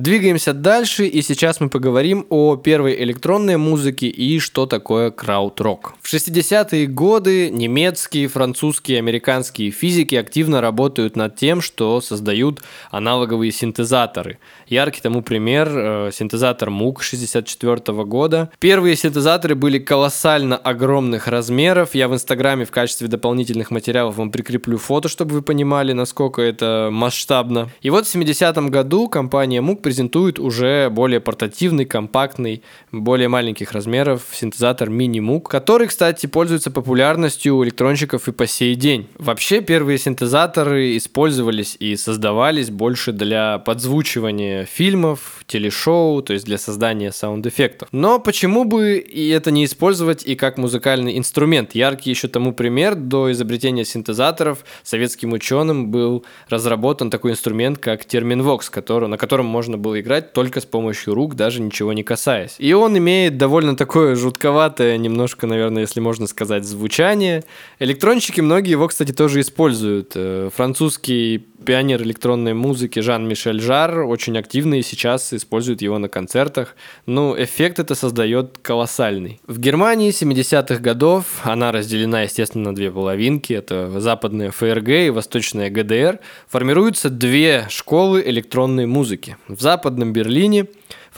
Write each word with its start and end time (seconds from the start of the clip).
Двигаемся 0.00 0.54
дальше, 0.54 1.04
и 1.06 1.20
сейчас 1.20 1.60
мы 1.60 1.68
поговорим 1.68 2.24
о 2.30 2.56
первой 2.56 3.04
электронной 3.04 3.58
музыке 3.58 4.06
и 4.06 4.38
что 4.38 4.64
такое 4.64 5.10
крауд-рок. 5.10 5.92
В 6.00 6.10
60-е 6.10 6.86
годы 6.86 7.50
немецкие, 7.50 8.26
французские, 8.28 8.96
американские 8.96 9.70
физики 9.70 10.14
активно 10.14 10.62
работают 10.62 11.16
над 11.16 11.36
тем, 11.36 11.60
что 11.60 12.00
создают 12.00 12.62
аналоговые 12.90 13.52
синтезаторы. 13.52 14.38
Яркий 14.68 15.02
тому 15.02 15.20
пример 15.20 15.68
э, 15.70 16.10
синтезатор 16.14 16.70
МУК 16.70 17.02
64 17.02 17.76
года. 18.04 18.50
Первые 18.58 18.96
синтезаторы 18.96 19.54
были 19.54 19.78
колоссально 19.78 20.56
огромных 20.56 21.28
размеров. 21.28 21.94
Я 21.94 22.08
в 22.08 22.14
Инстаграме 22.14 22.64
в 22.64 22.70
качестве 22.70 23.06
дополнительных 23.06 23.70
материалов 23.70 24.16
вам 24.16 24.30
прикреплю 24.30 24.78
фото, 24.78 25.10
чтобы 25.10 25.34
вы 25.34 25.42
понимали, 25.42 25.92
насколько 25.92 26.40
это 26.40 26.88
масштабно. 26.90 27.68
И 27.82 27.90
вот 27.90 28.06
в 28.06 28.14
70-м 28.14 28.70
году 28.70 29.06
компания 29.06 29.60
МУК 29.60 29.89
презентует 29.90 30.38
уже 30.38 30.88
более 30.88 31.18
портативный, 31.18 31.84
компактный, 31.84 32.62
более 32.92 33.26
маленьких 33.26 33.72
размеров 33.72 34.22
синтезатор 34.32 34.88
мини-мук, 34.88 35.50
который, 35.50 35.88
кстати, 35.88 36.28
пользуется 36.28 36.70
популярностью 36.70 37.56
у 37.56 37.64
электронщиков 37.64 38.28
и 38.28 38.30
по 38.30 38.46
сей 38.46 38.76
день. 38.76 39.08
Вообще, 39.18 39.60
первые 39.62 39.98
синтезаторы 39.98 40.96
использовались 40.96 41.76
и 41.80 41.96
создавались 41.96 42.70
больше 42.70 43.10
для 43.10 43.58
подзвучивания 43.58 44.64
фильмов, 44.64 45.42
телешоу, 45.48 46.22
то 46.22 46.34
есть 46.34 46.46
для 46.46 46.56
создания 46.56 47.10
саунд-эффектов. 47.10 47.88
Но 47.90 48.20
почему 48.20 48.62
бы 48.64 48.98
и 48.98 49.28
это 49.30 49.50
не 49.50 49.64
использовать 49.64 50.24
и 50.24 50.36
как 50.36 50.56
музыкальный 50.56 51.18
инструмент? 51.18 51.74
Яркий 51.74 52.10
еще 52.10 52.28
тому 52.28 52.52
пример, 52.52 52.94
до 52.94 53.32
изобретения 53.32 53.84
синтезаторов 53.84 54.64
советским 54.84 55.32
ученым 55.32 55.90
был 55.90 56.24
разработан 56.48 57.10
такой 57.10 57.32
инструмент, 57.32 57.78
как 57.78 58.04
терминвокс, 58.04 58.70
который, 58.70 59.08
на 59.08 59.18
котором 59.18 59.46
можно 59.46 59.69
было 59.76 60.00
играть 60.00 60.32
только 60.32 60.60
с 60.60 60.64
помощью 60.64 61.14
рук, 61.14 61.34
даже 61.34 61.60
ничего 61.60 61.92
не 61.92 62.02
касаясь. 62.02 62.56
И 62.58 62.72
он 62.72 62.96
имеет 62.98 63.36
довольно 63.36 63.76
такое 63.76 64.14
жутковатое, 64.14 64.96
немножко, 64.96 65.46
наверное, 65.46 65.82
если 65.82 66.00
можно 66.00 66.26
сказать, 66.26 66.64
звучание. 66.64 67.44
Электронщики 67.78 68.40
многие 68.40 68.70
его, 68.70 68.88
кстати, 68.88 69.12
тоже 69.12 69.40
используют. 69.40 70.12
Э, 70.14 70.50
французский 70.54 71.49
пионер 71.64 72.02
электронной 72.02 72.54
музыки 72.54 73.00
Жан-Мишель 73.00 73.60
Жар 73.60 74.00
очень 74.00 74.38
активно 74.38 74.74
и 74.74 74.82
сейчас 74.82 75.32
использует 75.32 75.82
его 75.82 75.98
на 75.98 76.08
концертах. 76.08 76.74
Ну, 77.06 77.34
эффект 77.36 77.78
это 77.78 77.94
создает 77.94 78.58
колоссальный. 78.58 79.40
В 79.46 79.58
Германии 79.58 80.10
70-х 80.10 80.80
годов 80.80 81.24
она 81.44 81.72
разделена, 81.72 82.22
естественно, 82.22 82.70
на 82.70 82.74
две 82.74 82.90
половинки. 82.90 83.52
Это 83.52 84.00
западная 84.00 84.50
ФРГ 84.50 84.88
и 84.88 85.10
восточная 85.10 85.70
ГДР. 85.70 86.20
Формируются 86.48 87.10
две 87.10 87.66
школы 87.68 88.22
электронной 88.24 88.86
музыки. 88.86 89.36
В 89.48 89.60
западном 89.60 90.12
Берлине 90.12 90.66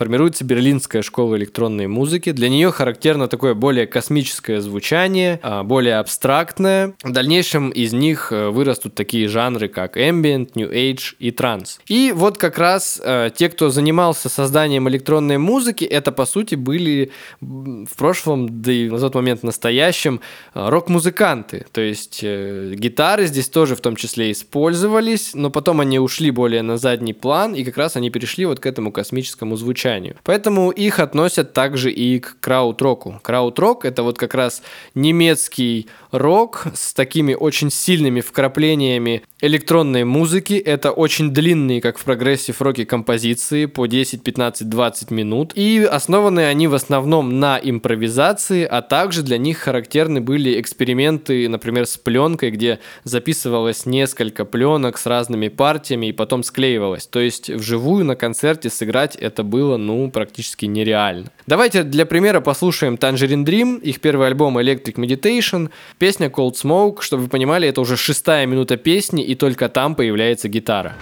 формируется 0.03 0.43
Берлинская 0.43 1.01
школа 1.01 1.37
электронной 1.37 1.87
музыки. 1.87 2.33
Для 2.33 2.49
нее 2.49 2.73
характерно 2.73 3.29
такое 3.29 3.55
более 3.55 3.87
космическое 3.87 4.61
звучание, 4.61 5.39
а, 5.45 5.63
более 5.63 5.99
абстрактное. 5.99 6.95
В 7.05 7.13
дальнейшем 7.13 7.71
из 7.71 7.93
них 7.93 8.33
э, 8.33 8.49
вырастут 8.49 8.97
такие 8.97 9.29
жанры, 9.29 9.69
как 9.69 9.97
ambient, 9.97 10.51
new 10.57 10.69
age 10.69 11.15
и 11.21 11.31
транс. 11.31 11.79
И 11.87 12.13
вот 12.13 12.37
как 12.37 12.59
раз 12.59 13.01
э, 13.01 13.31
те, 13.33 13.49
кто 13.49 13.71
занимался 13.71 14.29
созданием 14.29 14.89
электронной 14.89 15.39
музыки, 15.39 15.85
это 15.85 16.11
по 16.11 16.27
сути 16.27 16.57
были 16.57 17.13
в 17.41 17.97
прошлом, 17.97 18.61
да 18.61 18.73
и 18.73 18.89
на 18.89 18.99
тот 18.99 19.15
момент 19.15 19.45
настоящем, 19.45 20.21
э, 20.55 20.69
рок-музыканты. 20.69 21.65
То 21.71 21.81
есть 21.81 22.25
гитары 22.25 23.27
здесь 23.27 23.49
тоже 23.49 23.77
в 23.77 23.81
том 23.81 23.95
числе 23.95 24.33
использовались, 24.33 25.31
но 25.35 25.49
потом 25.51 25.79
они 25.79 26.01
ушли 26.01 26.33
более 26.33 26.63
на 26.63 26.77
задний 26.77 27.13
план, 27.15 27.55
и 27.55 27.63
как 27.63 27.77
раз 27.77 27.95
они 27.95 28.11
перешли 28.11 28.47
вот 28.47 28.59
к 28.59 28.67
этому 28.67 28.91
космическому 28.91 29.55
звучанию 29.55 29.92
звучанию. 29.93 30.17
Поэтому 30.25 30.71
их 30.71 30.99
относят 30.99 31.53
также 31.53 31.91
и 31.91 32.19
к 32.19 32.37
краут-року. 32.41 33.21
Краут-рок— 33.23 33.85
это 33.87 34.03
вот 34.03 34.19
как 34.19 34.35
раз 34.35 34.63
немецкий 34.95 35.89
рок 36.11 36.67
с 36.75 36.95
такими 36.95 37.35
очень 37.35 37.71
сильными 37.71 38.21
вкраплениями 38.21 39.23
электронной 39.41 40.05
музыки. 40.05 40.55
Это 40.55 40.93
очень 40.93 41.33
длинные, 41.33 41.81
как 41.81 41.99
в 41.99 42.05
progressive 42.05 42.61
роке, 42.63 42.87
композиции 42.87 43.67
по 43.67 43.87
10, 43.87 44.23
15, 44.23 44.69
20 44.69 45.11
минут. 45.11 45.53
И 45.55 45.87
основаны 45.91 46.47
они 46.47 46.69
в 46.69 46.75
основном 46.75 47.41
на 47.41 47.59
импровизации, 47.63 48.65
а 48.65 48.83
также 48.83 49.23
для 49.23 49.39
них 49.39 49.59
характерны 49.59 50.21
были 50.21 50.61
эксперименты, 50.61 51.49
например, 51.49 51.87
с 51.87 51.97
пленкой, 51.97 52.51
где 52.51 52.79
записывалось 53.05 53.87
несколько 53.87 54.45
пленок 54.45 54.99
с 54.99 55.07
разными 55.07 55.49
партиями 55.49 56.07
и 56.07 56.13
потом 56.13 56.43
склеивалось. 56.43 57.07
То 57.07 57.21
есть 57.21 57.51
вживую 57.51 58.05
на 58.05 58.15
концерте 58.15 58.71
сыграть 58.71 59.17
это 59.17 59.43
было 59.43 59.72
было, 59.73 59.77
ну, 59.79 60.11
практически 60.11 60.67
нереально. 60.67 61.31
Давайте 61.47 61.83
для 61.83 62.07
примера 62.07 62.41
послушаем 62.41 62.95
Tangerine 62.95 63.45
Dream, 63.45 63.81
их 63.81 64.01
первый 64.01 64.27
альбом 64.27 64.59
Electric 64.59 64.95
Meditation, 64.95 65.71
песня 65.99 66.29
Cold 66.29 66.55
Smoke, 66.55 67.01
чтобы 67.01 67.25
вы 67.25 67.29
понимали, 67.29 67.69
это 67.69 67.81
уже 67.81 67.97
шестая 67.97 68.47
минута 68.47 68.77
песни, 68.77 69.25
и 69.25 69.35
только 69.35 69.69
там 69.69 69.95
появляется 69.95 70.49
гитара. 70.49 70.95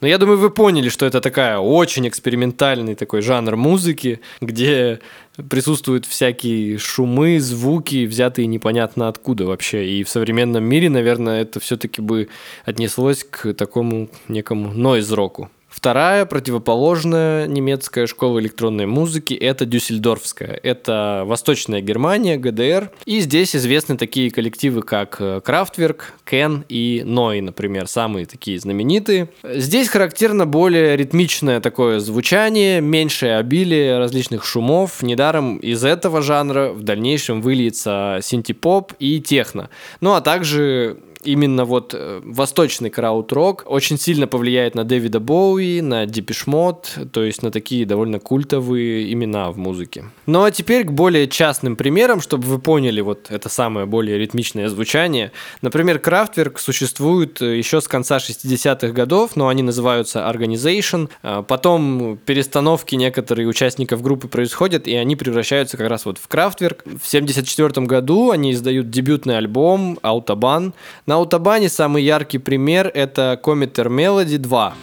Но 0.00 0.06
я 0.08 0.16
думаю, 0.16 0.38
вы 0.38 0.50
поняли, 0.50 0.88
что 0.88 1.04
это 1.04 1.20
такая 1.20 1.58
очень 1.58 2.08
экспериментальный 2.08 2.94
такой 2.94 3.20
жанр 3.20 3.56
музыки, 3.56 4.20
где 4.40 5.00
присутствуют 5.48 6.06
всякие 6.06 6.78
шумы, 6.78 7.38
звуки, 7.38 8.06
взятые 8.06 8.46
непонятно 8.46 9.08
откуда 9.08 9.44
вообще. 9.44 9.86
И 9.86 10.04
в 10.04 10.08
современном 10.08 10.64
мире, 10.64 10.88
наверное, 10.88 11.42
это 11.42 11.60
все-таки 11.60 12.00
бы 12.00 12.28
отнеслось 12.64 13.24
к 13.24 13.52
такому 13.52 14.08
некому 14.28 14.72
нойз-року. 14.72 15.50
Вторая 15.80 16.26
противоположная 16.26 17.46
немецкая 17.46 18.06
школа 18.06 18.38
электронной 18.38 18.84
музыки– 18.84 19.32
это 19.40 19.64
Дюссельдорфская. 19.64 20.60
Это 20.62 21.22
Восточная 21.24 21.80
Германия, 21.80 22.36
ГДР. 22.36 22.90
И 23.06 23.20
здесь 23.20 23.56
известны 23.56 23.96
такие 23.96 24.30
коллективы, 24.30 24.82
как 24.82 25.42
Крафтверк, 25.42 26.12
Кен 26.26 26.66
и 26.68 27.00
Ной, 27.06 27.40
например, 27.40 27.88
самые 27.88 28.26
такие 28.26 28.60
знаменитые. 28.60 29.30
Здесь 29.42 29.88
характерно 29.88 30.44
более 30.44 30.98
ритмичное 30.98 31.60
такое 31.60 31.98
звучание, 32.00 32.82
меньшее 32.82 33.38
обилие 33.38 33.96
различных 33.96 34.44
шумов. 34.44 35.02
Недаром 35.02 35.56
из 35.56 35.82
этого 35.82 36.20
жанра 36.20 36.72
в 36.74 36.82
дальнейшем 36.82 37.40
выльется 37.40 38.18
синтепоп 38.20 38.92
и 38.98 39.18
техно. 39.18 39.70
Ну 40.02 40.12
а 40.12 40.20
также 40.20 40.98
именно 41.24 41.64
вот 41.64 41.94
э, 41.94 42.20
восточный 42.24 42.90
крауд-рок 42.90 43.64
очень 43.66 43.98
сильно 43.98 44.26
повлияет 44.26 44.74
на 44.74 44.84
Дэвида 44.84 45.20
Боуи, 45.20 45.80
на 45.80 46.06
Депешмот, 46.06 46.98
то 47.12 47.22
есть 47.22 47.42
на 47.42 47.50
такие 47.50 47.86
довольно 47.86 48.18
культовые 48.18 49.12
имена 49.12 49.50
в 49.50 49.58
музыке. 49.58 50.04
Ну 50.26 50.44
а 50.44 50.50
теперь 50.50 50.84
к 50.84 50.92
более 50.92 51.28
частным 51.28 51.76
примерам, 51.76 52.20
чтобы 52.20 52.44
вы 52.44 52.58
поняли 52.58 53.00
вот 53.00 53.26
это 53.30 53.48
самое 53.48 53.86
более 53.86 54.18
ритмичное 54.18 54.68
звучание. 54.68 55.32
Например, 55.62 55.98
Крафтверк 55.98 56.58
существует 56.58 57.40
э, 57.42 57.58
еще 57.58 57.80
с 57.80 57.88
конца 57.88 58.18
60-х 58.18 58.88
годов, 58.88 59.36
но 59.36 59.48
они 59.48 59.62
называются 59.62 60.20
Organization. 60.20 61.08
А 61.22 61.42
потом 61.42 62.18
перестановки 62.24 62.94
некоторых 62.94 63.48
участников 63.48 64.02
группы 64.02 64.28
происходят, 64.28 64.86
и 64.86 64.94
они 64.94 65.16
превращаются 65.16 65.76
как 65.76 65.88
раз 65.88 66.04
вот 66.04 66.18
в 66.18 66.28
Крафтверк. 66.28 66.84
В 66.84 67.06
74 67.06 67.86
году 67.86 68.30
они 68.30 68.52
издают 68.52 68.90
дебютный 68.90 69.36
альбом 69.36 69.98
Autobahn, 70.02 70.72
на 71.10 71.16
Аутобане 71.16 71.68
самый 71.68 72.04
яркий 72.04 72.38
пример 72.38 72.88
это 72.94 73.36
Cometer 73.42 73.88
Melody 73.88 74.38
2. 74.38 74.74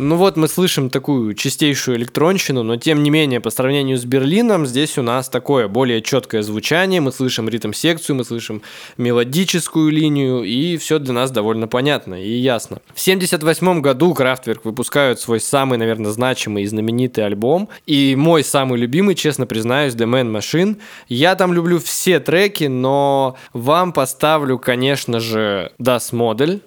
Ну 0.00 0.14
вот 0.14 0.36
мы 0.36 0.46
слышим 0.46 0.90
такую 0.90 1.34
чистейшую 1.34 1.96
электронщину, 1.96 2.62
но 2.62 2.76
тем 2.76 3.02
не 3.02 3.10
менее 3.10 3.40
по 3.40 3.50
сравнению 3.50 3.98
с 3.98 4.04
Берлином 4.04 4.64
здесь 4.64 4.96
у 4.96 5.02
нас 5.02 5.28
такое 5.28 5.66
более 5.66 6.02
четкое 6.02 6.42
звучание, 6.42 7.00
мы 7.00 7.10
слышим 7.10 7.48
ритм-секцию, 7.48 8.14
мы 8.14 8.22
слышим 8.22 8.62
мелодическую 8.96 9.90
линию, 9.90 10.44
и 10.44 10.76
все 10.76 11.00
для 11.00 11.12
нас 11.14 11.32
довольно 11.32 11.66
понятно 11.66 12.14
и 12.14 12.30
ясно. 12.30 12.76
В 12.94 13.02
1978 13.02 13.80
году 13.80 14.12
Kraftwerk 14.12 14.60
выпускают 14.62 15.18
свой 15.18 15.40
самый, 15.40 15.78
наверное, 15.78 16.12
значимый 16.12 16.62
и 16.62 16.66
знаменитый 16.66 17.26
альбом, 17.26 17.68
и 17.84 18.14
мой 18.14 18.44
самый 18.44 18.78
любимый, 18.78 19.16
честно 19.16 19.46
признаюсь, 19.46 19.94
The 19.94 20.06
Man 20.06 20.30
Machine. 20.30 20.76
Я 21.08 21.34
там 21.34 21.52
люблю 21.52 21.80
все 21.80 22.20
треки, 22.20 22.64
но 22.66 23.36
вам 23.52 23.92
поставлю, 23.92 24.60
конечно 24.60 25.18
же, 25.18 25.72
Das 25.80 26.12
Model. 26.12 26.60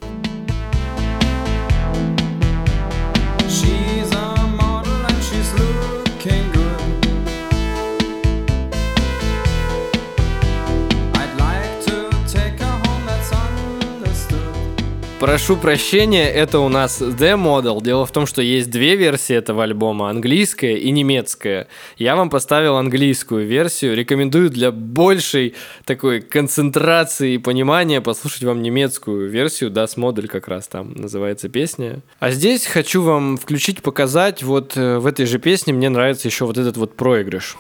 Прошу 15.21 15.55
прощения, 15.55 16.27
это 16.27 16.57
у 16.57 16.67
нас 16.67 16.99
The 16.99 17.35
Model. 17.35 17.79
Дело 17.83 18.07
в 18.07 18.11
том, 18.11 18.25
что 18.25 18.41
есть 18.41 18.71
две 18.71 18.95
версии 18.95 19.35
этого 19.35 19.61
альбома, 19.63 20.09
английская 20.09 20.77
и 20.77 20.89
немецкая. 20.89 21.67
Я 21.97 22.15
вам 22.15 22.31
поставил 22.31 22.77
английскую 22.77 23.45
версию, 23.45 23.95
рекомендую 23.95 24.49
для 24.49 24.71
большей 24.71 25.53
такой 25.85 26.21
концентрации 26.21 27.35
и 27.35 27.37
понимания 27.37 28.01
послушать 28.01 28.45
вам 28.45 28.63
немецкую 28.63 29.29
версию, 29.29 29.69
Das 29.69 29.95
Model 29.95 30.25
как 30.25 30.47
раз 30.47 30.67
там 30.67 30.93
называется 30.95 31.49
песня. 31.49 32.01
А 32.17 32.31
здесь 32.31 32.65
хочу 32.65 33.03
вам 33.03 33.37
включить, 33.37 33.83
показать, 33.83 34.41
вот 34.41 34.75
э, 34.75 34.97
в 34.97 35.05
этой 35.05 35.27
же 35.27 35.37
песне 35.37 35.71
мне 35.71 35.89
нравится 35.89 36.29
еще 36.29 36.45
вот 36.45 36.57
этот 36.57 36.77
вот 36.77 36.95
проигрыш. 36.95 37.57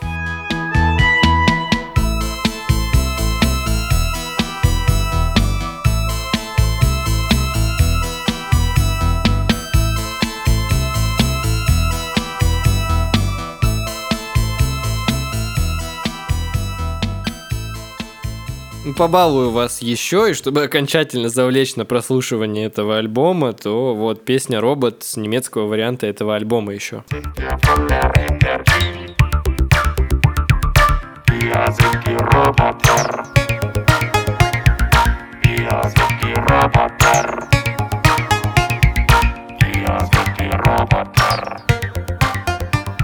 Побалую 18.93 19.51
вас 19.51 19.81
еще, 19.81 20.31
и 20.31 20.33
чтобы 20.33 20.63
окончательно 20.63 21.29
завлечь 21.29 21.75
на 21.75 21.85
прослушивание 21.85 22.65
этого 22.65 22.97
альбома, 22.97 23.53
то 23.53 23.95
вот 23.95 24.25
песня 24.25 24.59
«Робот» 24.59 25.03
с 25.03 25.17
немецкого 25.17 25.67
варианта 25.67 26.07
этого 26.07 26.35
альбома 26.35 26.73
еще. 26.73 27.03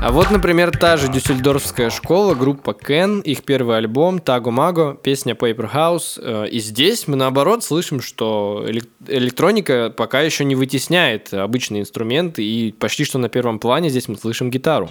А 0.07 0.12
вот, 0.13 0.31
например, 0.31 0.71
та 0.71 0.95
же 0.95 1.09
дюссельдорфская 1.09 1.89
школа, 1.89 2.33
группа 2.33 2.74
Кен, 2.74 3.19
их 3.19 3.44
первый 3.44 3.75
альбом 3.75 4.19
Таго 4.19 4.51
Маго, 4.51 4.95
песня 4.95 5.33
Paper 5.33 5.69
House. 5.69 6.18
Э, 6.18 6.48
и 6.48 6.59
здесь 6.59 7.09
мы, 7.09 7.18
наоборот, 7.18 7.62
слышим, 7.62 8.00
что 8.00 8.65
электроника 9.06 9.89
пока 9.89 10.21
еще 10.21 10.45
не 10.45 10.56
вытесняет 10.56 11.33
обычные 11.33 11.81
инструменты, 11.81 12.42
и 12.42 12.71
почти 12.71 13.04
что 13.04 13.18
на 13.18 13.27
первом 13.27 13.59
плане 13.59 13.89
здесь 13.89 14.07
мы 14.07 14.15
слышим 14.15 14.50
гитару. 14.50 14.89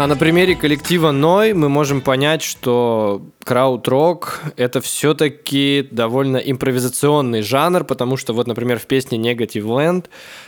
А 0.00 0.06
на 0.06 0.16
примере 0.16 0.56
коллектива 0.56 1.10
Ной 1.10 1.52
мы 1.52 1.68
можем 1.68 2.00
понять, 2.00 2.40
что 2.40 3.20
крауд-рок— 3.44 4.40
это 4.56 4.80
все-таки 4.80 5.86
довольно 5.90 6.38
импровизационный 6.38 7.42
жанр, 7.42 7.84
потому 7.84 8.16
что 8.16 8.32
вот, 8.32 8.46
например, 8.46 8.78
в 8.78 8.86
песне 8.86 9.18
Negative 9.18 9.62
Land 9.62 10.06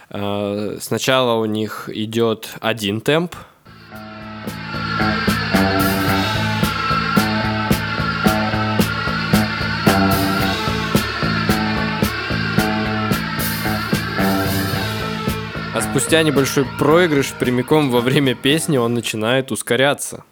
э, 0.09 0.79
сначала 0.81 1.39
у 1.39 1.45
них 1.45 1.91
идет 1.93 2.55
один 2.63 3.03
темп, 3.03 3.35
спустя 15.93 16.23
небольшой 16.23 16.65
проигрыш 16.79 17.35
прямиком 17.39 17.91
во 17.91 18.01
время 18.01 18.35
песни 18.35 18.79
он 18.79 18.95
начинает 18.95 19.53
ускоряться. 19.53 20.25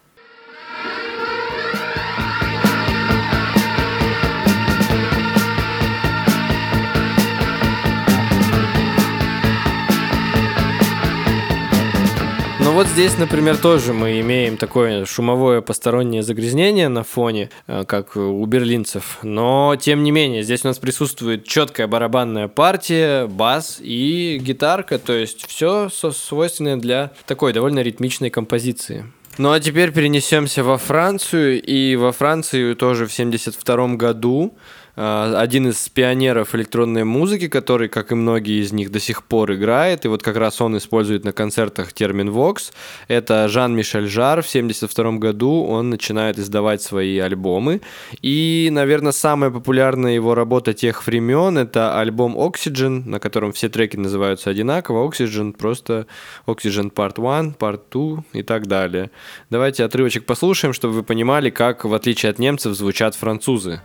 Вот 12.81 12.89
здесь, 12.89 13.19
например, 13.19 13.59
тоже 13.59 13.93
мы 13.93 14.21
имеем 14.21 14.57
такое 14.57 15.05
шумовое 15.05 15.61
постороннее 15.61 16.23
загрязнение 16.23 16.89
на 16.89 17.05
фоне, 17.05 17.51
э, 17.67 17.85
как 17.85 18.17
у 18.17 18.43
берлинцев. 18.47 19.19
Но, 19.23 19.77
тем 19.79 20.03
не 20.03 20.11
менее, 20.11 20.43
здесь 20.43 20.65
у 20.65 20.69
нас 20.69 20.79
присутствует 20.79 21.45
четкая 21.45 21.89
барабанная 21.89 22.49
партия, 22.49 23.27
бас 23.27 23.81
и 23.83 24.39
гитарка. 24.41 24.99
То 24.99 25.13
есть 25.13 25.47
все 25.47 25.91
свойственное 25.91 26.79
для 26.79 27.13
такой 27.27 27.53
довольно 27.53 27.81
ритмичной 27.81 28.31
композиции. 28.31 29.05
Ну 29.37 29.53
а 29.53 29.61
теперь 29.61 29.93
перенесемся 29.93 30.65
во 30.65 30.79
Францию. 30.79 31.63
И 31.63 31.97
во 31.97 32.13
Францию 32.13 32.77
тоже 32.77 33.07
в 33.07 33.13
1972 33.13 33.97
году 33.97 34.55
один 35.01 35.69
из 35.69 35.89
пионеров 35.89 36.55
электронной 36.55 37.05
музыки, 37.05 37.49
который, 37.49 37.89
как 37.89 38.13
и 38.13 38.15
многие 38.15 38.61
из 38.61 38.73
них, 38.73 38.91
до 38.91 39.01
сих 39.01 39.23
пор 39.23 39.55
играет. 39.55 40.05
И 40.05 40.09
вот 40.09 40.23
как 40.23 40.37
раз 40.37 40.61
он 40.61 40.77
использует 40.77 41.25
на 41.25 41.33
концертах 41.33 41.95
термин 41.95 42.29
Vox. 42.29 42.73
Это 43.09 43.49
Жан-Мишель 43.49 44.09
Жар. 44.09 44.43
В 44.43 44.49
1972 44.49 45.13
году 45.13 45.65
он 45.65 45.89
начинает 45.89 46.39
издавать 46.39 46.83
свои 46.83 47.19
альбомы. 47.19 47.81
И, 48.21 48.69
наверное, 48.71 49.13
самая 49.13 49.51
популярная 49.51 50.13
его 50.13 50.35
работа 50.35 50.75
тех 50.75 51.07
времен— 51.07 51.57
это 51.59 51.99
альбом 51.99 52.37
Oxygen, 52.37 53.09
на 53.09 53.21
котором 53.21 53.53
все 53.53 53.71
треки 53.71 53.97
называются 53.97 54.51
одинаково. 54.51 55.09
Oxygen 55.09 55.53
просто 55.53 56.07
Oxygen 56.47 56.93
Part 56.93 57.15
1, 57.17 57.55
Part 57.59 57.81
2 57.91 58.25
и 58.35 58.43
так 58.43 58.67
далее. 58.67 59.11
Давайте 59.49 59.85
отрывочек 59.85 60.27
послушаем, 60.27 60.75
чтобы 60.75 60.93
вы 60.93 61.03
понимали, 61.05 61.49
как, 61.49 61.87
в 61.87 61.95
отличие 61.95 62.29
от 62.29 62.39
немцев, 62.39 62.75
звучат 62.75 63.15
французы. 63.15 63.81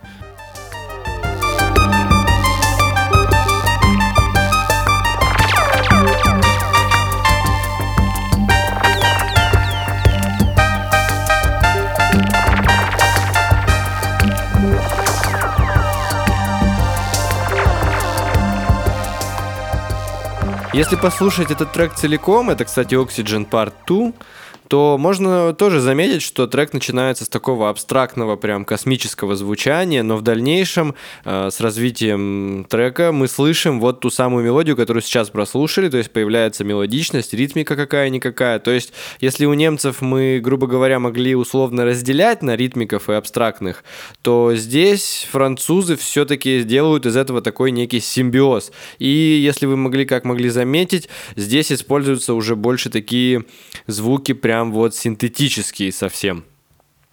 Если 20.76 20.96
послушать 20.96 21.50
этот 21.50 21.72
трек 21.72 21.94
целиком, 21.94 22.50
это, 22.50 22.66
кстати, 22.66 22.94
Oxygen 22.94 23.48
Part 23.48 23.72
2, 23.86 24.12
то 24.68 24.96
можно 24.98 25.52
тоже 25.54 25.80
заметить, 25.80 26.22
что 26.22 26.46
трек 26.46 26.72
начинается 26.72 27.24
с 27.24 27.28
такого 27.28 27.70
абстрактного, 27.70 28.36
прям 28.36 28.64
космического 28.64 29.36
звучания, 29.36 30.02
но 30.02 30.16
в 30.16 30.22
дальнейшем 30.22 30.94
э, 31.24 31.50
с 31.50 31.60
развитием 31.60 32.66
трека 32.68 33.12
мы 33.12 33.28
слышим 33.28 33.80
вот 33.80 34.00
ту 34.00 34.10
самую 34.10 34.44
мелодию, 34.44 34.76
которую 34.76 35.02
сейчас 35.02 35.30
прослушали, 35.30 35.88
то 35.88 35.98
есть 35.98 36.10
появляется 36.10 36.64
мелодичность, 36.64 37.34
ритмика 37.34 37.76
какая-никакая. 37.76 38.58
То 38.58 38.70
есть 38.70 38.92
если 39.20 39.46
у 39.46 39.54
немцев 39.54 40.00
мы, 40.00 40.40
грубо 40.42 40.66
говоря, 40.66 40.98
могли 40.98 41.34
условно 41.34 41.84
разделять 41.84 42.42
на 42.42 42.56
ритмиков 42.56 43.08
и 43.08 43.12
абстрактных, 43.12 43.84
то 44.22 44.54
здесь 44.54 45.28
французы 45.30 45.96
все-таки 45.96 46.62
делают 46.62 47.06
из 47.06 47.16
этого 47.16 47.40
такой 47.40 47.70
некий 47.70 48.00
симбиоз. 48.00 48.72
И 48.98 49.08
если 49.08 49.66
вы 49.66 49.76
могли, 49.76 50.04
как 50.04 50.24
могли 50.24 50.48
заметить, 50.48 51.08
здесь 51.36 51.70
используются 51.70 52.34
уже 52.34 52.56
больше 52.56 52.90
такие 52.90 53.44
звуки 53.86 54.32
прям 54.32 54.55
прям 54.56 54.72
вот 54.72 54.94
синтетические 54.94 55.92
совсем. 55.92 56.44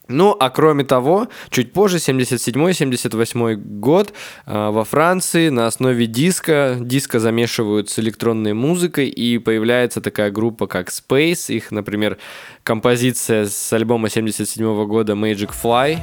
Ну, 0.08 0.36
а 0.40 0.50
кроме 0.50 0.84
того, 0.84 1.28
чуть 1.50 1.74
позже, 1.74 1.98
77-78 1.98 3.56
год, 3.56 4.14
э, 4.46 4.70
во 4.70 4.84
Франции 4.84 5.50
на 5.50 5.68
основе 5.68 6.08
диска, 6.08 6.78
диска 6.80 7.20
замешивают 7.20 7.90
с 7.90 8.00
электронной 8.00 8.54
музыкой, 8.54 9.08
и 9.08 9.40
появляется 9.40 10.02
такая 10.02 10.32
группа, 10.32 10.68
как 10.68 10.90
Space. 10.90 11.54
Их, 11.54 11.72
например, 11.72 12.18
композиция 12.64 13.46
с 13.46 13.74
альбома 13.74 14.10
77 14.10 14.86
года 14.86 15.14
Magic 15.14 15.52
Fly. 15.64 16.00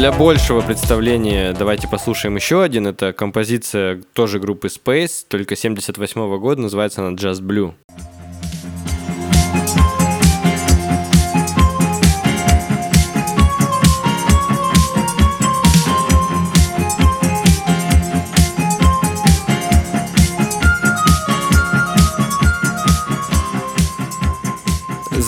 Для 0.00 0.12
большего 0.12 0.62
представления 0.62 1.52
давайте 1.52 1.86
послушаем 1.86 2.34
еще 2.34 2.62
один. 2.62 2.86
Это 2.86 3.12
композиция 3.12 4.00
тоже 4.14 4.38
группы 4.38 4.68
Space, 4.68 5.26
только 5.28 5.56
78 5.56 6.22
-го 6.22 6.38
года, 6.38 6.62
называется 6.62 7.06
она 7.06 7.14
Just 7.14 7.42
Blue. 7.42 7.74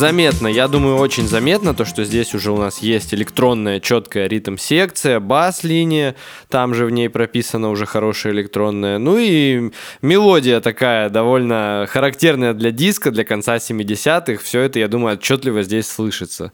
Заметно, 0.02 0.48
я 0.48 0.66
думаю, 0.66 0.96
очень 0.96 1.28
заметно 1.28 1.74
то, 1.74 1.84
что 1.84 2.02
здесь 2.02 2.34
уже 2.34 2.50
у 2.50 2.56
нас 2.56 2.78
есть 2.78 3.14
электронная 3.14 3.78
четкая 3.78 4.26
ритм-секция, 4.26 5.20
бас-линия, 5.20 6.16
там 6.48 6.74
же 6.74 6.86
в 6.86 6.90
ней 6.90 7.08
прописана 7.08 7.70
уже 7.70 7.86
хорошая 7.86 8.32
электронная, 8.32 8.98
ну 8.98 9.16
и 9.16 9.70
мелодия 10.02 10.60
такая 10.60 11.08
довольно 11.08 11.86
характерная 11.88 12.52
для 12.52 12.72
диска, 12.72 13.12
для 13.12 13.24
конца 13.24 13.58
70-х, 13.58 14.42
все 14.42 14.62
это, 14.62 14.80
я 14.80 14.88
думаю, 14.88 15.18
отчетливо 15.18 15.62
здесь 15.62 15.86
слышится. 15.86 16.50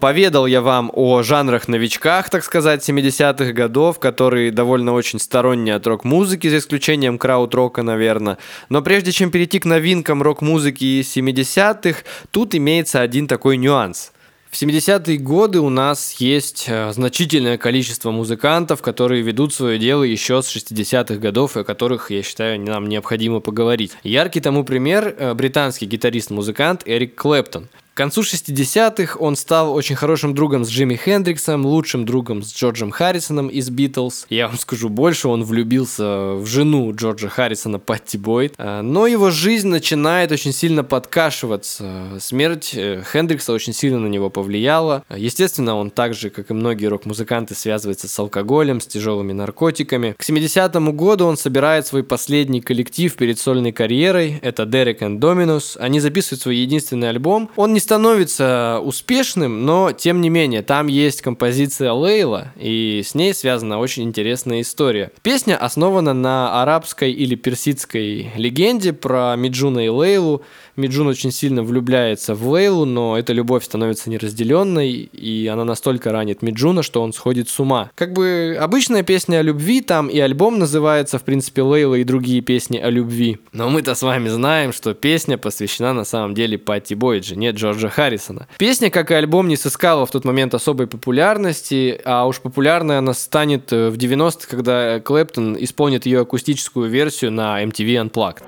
Поведал 0.00 0.46
я 0.46 0.60
вам 0.60 0.90
о 0.92 1.22
жанрах-новичках, 1.22 2.28
так 2.28 2.44
сказать, 2.44 2.86
70-х 2.86 3.52
годов, 3.52 3.98
которые 3.98 4.50
довольно 4.50 4.92
очень 4.92 5.18
сторонние 5.18 5.74
от 5.74 5.86
рок-музыки, 5.86 6.48
за 6.48 6.58
исключением 6.58 7.16
крауд-рока, 7.18 7.82
наверное. 7.82 8.36
Но 8.68 8.82
прежде 8.82 9.12
чем 9.12 9.30
перейти 9.30 9.58
к 9.58 9.64
новинкам 9.64 10.22
рок-музыки 10.22 11.00
70-х, 11.00 12.00
тут 12.30 12.54
имеется 12.54 13.00
один 13.00 13.26
такой 13.26 13.56
нюанс. 13.56 14.12
В 14.50 14.62
70-е 14.62 15.16
годы 15.16 15.60
у 15.60 15.70
нас 15.70 16.12
есть 16.20 16.66
э, 16.68 16.92
значительное 16.92 17.58
количество 17.58 18.10
музыкантов, 18.10 18.80
которые 18.80 19.22
ведут 19.22 19.52
свое 19.52 19.78
дело 19.78 20.02
еще 20.02 20.40
с 20.40 20.54
60-х 20.54 21.16
годов, 21.16 21.56
и 21.56 21.60
о 21.60 21.64
которых, 21.64 22.10
я 22.10 22.22
считаю, 22.22 22.60
нам 22.60 22.88
необходимо 22.88 23.40
поговорить. 23.40 23.92
Яркий 24.02 24.40
тому 24.40 24.64
пример 24.64 25.14
э,– 25.18 25.34
британский 25.34 25.86
гитарист-музыкант 25.86 26.82
Эрик 26.86 27.14
Клэптон. 27.16 27.68
К 27.96 28.04
концу 28.04 28.20
60-х 28.20 29.16
он 29.18 29.36
стал 29.36 29.72
очень 29.72 29.96
хорошим 29.96 30.34
другом 30.34 30.66
с 30.66 30.68
Джимми 30.68 30.96
Хендриксом, 30.96 31.64
лучшим 31.64 32.04
другом 32.04 32.42
с 32.42 32.54
Джорджем 32.54 32.90
Харрисоном 32.90 33.48
из 33.48 33.70
Битлз. 33.70 34.26
Я 34.28 34.48
вам 34.48 34.58
скажу 34.58 34.90
больше, 34.90 35.28
он 35.28 35.44
влюбился 35.44 36.34
в 36.34 36.44
жену 36.44 36.94
Джорджа 36.94 37.30
Харрисона 37.30 37.78
Патти 37.78 38.18
Бойд. 38.18 38.52
А, 38.58 38.82
но 38.82 39.06
его 39.06 39.30
жизнь 39.30 39.68
начинает 39.68 40.30
очень 40.30 40.52
сильно 40.52 40.84
подкашиваться. 40.84 42.18
Смерть 42.20 42.72
э, 42.74 43.02
Хендрикса 43.10 43.54
очень 43.54 43.72
сильно 43.72 43.98
на 43.98 44.08
него 44.08 44.28
повлияла. 44.28 45.02
Естественно, 45.08 45.74
он 45.74 45.88
так 45.90 46.12
же, 46.12 46.28
как 46.28 46.50
и 46.50 46.52
многие 46.52 46.88
рок-музыканты, 46.88 47.54
связывается 47.54 48.08
с 48.08 48.18
алкоголем, 48.18 48.82
с 48.82 48.86
тяжелыми 48.86 49.32
наркотиками. 49.32 50.14
К 50.18 50.22
70-му 50.22 50.92
году 50.92 51.24
он 51.24 51.38
собирает 51.38 51.86
свой 51.86 52.04
последний 52.04 52.60
коллектив 52.60 53.14
перед 53.14 53.38
сольной 53.38 53.72
карьерой. 53.72 54.38
Это 54.42 54.64
Derek 54.64 54.98
and 54.98 55.18
Dominus. 55.18 55.78
Они 55.78 55.98
записывают 55.98 56.42
свой 56.42 56.56
единственный 56.56 57.08
альбом. 57.08 57.48
Он 57.56 57.72
не 57.72 57.85
становится 57.86 58.80
успешным, 58.82 59.64
но 59.64 59.92
тем 59.92 60.20
не 60.20 60.28
менее, 60.28 60.62
там 60.62 60.88
есть 60.88 61.22
композиция 61.22 61.92
Лейла, 61.92 62.52
и 62.56 63.00
с 63.06 63.14
ней 63.14 63.32
связана 63.32 63.78
очень 63.78 64.02
интересная 64.02 64.62
история. 64.62 65.12
Песня 65.22 65.56
основана 65.56 66.12
на 66.12 66.62
арабской 66.62 67.12
или 67.12 67.36
персидской 67.36 68.32
легенде 68.34 68.92
про 68.92 69.36
Миджуна 69.36 69.86
и 69.86 69.88
Лейлу, 69.88 70.42
Миджун 70.76 71.06
очень 71.06 71.32
сильно 71.32 71.62
влюбляется 71.62 72.34
в 72.34 72.48
Лейлу, 72.48 72.84
но 72.84 73.16
эта 73.16 73.32
любовь 73.32 73.64
становится 73.64 74.10
неразделенной, 74.10 74.90
и 74.90 75.46
она 75.46 75.64
настолько 75.64 76.12
ранит 76.12 76.42
Миджуна, 76.42 76.82
что 76.82 77.02
он 77.02 77.12
сходит 77.12 77.48
с 77.48 77.58
ума. 77.58 77.90
Как 77.94 78.12
бы 78.12 78.58
обычная 78.60 79.02
песня 79.02 79.38
о 79.38 79.42
любви, 79.42 79.80
там 79.80 80.08
и 80.08 80.18
альбом 80.18 80.58
называется, 80.58 81.18
в 81.18 81.22
принципе, 81.22 81.62
Лейла 81.62 81.94
и 81.94 82.04
другие 82.04 82.42
песни 82.42 82.78
о 82.78 82.90
любви. 82.90 83.38
Но 83.52 83.70
мы-то 83.70 83.94
с 83.94 84.02
вами 84.02 84.28
знаем, 84.28 84.72
что 84.72 84.92
песня 84.92 85.38
посвящена 85.38 85.94
на 85.94 86.04
самом 86.04 86.34
деле 86.34 86.58
Патти 86.58 86.94
Бойд, 86.94 87.24
жене 87.24 87.52
Джорджа 87.76 87.88
Харрисона. 87.88 88.48
Песня, 88.58 88.90
как 88.90 89.10
и 89.10 89.14
альбом, 89.14 89.48
не 89.48 89.56
сыскала 89.56 90.06
в 90.06 90.10
тот 90.10 90.24
момент 90.24 90.54
особой 90.54 90.86
популярности, 90.86 92.00
а 92.04 92.26
уж 92.26 92.40
популярной 92.40 92.98
она 92.98 93.14
станет 93.14 93.72
э, 93.72 93.90
в 93.90 93.96
90-х, 93.96 94.48
когда 94.48 95.00
Клэптон 95.00 95.56
исполнит 95.60 96.06
ее 96.06 96.20
акустическую 96.20 96.88
версию 96.88 97.32
на 97.32 97.62
MTV 97.62 98.10
Unplugged. 98.10 98.42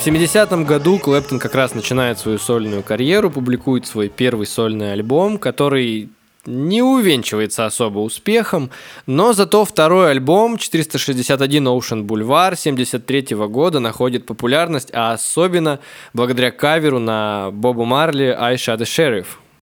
В 0.00 0.06
70-м 0.06 0.64
году 0.64 0.98
Клэптон 0.98 1.38
как 1.38 1.54
раз 1.54 1.74
начинает 1.74 2.18
свою 2.18 2.38
сольную 2.38 2.82
карьеру, 2.82 3.30
публикует 3.30 3.86
свой 3.86 4.08
первый 4.08 4.46
сольный 4.46 4.94
альбом, 4.94 5.36
который 5.36 6.08
не 6.46 6.80
увенчивается 6.80 7.66
особо 7.66 7.98
успехом, 7.98 8.70
но 9.04 9.34
зато 9.34 9.62
второй 9.66 10.12
альбом 10.12 10.56
461 10.56 11.68
Ocean 11.68 12.06
Boulevard 12.06 12.56
73 12.56 13.36
года 13.46 13.78
находит 13.78 14.24
популярность, 14.24 14.88
а 14.94 15.12
особенно 15.12 15.80
благодаря 16.14 16.50
каверу 16.50 16.98
на 16.98 17.50
Бобу 17.52 17.84
Марли 17.84 18.34
I 18.34 18.54
Shot 18.54 18.78
the 18.78 18.86
Sheriff. 18.86 19.26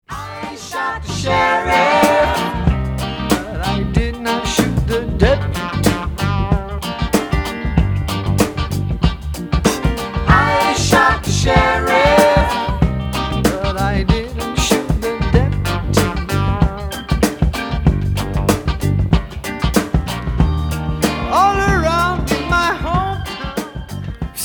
I 0.10 0.56
shot 0.56 1.04
the 1.04 1.14
sheriff, 1.22 1.55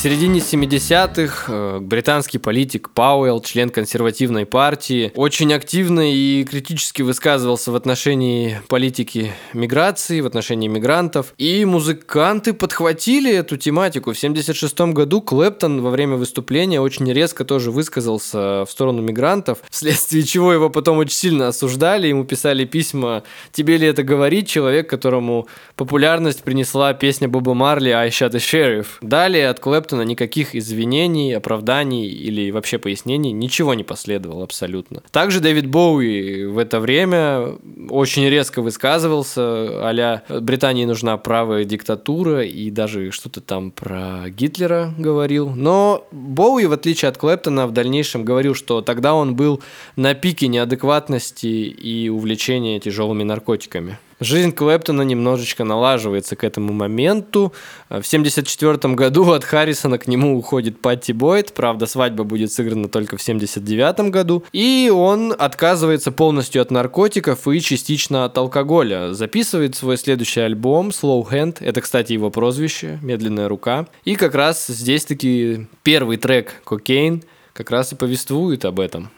середине 0.01 0.39
70-х 0.39 1.45
э, 1.47 1.79
британский 1.79 2.39
политик 2.39 2.89
Пауэлл, 2.89 3.39
член 3.41 3.69
консервативной 3.69 4.47
партии, 4.47 5.11
очень 5.15 5.53
активно 5.53 6.11
и 6.11 6.43
критически 6.43 7.03
высказывался 7.03 7.71
в 7.71 7.75
отношении 7.75 8.59
политики 8.67 9.31
миграции, 9.53 10.21
в 10.21 10.25
отношении 10.25 10.67
мигрантов. 10.67 11.35
И 11.37 11.65
музыканты 11.65 12.53
подхватили 12.53 13.31
эту 13.31 13.57
тематику. 13.57 14.13
В 14.13 14.17
76 14.17 14.79
году 14.91 15.21
Клэптон 15.21 15.83
во 15.83 15.91
время 15.91 16.15
выступления 16.15 16.81
очень 16.81 17.13
резко 17.13 17.45
тоже 17.45 17.69
высказался 17.69 18.65
в 18.65 18.71
сторону 18.71 19.03
мигрантов, 19.03 19.59
вследствие 19.69 20.23
чего 20.23 20.51
его 20.51 20.71
потом 20.71 20.97
очень 20.97 21.15
сильно 21.15 21.49
осуждали, 21.49 22.07
ему 22.07 22.23
писали 22.23 22.65
письма 22.65 23.21
«Тебе 23.51 23.77
ли 23.77 23.85
это 23.85 24.01
говорить?» 24.01 24.49
Человек, 24.49 24.89
которому 24.89 25.47
популярность 25.75 26.41
принесла 26.41 26.91
песня 26.95 27.27
Боба 27.27 27.53
Марли 27.53 27.91
«I 27.91 28.09
shot 28.09 28.33
a 28.33 28.39
sheriff». 28.39 28.87
Далее 29.01 29.47
от 29.47 29.59
Клэптона 29.59 29.90
Клэптона 29.91 30.03
никаких 30.03 30.55
извинений, 30.55 31.35
оправданий 31.35 32.07
или 32.07 32.51
вообще 32.51 32.77
пояснений 32.77 33.31
ничего 33.31 33.73
не 33.73 33.83
последовало 33.83 34.43
абсолютно. 34.43 35.01
Также 35.11 35.39
Дэвид 35.39 35.67
Боуи 35.67 36.45
в 36.45 36.57
это 36.57 36.79
время 36.79 37.57
очень 37.89 38.29
резко 38.29 38.61
высказывался, 38.61 39.41
а 39.43 40.21
Британии 40.29 40.85
нужна 40.85 41.17
правая 41.17 41.65
диктатура 41.65 42.43
и 42.43 42.71
даже 42.71 43.11
что-то 43.11 43.41
там 43.41 43.71
про 43.71 44.29
Гитлера 44.29 44.93
говорил. 44.97 45.49
Но 45.49 46.07
Боуи, 46.11 46.65
в 46.65 46.71
отличие 46.71 47.09
от 47.09 47.17
Клэптона, 47.17 47.67
в 47.67 47.71
дальнейшем 47.71 48.23
говорил, 48.23 48.55
что 48.55 48.81
тогда 48.81 49.13
он 49.13 49.35
был 49.35 49.61
на 49.97 50.13
пике 50.13 50.47
неадекватности 50.47 51.47
и 51.47 52.09
увлечения 52.09 52.79
тяжелыми 52.79 53.23
наркотиками. 53.23 53.97
Жизнь 54.21 54.51
Клэптона 54.51 55.01
немножечко 55.01 55.63
налаживается 55.63 56.35
к 56.35 56.43
этому 56.43 56.73
моменту. 56.73 57.53
В 57.89 58.05
1974 58.05 58.93
году 58.93 59.31
от 59.31 59.43
Харрисона 59.43 59.97
к 59.97 60.07
нему 60.07 60.37
уходит 60.37 60.79
Патти 60.79 61.11
Бойд. 61.11 61.53
Правда, 61.53 61.87
свадьба 61.87 62.23
будет 62.23 62.51
сыграна 62.51 62.87
только 62.87 63.17
в 63.17 63.21
1979 63.21 64.11
году. 64.11 64.43
И 64.51 64.91
он 64.93 65.33
отказывается 65.35 66.11
полностью 66.11 66.61
от 66.61 66.69
наркотиков 66.69 67.47
и 67.47 67.59
частично 67.61 68.25
от 68.25 68.37
алкоголя. 68.37 69.11
Записывает 69.13 69.75
свой 69.75 69.97
следующий 69.97 70.41
альбом 70.41 70.89
Slow 70.89 71.27
Hand. 71.27 71.57
Это, 71.59 71.81
кстати, 71.81 72.13
его 72.13 72.29
прозвище, 72.29 72.99
медленная 73.01 73.49
рука. 73.49 73.87
И 74.05 74.15
как 74.15 74.35
раз 74.35 74.67
здесь 74.67 75.03
таки 75.03 75.65
первый 75.81 76.17
трек 76.17 76.61
Cocaine 76.63 77.23
как 77.53 77.71
раз 77.71 77.91
и 77.91 77.95
повествует 77.95 78.65
об 78.65 78.79
этом. 78.79 79.09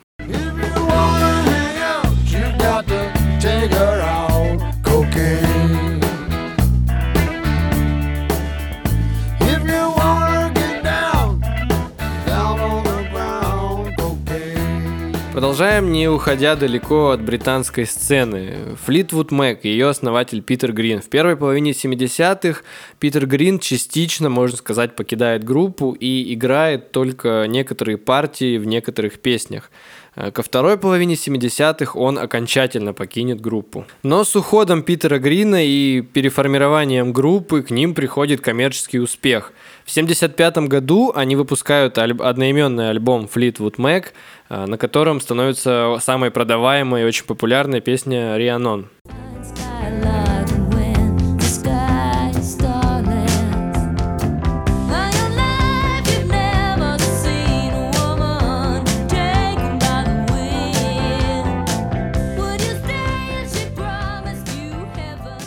Продолжаем, 15.44 15.92
не 15.92 16.08
уходя 16.08 16.56
далеко 16.56 17.10
от 17.10 17.22
британской 17.22 17.86
сцены. 17.86 18.78
Флитвуд 18.86 19.32
Мэк, 19.32 19.66
ее 19.66 19.90
основатель 19.90 20.42
Питер 20.42 20.72
Грин. 20.72 21.02
В 21.02 21.10
первой 21.10 21.36
половине 21.36 21.72
70-х 21.72 22.62
Питер 22.98 23.28
Грин 23.28 23.60
частично, 23.60 24.30
можно 24.30 24.56
сказать, 24.56 24.96
покидает 24.96 25.44
группу 25.44 25.92
и 25.92 26.34
играет 26.34 26.94
только 26.94 27.46
некоторые 27.50 27.98
партии 27.98 28.58
в 28.58 28.66
некоторых 28.66 29.20
песнях. 29.20 29.70
Э, 30.16 30.32
ко 30.32 30.44
второй 30.44 30.78
половине 30.78 31.16
70-х 31.16 32.00
он 32.00 32.20
окончательно 32.20 32.94
покинет 32.94 33.42
группу. 33.42 33.86
Но 34.04 34.24
с 34.24 34.36
уходом 34.36 34.84
Питера 34.84 35.20
Грина 35.20 35.66
и 35.66 36.02
переформированием 36.02 37.12
группы 37.12 37.64
к 37.64 37.72
ним 37.72 37.94
приходит 37.94 38.42
коммерческий 38.42 39.00
успех. 39.00 39.52
В 39.86 39.92
75 39.92 40.58
году 40.70 41.12
они 41.14 41.36
выпускают 41.36 41.98
альб- 41.98 42.24
одноименный 42.24 42.90
альбом 42.90 43.28
Fleetwood 43.34 43.76
Mac, 43.76 44.06
на 44.54 44.78
котором 44.78 45.20
становится 45.20 45.98
самой 46.00 46.32
продаваемой 46.32 47.02
и 47.02 47.06
очень 47.06 47.26
популярной 47.26 47.82
песня 47.82 48.38
«Рианон». 48.38 48.90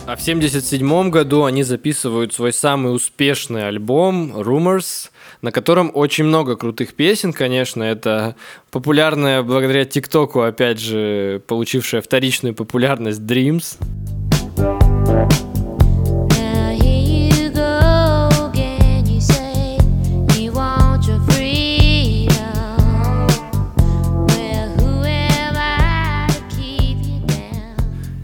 А 0.07 0.15
в 0.15 0.21
1977 0.21 1.09
году 1.09 1.43
они 1.43 1.63
записывают 1.63 2.33
свой 2.33 2.53
самый 2.53 2.95
успешный 2.95 3.67
альбом 3.67 4.31
Rumors, 4.37 5.09
на 5.41 5.51
котором 5.51 5.91
очень 5.93 6.25
много 6.25 6.55
крутых 6.55 6.93
песен, 6.93 7.33
конечно. 7.33 7.83
Это 7.83 8.35
популярная 8.71 9.43
благодаря 9.43 9.85
ТикТоку, 9.85 10.41
опять 10.41 10.79
же, 10.79 11.41
получившая 11.47 12.01
вторичную 12.01 12.53
популярность 12.53 13.21
Dreams. 13.21 13.77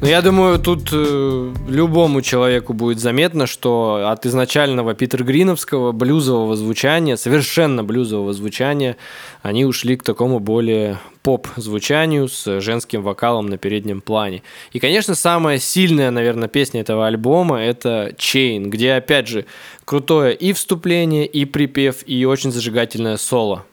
Но 0.03 0.09
я 0.09 0.21
думаю, 0.21 0.59
тут 0.59 0.89
э, 0.91 1.53
любому 1.69 2.21
человеку 2.21 2.73
будет 2.73 2.99
заметно, 2.99 3.47
что 3.47 4.09
от 4.09 4.25
изначального 4.25 4.93
Питер 4.93 5.23
Гриновского 5.23 5.93
блюзового 5.93 6.57
звучания, 6.57 7.15
совершенно 7.15 7.85
блюзового 7.85 8.33
звучания, 8.33 8.97
они 9.43 9.63
ушли 9.63 9.95
к 9.95 10.03
такому 10.03 10.39
более 10.41 10.99
поп-звучанию 11.21 12.27
с 12.27 12.59
женским 12.59 13.01
вокалом 13.01 13.45
на 13.45 13.57
переднем 13.57 14.01
плане. 14.01 14.43
И, 14.73 14.79
конечно, 14.79 15.15
самая 15.15 15.57
сильная, 15.57 16.11
наверное, 16.11 16.49
песня 16.49 16.81
этого 16.81 17.07
альбома— 17.07 17.61
это 17.61 18.13
«Chain», 18.17 18.65
где, 18.65 18.95
опять 18.95 19.29
же, 19.29 19.45
крутое 19.85 20.35
и 20.35 20.51
вступление, 20.51 21.25
и 21.25 21.45
припев, 21.45 22.05
и 22.05 22.25
очень 22.25 22.51
зажигательное 22.51 23.15
соло. 23.15 23.63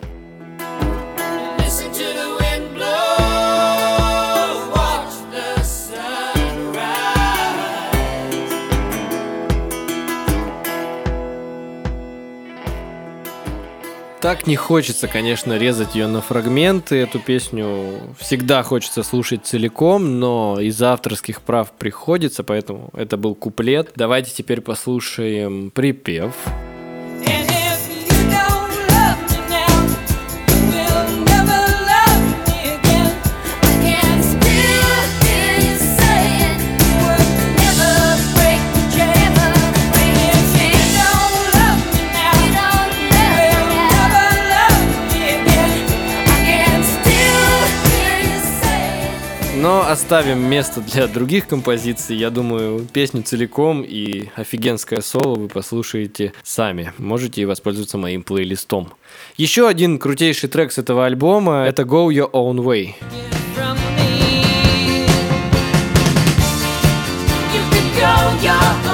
Так 14.21 14.47
не 14.47 14.55
хочется, 14.55 15.09
конечно, 15.09 15.57
резать 15.57 15.95
ее 15.95 16.07
на 16.07 16.21
фрагменты. 16.21 16.97
Эту 16.97 17.19
песню 17.19 18.15
всегда 18.19 18.63
хочется 18.63 19.03
слушать 19.03 19.47
целиком, 19.47 20.21
но 20.21 20.59
из 20.61 20.81
авторских 20.83 21.41
прав 21.41 21.73
приходится, 21.73 22.45
поэтому 22.45 22.91
это 22.93 23.17
был 23.17 23.35
куплет. 23.35 23.93
Давайте 23.97 24.33
теперь 24.33 24.61
послушаем 24.61 25.71
припев. 25.71 26.35
Припев. 26.45 26.70
Оставим 49.91 50.39
место 50.49 50.81
для 50.81 51.09
других 51.09 51.49
композиций. 51.49 52.17
Я 52.17 52.31
думаю, 52.31 52.87
песню 52.93 53.23
целиком 53.23 53.83
и 53.83 54.29
офигенское 54.37 55.01
соло 55.01 55.35
вы 55.35 55.49
послушаете 55.49 56.33
сами. 56.45 56.93
Можете 56.99 57.45
воспользоваться 57.45 57.99
моим 57.99 58.23
плейлистом. 58.23 58.93
Еще 59.37 59.67
один 59.67 59.99
крутейший 59.99 60.49
трек 60.49 60.71
с 60.71 60.79
этого 60.79 61.07
альбома— 61.07 61.65
это 61.67 61.83
«Go 61.83 62.09
Your 62.09 62.31
Own 62.31 62.57
Way». 62.57 62.95
Go 68.01 68.43
your 68.43 68.90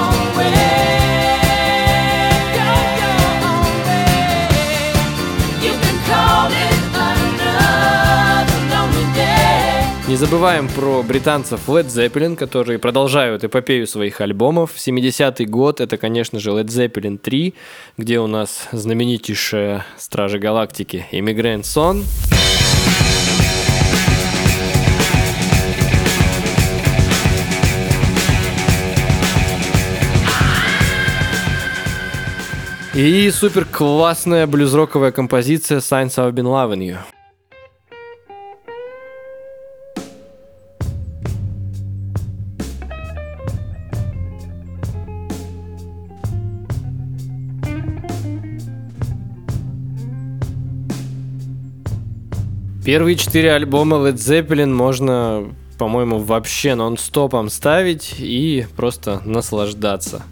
Не 10.16 10.20
забываем 10.20 10.66
про 10.66 11.02
британцев 11.02 11.68
Led 11.68 11.88
Zeppelin, 11.88 12.37
которые 12.37 12.79
продолжают 12.79 13.44
эпопею 13.44 13.87
своих 13.87 14.22
альбомов. 14.22 14.70
70-й 14.74 15.44
год— 15.44 15.79
это, 15.83 15.98
конечно 15.98 16.40
же, 16.40 16.52
Led 16.52 16.68
Zeppelin 16.68 17.18
3, 17.18 17.52
где 17.98 18.18
у 18.18 18.26
нас 18.26 18.66
знаменитейшая 18.72 19.85
Стражи 19.98 20.38
Галактики 20.38 21.05
Immigrant 21.12 21.64
Сон. 21.64 22.02
И 32.94 33.31
супер 33.31 33.66
классная 33.66 34.46
блюзроковая 34.46 35.12
композиция 35.12 35.81
Signs 35.81 36.16
I've 36.16 36.33
Been 36.33 36.46
Loving 36.46 36.79
You. 36.79 37.15
Первые 52.87 53.16
четыре 53.16 53.53
альбома 53.53 53.96
Led 53.96 54.14
Zeppelin 54.14 54.72
можно, 54.72 55.53
по-моему, 55.77 56.20
вообще 56.20 56.77
нон-стопом 56.77 57.49
ставить 57.51 58.14
и 58.18 58.64
просто 58.77 59.20
наслаждаться. 59.25 60.22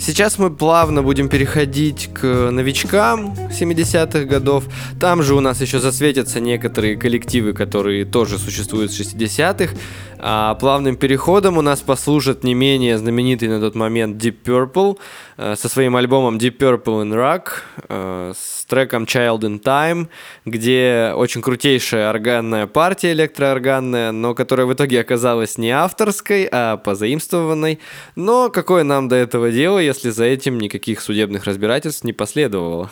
Сейчас 0.00 0.38
мы 0.38 0.48
плавно 0.48 1.02
будем 1.02 1.28
переходить 1.28 2.08
к 2.14 2.50
новичкам 2.50 3.34
70-х 3.48 4.24
годов. 4.24 4.64
Там 5.00 5.22
же 5.22 5.34
у 5.34 5.40
нас 5.40 5.60
еще 5.60 5.80
засветятся 5.80 6.40
некоторые 6.40 6.96
коллективы, 6.96 7.52
которые 7.52 8.04
тоже 8.04 8.38
существуют 8.38 8.92
с 8.92 9.00
60-х. 9.00 9.74
А 10.20 10.54
плавным 10.56 10.96
переходом 10.96 11.58
у 11.58 11.62
нас 11.62 11.80
послужат 11.80 12.42
не 12.42 12.54
менее 12.54 12.98
знаменитый 12.98 13.48
на 13.48 13.60
тот 13.60 13.74
момент 13.74 14.22
Deep 14.22 14.42
Purple 14.44 14.98
э, 15.36 15.54
со 15.56 15.68
своим 15.68 15.94
альбомом 15.94 16.38
Deep 16.38 16.58
Purple 16.58 17.04
in 17.04 17.14
Rock 17.14 17.62
э, 17.88 18.32
с 18.36 18.64
треком 18.64 19.04
Child 19.04 19.40
in 19.40 19.62
Time, 19.62 20.08
где 20.44 21.12
очень 21.14 21.40
крутейшая 21.40 22.10
органная 22.10 22.66
партия 22.66 23.12
электроорганная, 23.12 24.10
но 24.10 24.34
которая 24.34 24.66
в 24.66 24.72
итоге 24.72 25.00
оказалась 25.00 25.56
не 25.56 25.70
авторской, 25.70 26.48
а 26.50 26.76
позаимствованной. 26.76 27.78
Но 28.16 28.50
какое 28.50 28.82
нам 28.82 29.08
до 29.08 29.14
этого 29.14 29.52
дело, 29.52 29.78
если 29.78 30.10
за 30.10 30.24
этим 30.24 30.58
никаких 30.58 31.00
судебных 31.00 31.44
разбирательств 31.44 32.02
не 32.02 32.12
последовало? 32.12 32.90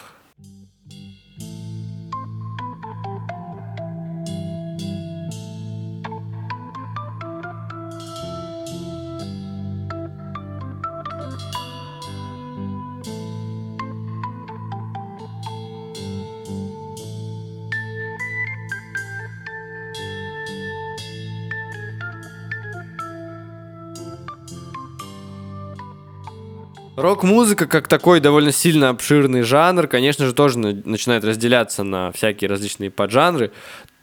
Рок-музыка, 26.96 27.66
как 27.66 27.88
такой 27.88 28.20
довольно 28.20 28.52
сильно 28.52 28.88
обширный 28.88 29.42
жанр, 29.42 29.86
конечно 29.86 30.24
же, 30.24 30.32
тоже 30.32 30.58
начинает 30.58 31.24
разделяться 31.24 31.82
на 31.82 32.10
всякие 32.12 32.48
различные 32.48 32.90
поджанры. 32.90 33.52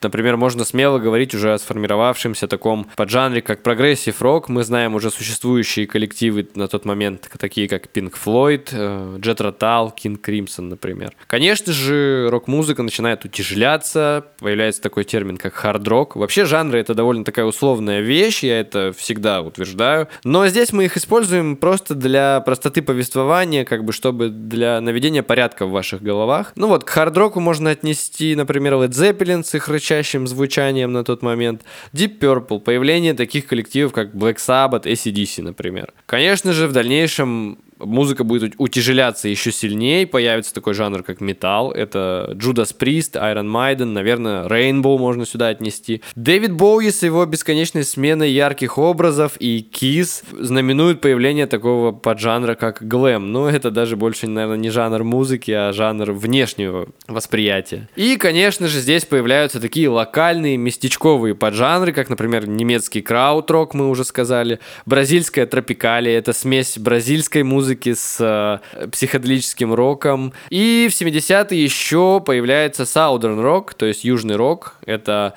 Например, 0.04 0.38
можно 0.38 0.66
смело 0.66 1.00
говорить 1.00 1.34
уже 1.34 1.54
о 1.54 1.58
сформировавшемся 1.58 2.48
таком 2.48 2.88
поджанре, 2.96 3.42
как 3.42 3.64
progressive 3.64 4.22
рок. 4.22 4.50
Мы 4.50 4.64
знаем 4.64 4.96
уже 4.96 5.10
существующие 5.10 5.88
коллективы 5.88 6.48
на 6.56 6.68
тот 6.68 6.86
момент, 6.86 7.30
такие 7.40 7.68
как 7.68 7.88
Pink 7.94 8.14
Floyd, 8.24 8.72
Jethro 9.20 9.38
Tull, 9.38 9.92
King 9.96 10.20
Crimson, 10.20 10.64
например. 10.64 11.14
Конечно 11.28 11.74
же, 11.74 12.30
рок-музыка 12.30 12.84
начинает 12.84 13.26
утяжеляться, 13.26 14.26
появляется 14.40 14.82
такой 14.82 15.04
термин, 15.04 15.38
как 15.38 15.54
хард-рок. 15.54 16.16
Вообще 16.16 16.46
жанры 16.46 16.80
это 16.80 16.94
довольно 16.94 17.24
такая 17.24 17.46
условная 17.46 18.02
вещь, 18.02 18.44
я 18.44 18.60
это 18.60 18.94
всегда 18.96 19.42
утверждаю. 19.42 20.08
Но 20.24 20.48
здесь 20.48 20.74
мы 20.74 20.86
их 20.86 20.98
используем 20.98 21.56
просто 21.56 21.96
для 21.96 22.42
простоты 22.42 22.82
повествования, 22.82 23.66
как 23.66 23.84
бы 23.84 23.94
чтобы 23.94 24.30
для 24.30 24.82
наведения 24.82 25.24
порядка 25.24 25.66
в 25.66 25.72
ваших 25.72 26.02
головах. 26.02 26.52
Ну 26.56 26.68
вот, 26.68 26.84
к 26.84 26.90
хард-року 26.90 27.40
можно 27.40 27.70
отнести, 27.70 28.36
например, 28.36 28.74
Led 28.74 28.90
Zeppelin 28.90 29.44
с 29.44 29.56
их 29.56 29.68
рычащим 29.94 30.28
звучанием 30.28 30.92
на 30.92 31.04
тот 31.04 31.22
момент, 31.22 31.62
Deep 31.94 32.20
Purple, 32.20 32.60
появление 32.60 33.14
таких 33.14 33.48
коллективов, 33.48 33.94
как 33.94 34.14
Black 34.14 34.38
Sabbath, 34.38 34.84
ACDC, 34.84 35.42
например. 35.44 35.94
Конечно 36.06 36.54
же, 36.54 36.68
в 36.68 36.72
дальнейшем 36.72 37.60
музыка 37.86 38.24
будет 38.24 38.54
утяжеляться 38.58 39.28
еще 39.28 39.52
сильнее, 39.52 40.08
появится 40.08 40.54
такой 40.54 40.74
жанр, 40.74 41.04
как 41.04 41.22
металл. 41.22 41.72
Это 41.72 42.32
Judas 42.36 42.76
Priest, 42.78 43.14
Iron 43.14 43.52
Maiden, 43.52 43.86
наверное, 43.86 44.48
Rainbow 44.48 44.98
можно 44.98 45.26
сюда 45.26 45.50
отнести. 45.50 46.02
Дэвид 46.16 46.54
Боуи 46.54 46.90
с 46.90 47.04
его 47.04 47.26
бесконечной 47.26 47.84
сменой 47.84 48.32
ярких 48.32 48.78
образов 48.78 49.34
и 49.40 49.68
Kiss 49.72 50.24
знаменуют 50.40 51.02
появление 51.02 51.48
такого 51.48 51.92
поджанра, 51.92 52.56
как 52.56 52.88
глэм. 52.88 53.32
Но 53.32 53.50
это 53.50 53.72
даже 53.72 53.96
больше, 53.96 54.28
наверное, 54.28 54.58
не 54.58 54.70
жанр 54.70 55.04
музыки, 55.04 55.52
а 55.52 55.72
жанр 55.74 56.12
внешнего 56.12 56.88
восприятия. 57.08 57.90
И, 57.96 58.16
конечно 58.18 58.68
же, 58.68 58.80
здесь 58.80 59.06
появляются 59.06 59.60
такие 59.60 59.90
локальные, 59.90 60.58
местечковые 60.58 61.36
поджанры, 61.36 61.92
как, 61.92 62.10
например, 62.10 62.48
немецкий 62.48 63.02
крауд-рок, 63.02 63.74
мы 63.74 63.90
уже 63.90 64.04
сказали, 64.04 64.60
бразильская 64.86 65.46
тропикалия, 65.46 66.18
это 66.18 66.34
смесь 66.34 66.78
бразильской 66.78 67.44
музыки 67.44 67.73
музыки 67.74 67.94
с 67.94 68.18
э, 68.20 68.88
психоделическим 68.88 69.74
роком. 69.74 70.34
И 70.50 70.88
в 70.92 71.02
70-е 71.02 71.64
еще 71.64 72.22
появляется 72.26 72.84
Southern 72.84 73.42
Rock, 73.42 73.72
то 73.76 73.86
есть 73.86 74.04
южный 74.04 74.36
рок. 74.36 74.76
Это 74.86 75.34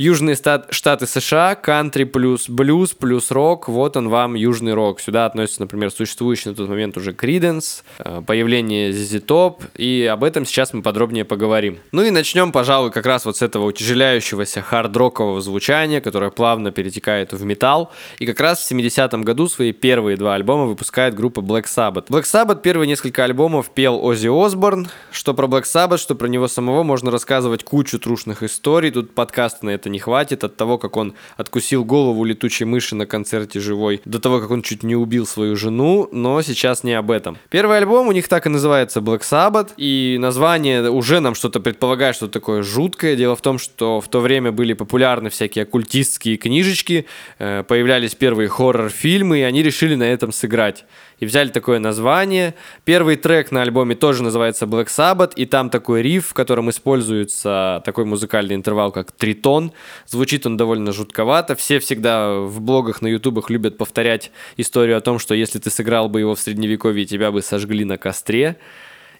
Южные 0.00 0.36
штаты 0.36 1.06
США, 1.08 1.56
кантри 1.56 2.04
плюс 2.04 2.48
блюз 2.48 2.94
плюс 2.94 3.32
рок, 3.32 3.66
вот 3.66 3.96
он 3.96 4.08
вам 4.08 4.36
южный 4.36 4.72
рок. 4.72 5.00
Сюда 5.00 5.26
относится, 5.26 5.62
например, 5.62 5.90
существующий 5.90 6.50
на 6.50 6.54
тот 6.54 6.68
момент 6.68 6.96
уже 6.96 7.12
Криденс, 7.12 7.82
э, 7.98 8.22
появление 8.24 8.92
ZZ 8.92 9.26
Top, 9.26 9.62
и 9.76 10.08
об 10.08 10.22
этом 10.22 10.46
сейчас 10.46 10.72
мы 10.72 10.82
подробнее 10.82 11.24
поговорим. 11.24 11.78
Ну 11.90 12.02
и 12.04 12.12
начнем, 12.12 12.52
пожалуй, 12.52 12.92
как 12.92 13.06
раз 13.06 13.24
вот 13.24 13.38
с 13.38 13.42
этого 13.42 13.64
утяжеляющегося 13.64 14.60
хард-рокового 14.60 15.40
звучания, 15.40 16.00
которое 16.00 16.30
плавно 16.30 16.70
перетекает 16.70 17.32
в 17.32 17.44
металл. 17.44 17.90
И 18.20 18.26
как 18.26 18.38
раз 18.38 18.60
в 18.60 18.70
70-м 18.70 19.22
году 19.22 19.48
свои 19.48 19.72
первые 19.72 20.16
два 20.16 20.36
альбома 20.36 20.66
выпускает 20.66 21.16
группа 21.16 21.40
Black 21.40 21.64
Sabbath. 21.64 22.06
Black 22.06 22.22
Sabbath 22.22 22.62
первые 22.62 22.86
несколько 22.86 23.24
альбомов 23.24 23.70
пел 23.70 23.98
Оззи 24.00 24.28
Осборн. 24.28 24.90
Что 25.10 25.34
про 25.34 25.48
Black 25.48 25.64
Sabbath, 25.64 25.98
что 25.98 26.14
про 26.14 26.28
него 26.28 26.46
самого 26.46 26.84
можно 26.84 27.10
рассказывать 27.10 27.64
кучу 27.64 27.98
трушных 27.98 28.44
историй. 28.44 28.92
Тут 28.92 29.12
подкаст 29.12 29.64
на 29.64 29.70
это 29.70 29.87
не 29.88 29.98
хватит 29.98 30.44
от 30.44 30.56
того, 30.56 30.78
как 30.78 30.96
он 30.96 31.14
откусил 31.36 31.84
голову 31.84 32.24
летучей 32.24 32.66
мыши 32.66 32.94
на 32.94 33.06
концерте 33.06 33.60
живой, 33.60 34.00
до 34.04 34.18
того, 34.18 34.40
как 34.40 34.50
он 34.50 34.62
чуть 34.62 34.82
не 34.82 34.96
убил 34.96 35.26
свою 35.26 35.56
жену, 35.56 36.08
но 36.12 36.40
сейчас 36.42 36.84
не 36.84 36.92
об 36.92 37.10
этом. 37.10 37.38
Первый 37.50 37.78
альбом 37.78 38.08
у 38.08 38.12
них 38.12 38.28
так 38.28 38.46
и 38.46 38.48
называется 38.48 39.00
Black 39.00 39.20
Sabbath, 39.20 39.70
и 39.76 40.16
название 40.20 40.90
уже 40.90 41.20
нам 41.20 41.34
что-то 41.34 41.60
предполагает, 41.60 42.16
что 42.16 42.28
такое 42.28 42.62
жуткое. 42.62 43.16
Дело 43.16 43.36
в 43.36 43.40
том, 43.40 43.58
что 43.58 44.00
в 44.00 44.08
то 44.08 44.20
время 44.20 44.52
были 44.52 44.72
популярны 44.72 45.30
всякие 45.30 45.64
оккультистские 45.64 46.36
книжечки, 46.36 47.06
э, 47.38 47.64
появлялись 47.66 48.14
первые 48.14 48.48
хоррор-фильмы, 48.48 49.40
и 49.40 49.42
они 49.42 49.62
решили 49.62 49.94
на 49.94 50.04
этом 50.04 50.32
сыграть 50.32 50.84
и 51.20 51.26
взяли 51.26 51.48
такое 51.48 51.78
название. 51.78 52.54
Первый 52.84 53.16
трек 53.16 53.50
на 53.52 53.62
альбоме 53.62 53.94
тоже 53.94 54.22
называется 54.22 54.66
Black 54.66 54.86
Sabbath, 54.86 55.32
и 55.34 55.46
там 55.46 55.70
такой 55.70 56.02
риф, 56.02 56.28
в 56.28 56.34
котором 56.34 56.70
используется 56.70 57.82
такой 57.84 58.04
музыкальный 58.04 58.54
интервал, 58.54 58.92
как 58.92 59.12
тритон. 59.12 59.72
Звучит 60.06 60.46
он 60.46 60.56
довольно 60.56 60.92
жутковато. 60.92 61.56
Все 61.56 61.78
всегда 61.78 62.40
в 62.40 62.60
блогах 62.60 63.02
на 63.02 63.08
ютубах 63.08 63.50
любят 63.50 63.76
повторять 63.76 64.30
историю 64.56 64.96
о 64.96 65.00
том, 65.00 65.18
что 65.18 65.34
если 65.34 65.58
ты 65.58 65.70
сыграл 65.70 66.08
бы 66.08 66.20
его 66.20 66.34
в 66.34 66.40
средневековье, 66.40 67.04
тебя 67.04 67.32
бы 67.32 67.42
сожгли 67.42 67.84
на 67.84 67.98
костре. 67.98 68.56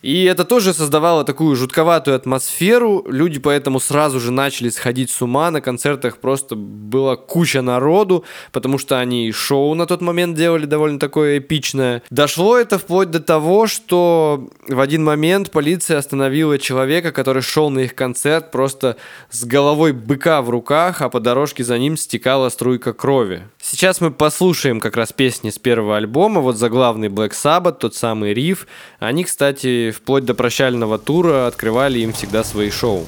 И 0.02 0.24
это 0.24 0.44
тоже 0.44 0.72
создавало 0.72 1.24
такую 1.24 1.56
жутковатую 1.56 2.14
атмосферу. 2.14 3.04
Люди 3.08 3.38
поэтому 3.38 3.80
сразу 3.80 4.20
же 4.20 4.30
начали 4.30 4.68
сходить 4.68 5.10
с 5.10 5.22
ума. 5.22 5.50
На 5.50 5.60
концертах 5.60 6.18
просто 6.18 6.54
была 6.56 7.16
куча 7.16 7.62
народу, 7.62 8.24
потому 8.52 8.78
что 8.78 8.98
они 8.98 9.32
шоу 9.32 9.74
на 9.74 9.86
тот 9.86 10.00
момент 10.00 10.36
делали 10.36 10.66
довольно 10.66 10.98
такое 10.98 11.38
эпичное. 11.38 12.02
Дошло 12.10 12.56
это 12.56 12.78
вплоть 12.78 13.10
до 13.10 13.20
того, 13.20 13.66
что 13.66 14.48
в 14.68 14.80
один 14.80 15.04
момент 15.04 15.50
полиция 15.50 15.98
остановила 15.98 16.58
человека, 16.58 17.12
который 17.12 17.42
шел 17.42 17.70
на 17.70 17.80
их 17.80 17.94
концерт 17.94 18.50
просто 18.50 18.96
с 19.30 19.44
головой 19.44 19.92
быка 19.92 20.42
в 20.42 20.50
руках, 20.50 21.02
а 21.02 21.08
по 21.08 21.20
дорожке 21.20 21.64
за 21.64 21.78
ним 21.78 21.96
стекала 21.96 22.48
струйка 22.48 22.92
крови. 22.92 23.42
Сейчас 23.70 24.00
мы 24.00 24.10
послушаем 24.10 24.80
как 24.80 24.96
раз 24.96 25.12
песни 25.12 25.50
с 25.50 25.58
первого 25.58 25.98
альбома, 25.98 26.40
вот 26.40 26.56
заглавный 26.56 27.08
Black 27.08 27.32
Sabbath, 27.32 27.76
тот 27.78 27.94
самый 27.94 28.32
риф. 28.32 28.66
Они, 28.98 29.24
кстати, 29.24 29.90
вплоть 29.90 30.24
до 30.24 30.32
прощального 30.32 30.98
тура 30.98 31.46
открывали 31.46 31.98
им 31.98 32.14
всегда 32.14 32.44
свои 32.44 32.70
шоу. 32.70 33.04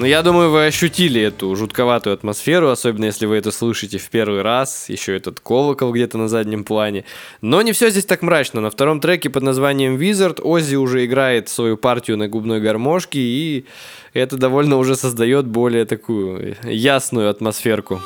Но 0.00 0.06
я 0.06 0.22
думаю, 0.22 0.50
вы 0.50 0.64
ощутили 0.64 1.20
эту 1.20 1.54
жутковатую 1.54 2.14
атмосферу, 2.14 2.70
особенно 2.70 3.04
если 3.04 3.26
вы 3.26 3.36
это 3.36 3.50
слышите 3.50 3.98
в 3.98 4.08
первый 4.08 4.40
раз, 4.40 4.88
еще 4.88 5.14
этот 5.14 5.40
колокол 5.40 5.92
где-то 5.92 6.16
на 6.16 6.26
заднем 6.26 6.64
плане. 6.64 7.04
Но 7.42 7.60
не 7.60 7.72
все 7.72 7.90
здесь 7.90 8.06
так 8.06 8.22
мрачно. 8.22 8.62
На 8.62 8.70
втором 8.70 9.02
треке 9.02 9.28
под 9.28 9.42
названием 9.42 9.98
Wizard 9.98 10.40
Оззи 10.40 10.76
уже 10.76 11.04
играет 11.04 11.50
свою 11.50 11.76
партию 11.76 12.16
на 12.16 12.28
губной 12.28 12.62
гармошке, 12.62 13.20
и 13.20 13.66
это 14.14 14.38
довольно 14.38 14.78
уже 14.78 14.96
создает 14.96 15.46
более 15.46 15.84
такую 15.84 16.56
ясную 16.64 17.28
атмосферку. 17.28 18.00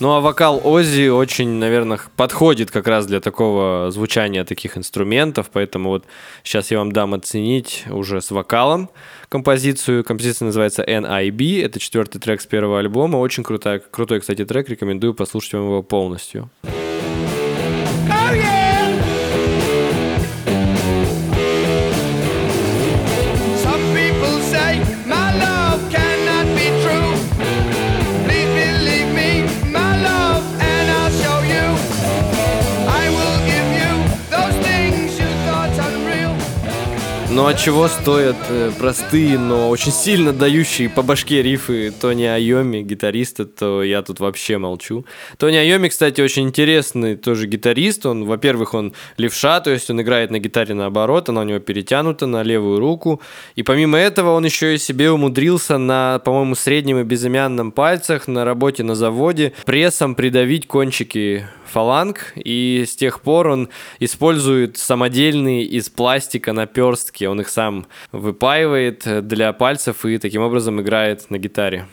Ну 0.00 0.12
а 0.12 0.20
вокал 0.20 0.62
Оззи 0.64 1.08
очень, 1.08 1.50
наверное, 1.50 2.00
подходит 2.16 2.70
как 2.70 2.86
раз 2.86 3.04
для 3.04 3.20
такого 3.20 3.90
звучания 3.90 4.44
таких 4.44 4.78
инструментов, 4.78 5.50
поэтому 5.52 5.90
вот 5.90 6.06
сейчас 6.42 6.70
я 6.70 6.78
вам 6.78 6.90
дам 6.90 7.12
оценить 7.12 7.84
уже 7.90 8.22
с 8.22 8.30
вокалом 8.30 8.88
композицию. 9.28 10.02
Композиция 10.02 10.46
называется 10.46 10.82
NIB, 10.82 11.62
это 11.62 11.78
четвертый 11.78 12.18
трек 12.18 12.40
с 12.40 12.46
первого 12.46 12.78
альбома, 12.78 13.18
очень 13.18 13.44
крутой, 13.44 13.82
крутой, 13.90 14.20
кстати, 14.20 14.46
трек, 14.46 14.70
рекомендую 14.70 15.12
послушать 15.12 15.52
вам 15.52 15.64
его 15.64 15.82
полностью. 15.82 16.48
Oh, 16.64 16.79
Но 37.40 37.46
от 37.46 37.58
чего 37.58 37.88
стоят 37.88 38.36
э, 38.50 38.70
простые, 38.78 39.38
но 39.38 39.70
очень 39.70 39.92
сильно 39.92 40.30
дающие 40.30 40.90
по 40.90 41.00
башке 41.00 41.42
рифы 41.42 41.90
Тони 41.90 42.24
Айоми, 42.24 42.82
гитариста, 42.82 43.46
то 43.46 43.82
я 43.82 44.02
тут 44.02 44.20
вообще 44.20 44.58
молчу. 44.58 45.06
Тони 45.38 45.56
Айоми, 45.56 45.88
кстати, 45.88 46.20
очень 46.20 46.42
интересный 46.48 47.16
тоже 47.16 47.46
гитарист. 47.46 48.04
Он, 48.04 48.26
во-первых, 48.26 48.74
он 48.74 48.92
левша, 49.16 49.60
то 49.60 49.70
есть 49.70 49.88
он 49.88 50.02
играет 50.02 50.30
на 50.30 50.38
гитаре 50.38 50.74
наоборот, 50.74 51.30
она 51.30 51.40
у 51.40 51.44
него 51.44 51.60
перетянута 51.60 52.26
на 52.26 52.42
левую 52.42 52.78
руку. 52.78 53.22
И 53.56 53.62
помимо 53.62 53.96
этого 53.96 54.32
он 54.32 54.44
еще 54.44 54.74
и 54.74 54.78
себе 54.78 55.10
умудрился 55.10 55.78
на, 55.78 56.18
по-моему, 56.18 56.54
среднем 56.54 56.98
и 56.98 57.04
безымянном 57.04 57.72
пальцах 57.72 58.28
на 58.28 58.44
работе 58.44 58.82
на 58.82 58.94
заводе 58.94 59.54
прессом 59.64 60.14
придавить 60.14 60.66
кончики 60.66 61.46
фаланг, 61.70 62.32
и 62.36 62.84
с 62.86 62.96
тех 62.96 63.22
пор 63.22 63.48
он 63.48 63.68
использует 63.98 64.76
самодельные 64.76 65.64
из 65.64 65.88
пластика 65.88 66.52
наперстки. 66.52 67.24
Он 67.24 67.40
их 67.40 67.48
сам 67.48 67.86
выпаивает 68.12 69.26
для 69.26 69.52
пальцев 69.52 70.04
и 70.04 70.18
таким 70.18 70.42
образом 70.42 70.80
играет 70.80 71.30
на 71.30 71.38
гитаре. 71.38 71.86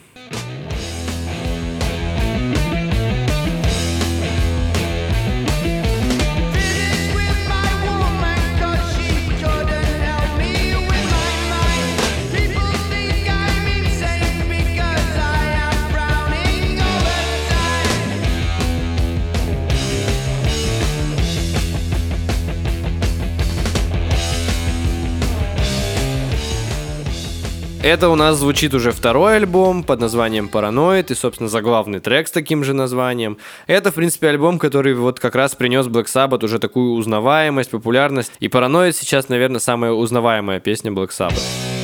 Это 27.87 28.09
у 28.09 28.15
нас 28.15 28.35
звучит 28.35 28.73
уже 28.73 28.91
второй 28.91 29.37
альбом 29.37 29.81
под 29.81 30.01
названием 30.01 30.49
«Параноид» 30.49 31.09
и, 31.09 31.15
собственно, 31.15 31.47
заглавный 31.47 32.01
трек 32.01 32.27
с 32.27 32.31
таким 32.31 32.65
же 32.65 32.73
названием. 32.73 33.37
Это, 33.65 33.91
в 33.91 33.93
принципе, 33.93 34.27
альбом, 34.27 34.59
который 34.59 34.93
вот 34.93 35.21
как 35.21 35.35
раз 35.35 35.55
принес 35.55 35.85
Black 35.87 36.07
Sabbath 36.07 36.43
уже 36.43 36.59
такую 36.59 36.95
узнаваемость, 36.95 37.71
популярность. 37.71 38.33
И 38.41 38.49
«Параноид» 38.49 38.93
сейчас, 38.97 39.29
наверное, 39.29 39.61
самая 39.61 39.93
узнаваемая 39.93 40.59
песня 40.59 40.91
Black 40.91 41.11
Sabbath. 41.11 41.76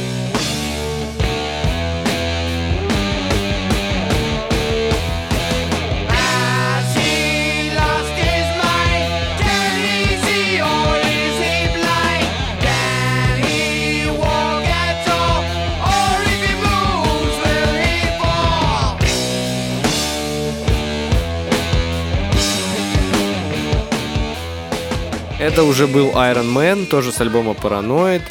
Это 25.43 25.65
уже 25.65 25.87
был 25.87 26.11
Iron 26.11 26.53
Man, 26.53 26.85
тоже 26.85 27.11
с 27.11 27.19
альбома 27.19 27.51
Paranoid. 27.51 28.21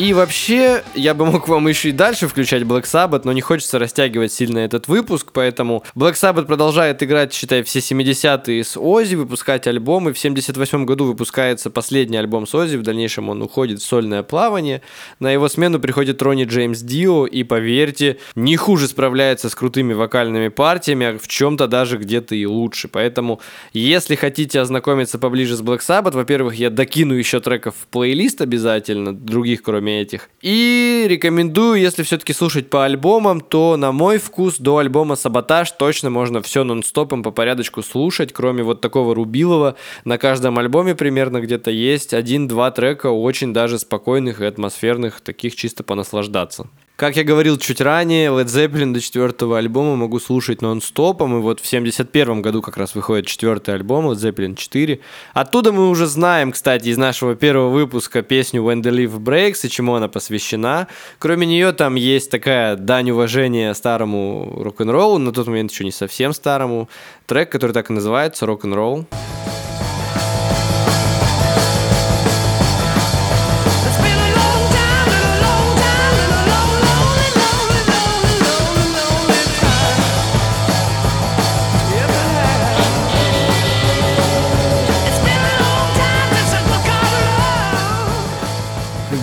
И 0.00 0.14
вообще, 0.14 0.82
я 0.94 1.12
бы 1.12 1.26
мог 1.26 1.46
вам 1.46 1.68
еще 1.68 1.90
и 1.90 1.92
дальше 1.92 2.26
включать 2.26 2.62
Black 2.62 2.84
Sabbath, 2.84 3.20
но 3.24 3.32
не 3.32 3.42
хочется 3.42 3.78
растягивать 3.78 4.32
сильно 4.32 4.60
этот 4.60 4.88
выпуск, 4.88 5.28
поэтому 5.34 5.84
Black 5.94 6.14
Sabbath 6.14 6.46
продолжает 6.46 7.02
играть, 7.02 7.34
считай, 7.34 7.62
все 7.62 7.80
70-е 7.80 8.64
с 8.64 8.80
Ози, 8.80 9.14
выпускать 9.14 9.66
альбомы. 9.66 10.14
В 10.14 10.18
78 10.18 10.86
году 10.86 11.04
выпускается 11.04 11.68
последний 11.68 12.16
альбом 12.16 12.46
с 12.46 12.54
Ози, 12.54 12.78
в 12.78 12.82
дальнейшем 12.82 13.28
он 13.28 13.42
уходит 13.42 13.82
в 13.82 13.84
сольное 13.84 14.22
плавание. 14.22 14.80
На 15.18 15.32
его 15.32 15.50
смену 15.50 15.78
приходит 15.78 16.22
Ронни 16.22 16.44
Джеймс 16.44 16.80
Дио, 16.80 17.26
и, 17.26 17.42
поверьте, 17.42 18.16
не 18.34 18.56
хуже 18.56 18.88
справляется 18.88 19.50
с 19.50 19.54
крутыми 19.54 19.92
вокальными 19.92 20.48
партиями, 20.48 21.06
а 21.08 21.18
в 21.18 21.28
чем-то 21.28 21.68
даже 21.68 21.98
где-то 21.98 22.34
и 22.34 22.46
лучше. 22.46 22.88
Поэтому, 22.88 23.42
если 23.74 24.14
хотите 24.14 24.60
ознакомиться 24.60 25.18
поближе 25.18 25.56
с 25.56 25.60
Black 25.60 25.80
Sabbath, 25.86 26.14
во-первых, 26.14 26.54
я 26.54 26.70
докину 26.70 27.12
еще 27.12 27.40
треков 27.40 27.74
в 27.78 27.86
плейлист 27.88 28.40
обязательно, 28.40 29.14
других, 29.14 29.62
кроме 29.62 29.89
кроме 29.90 30.02
этих. 30.02 30.28
И 30.42 31.06
рекомендую, 31.08 31.80
если 31.80 32.02
все-таки 32.02 32.32
слушать 32.32 32.70
по 32.70 32.84
альбомам, 32.84 33.40
то 33.40 33.76
на 33.76 33.92
мой 33.92 34.18
вкус 34.18 34.58
до 34.58 34.78
альбома 34.78 35.16
«Саботаж» 35.16 35.70
точно 35.72 36.10
можно 36.10 36.40
все 36.40 36.64
нон-стопом 36.64 37.22
по 37.22 37.30
порядочку 37.30 37.82
слушать, 37.82 38.32
кроме 38.32 38.62
вот 38.62 38.80
такого 38.80 39.14
Рубилова. 39.14 39.76
На 40.04 40.18
каждом 40.18 40.58
альбоме 40.58 40.94
примерно 40.94 41.40
где-то 41.40 41.70
есть 41.70 42.14
один-два 42.14 42.70
трека 42.70 43.08
очень 43.08 43.52
даже 43.52 43.78
спокойных 43.78 44.40
и 44.40 44.44
атмосферных, 44.44 45.20
таких 45.20 45.56
чисто 45.56 45.82
понаслаждаться. 45.82 46.66
Как 47.00 47.16
я 47.16 47.24
говорил 47.24 47.56
чуть 47.56 47.80
ранее, 47.80 48.28
Led 48.28 48.44
Zeppelin 48.44 48.92
до 48.92 49.00
четвертого 49.00 49.56
альбома 49.56 49.96
могу 49.96 50.20
слушать 50.20 50.60
нон-стопом, 50.60 51.38
и 51.38 51.40
вот 51.40 51.58
в 51.58 51.66
71 51.66 52.42
году 52.42 52.60
как 52.60 52.76
раз 52.76 52.94
выходит 52.94 53.26
четвертый 53.26 53.74
альбом 53.74 54.10
Led 54.10 54.16
Zeppelin 54.16 54.54
4. 54.54 55.00
Оттуда 55.32 55.72
мы 55.72 55.88
уже 55.88 56.04
знаем, 56.04 56.52
кстати, 56.52 56.88
из 56.88 56.98
нашего 56.98 57.36
первого 57.36 57.70
выпуска 57.70 58.20
песню 58.20 58.60
When 58.62 58.82
the 58.82 58.90
Leaf 58.90 59.18
Breaks 59.18 59.60
и 59.66 59.70
чему 59.70 59.94
она 59.94 60.08
посвящена. 60.08 60.88
Кроме 61.18 61.46
нее 61.46 61.72
там 61.72 61.94
есть 61.94 62.30
такая 62.30 62.76
дань 62.76 63.12
уважения 63.12 63.72
старому 63.72 64.60
рок-н-роллу, 64.62 65.16
на 65.16 65.32
тот 65.32 65.46
момент 65.46 65.72
еще 65.72 65.84
не 65.84 65.92
совсем 65.92 66.34
старому, 66.34 66.90
трек, 67.24 67.50
который 67.50 67.72
так 67.72 67.88
и 67.88 67.94
называется 67.94 68.44
«Рок-н-ролл». 68.44 69.06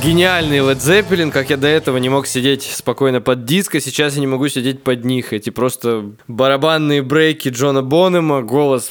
Гениальный 0.07 0.59
Led 0.59 0.77
Zeppelin, 0.77 1.31
как 1.31 1.49
я 1.49 1.57
до 1.57 1.67
этого 1.67 1.97
не 1.97 2.07
мог 2.07 2.27
сидеть 2.27 2.63
спокойно 2.63 3.19
под 3.19 3.43
диско, 3.43 3.81
сейчас 3.81 4.13
я 4.13 4.21
не 4.21 4.27
могу 4.27 4.47
сидеть 4.47 4.81
под 4.81 5.03
них. 5.03 5.33
Эти 5.33 5.49
просто 5.49 6.11
барабанные 6.29 7.01
брейки 7.01 7.49
Джона 7.49 7.83
Бонема, 7.83 8.41
голос 8.41 8.89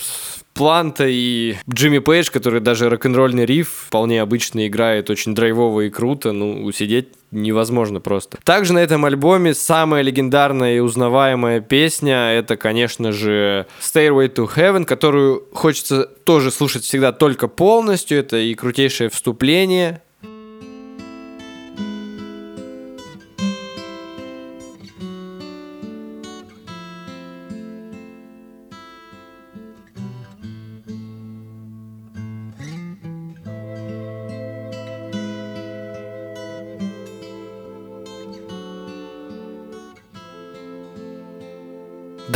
Планта 0.53 1.07
и 1.09 1.55
Джимми 1.71 2.01
Пейдж, 2.01 2.31
который 2.31 2.61
даже 2.61 2.91
рок-н-ролльный 2.91 3.47
риф 3.47 3.87
вполне 3.87 4.21
обычно 4.21 4.67
играет 4.67 5.09
очень 5.09 5.35
драйвово 5.35 5.83
и 5.83 5.91
круто, 5.91 6.33
ну, 6.33 6.65
усидеть 6.65 7.09
невозможно 7.31 8.01
просто. 8.01 8.37
Также 8.45 8.75
на 8.75 8.81
этом 8.81 9.05
альбоме 9.07 9.55
самая 9.55 10.03
легендарная 10.03 10.77
и 10.77 10.81
узнаваемая 10.81 11.61
песня 11.61 12.33
это, 12.33 12.59
конечно 12.59 13.13
же, 13.13 13.67
Stairway 13.81 14.35
to 14.35 14.49
Heaven, 14.55 14.85
которую 14.85 15.45
хочется 15.55 16.05
тоже 16.05 16.51
слушать 16.51 16.85
всегда 16.85 17.13
только 17.13 17.49
полностью. 17.49 18.19
Это 18.19 18.37
и 18.37 18.55
крутейшее 18.55 19.09
вступление, 19.09 20.03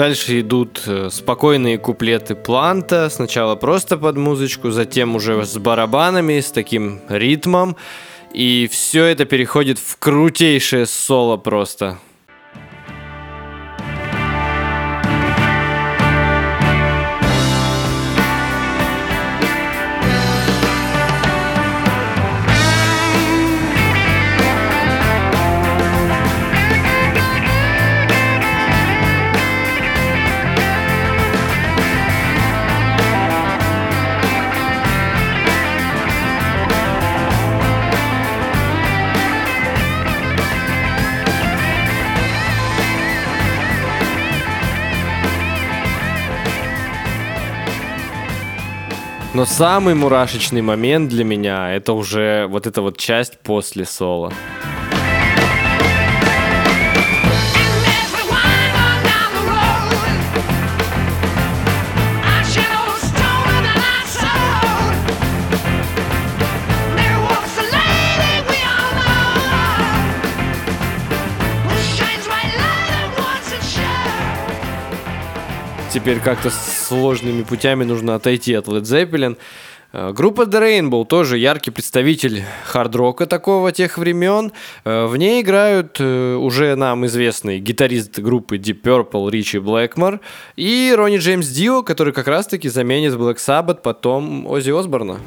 Дальше 0.01 0.41
идут 0.41 0.85
э, 0.87 1.11
спокойные 1.11 1.77
куплеты 1.77 2.35
Планта. 2.35 3.11
Сначала 3.11 3.55
просто 3.55 3.99
под 3.99 4.17
музычку, 4.17 4.71
затем 4.71 5.15
уже 5.15 5.45
с 5.45 5.59
барабанами, 5.59 6.41
с 6.41 6.51
таким 6.51 7.03
ритмом. 7.11 7.77
И 8.33 8.67
все 8.73 9.05
это 9.05 9.27
переходит 9.27 9.79
в 9.79 9.99
крутейшее 9.99 10.87
соло 10.87 11.37
просто. 11.37 11.99
Но 49.41 49.47
самый 49.47 49.95
мурашечный 49.95 50.61
момент 50.61 51.09
для 51.09 51.25
меня 51.25 51.73
это 51.73 51.95
уже 51.95 52.47
вот 52.51 52.67
эта 52.67 52.83
вот 52.83 52.99
часть 52.99 53.39
после 53.39 53.87
соло. 53.87 54.35
Теперь 75.93 76.21
как-то 76.21 76.51
сложными 76.51 77.43
путями 77.43 77.83
нужно 77.83 78.15
отойти 78.15 78.55
от 78.55 78.69
Led 78.69 78.83
Zeppelin. 78.83 79.37
Э, 79.93 80.13
группа 80.13 80.43
The 80.43 80.61
Rainbow 80.61 81.05
тоже 81.05 81.37
яркий 81.37 81.73
представитель 81.73 82.45
хард-рока 82.65 83.27
такого 83.27 83.73
тех 83.73 83.99
времен. 83.99 84.53
Э, 84.85 85.07
в 85.07 85.17
ней 85.17 85.43
играют 85.43 85.97
э, 85.99 86.35
уже 86.35 86.77
нам 86.77 87.07
известный 87.07 87.59
гитарист 87.59 88.21
группы 88.21 88.57
Deep 88.57 88.83
Purple 88.83 89.31
Ричи 89.31 89.59
Блэкмор 89.59 90.21
и 90.55 90.95
Ронни 90.97 91.17
Джеймс 91.17 91.49
Дио, 91.49 91.83
который 91.83 92.13
как 92.13 92.29
раз-таки 92.29 92.69
заменит 92.69 93.15
Black 93.15 93.39
Sabbath 93.39 93.81
потом 93.83 94.47
Оззи 94.47 94.71
Осборна. 94.71 95.19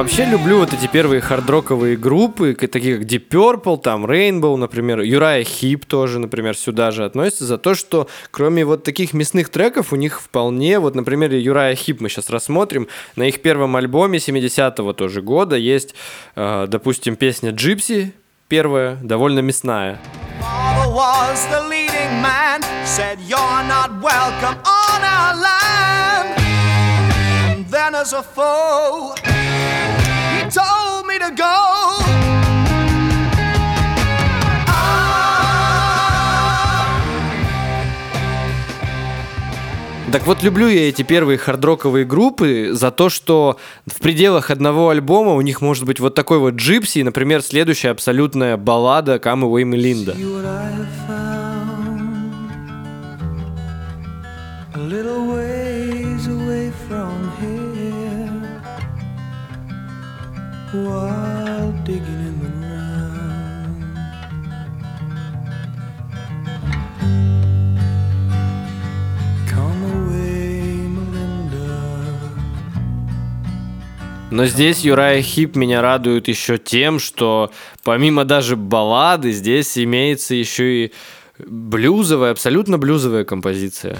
Вообще 0.00 0.24
люблю 0.24 0.60
вот 0.60 0.72
эти 0.72 0.86
первые 0.86 1.20
хардроковые 1.20 1.94
группы, 1.94 2.54
такие 2.54 2.96
как 2.96 3.06
Deep 3.06 3.28
Purple, 3.28 3.76
там 3.76 4.06
Rainbow, 4.06 4.56
например, 4.56 5.00
Юрая 5.00 5.44
Хип 5.44 5.84
тоже, 5.84 6.18
например, 6.18 6.56
сюда 6.56 6.90
же 6.90 7.04
относится, 7.04 7.44
за 7.44 7.58
то, 7.58 7.74
что 7.74 8.08
кроме 8.30 8.64
вот 8.64 8.82
таких 8.82 9.12
мясных 9.12 9.50
треков 9.50 9.92
у 9.92 9.96
них 9.96 10.22
вполне, 10.22 10.78
вот, 10.78 10.94
например, 10.94 11.34
Юрая 11.34 11.74
Хип 11.74 12.00
мы 12.00 12.08
сейчас 12.08 12.30
рассмотрим, 12.30 12.88
на 13.14 13.24
их 13.24 13.42
первом 13.42 13.76
альбоме 13.76 14.16
70-го 14.16 14.94
тоже 14.94 15.20
года 15.20 15.56
есть, 15.56 15.94
э, 16.34 16.64
допустим, 16.66 17.16
песня 17.16 17.50
Gypsy, 17.50 18.12
первая, 18.48 18.96
довольно 19.02 19.40
мясная. 19.40 20.00
was 20.88 21.44
the 21.48 21.60
man, 22.22 22.62
said 22.86 23.18
you're 23.28 23.64
not 23.68 23.90
welcome 24.00 24.56
on 24.64 25.04
our 25.04 25.36
land. 25.36 25.89
Then 27.90 28.02
as 28.02 28.12
a 28.12 28.22
foe, 28.22 29.16
told 30.48 31.06
me 31.08 31.18
to 31.18 31.34
go. 31.34 32.00
Так 40.12 40.26
вот, 40.26 40.42
люблю 40.44 40.68
я 40.68 40.88
эти 40.88 41.02
первые 41.02 41.38
хардроковые 41.38 42.04
группы 42.04 42.70
за 42.72 42.92
то, 42.92 43.08
что 43.08 43.58
в 43.86 44.00
пределах 44.00 44.50
одного 44.50 44.90
альбома 44.90 45.32
у 45.34 45.40
них 45.40 45.60
может 45.60 45.84
быть 45.84 45.98
вот 45.98 46.14
такой 46.14 46.38
вот 46.38 46.54
джипси, 46.54 46.98
и, 46.98 47.02
например, 47.02 47.42
следующая 47.42 47.90
абсолютная 47.90 48.56
баллада 48.56 49.18
Камы 49.18 49.48
Уэйм 49.48 49.74
и 49.74 49.78
Но 74.30 74.46
здесь 74.46 74.80
Юрая 74.80 75.22
Хип 75.22 75.56
меня 75.56 75.82
радует 75.82 76.28
еще 76.28 76.56
тем, 76.56 77.00
что 77.00 77.50
помимо 77.82 78.24
даже 78.24 78.56
баллады, 78.56 79.32
здесь 79.32 79.76
имеется 79.76 80.36
еще 80.36 80.84
и 80.84 80.92
блюзовая, 81.38 82.30
абсолютно 82.30 82.78
блюзовая 82.78 83.24
композиция. 83.24 83.98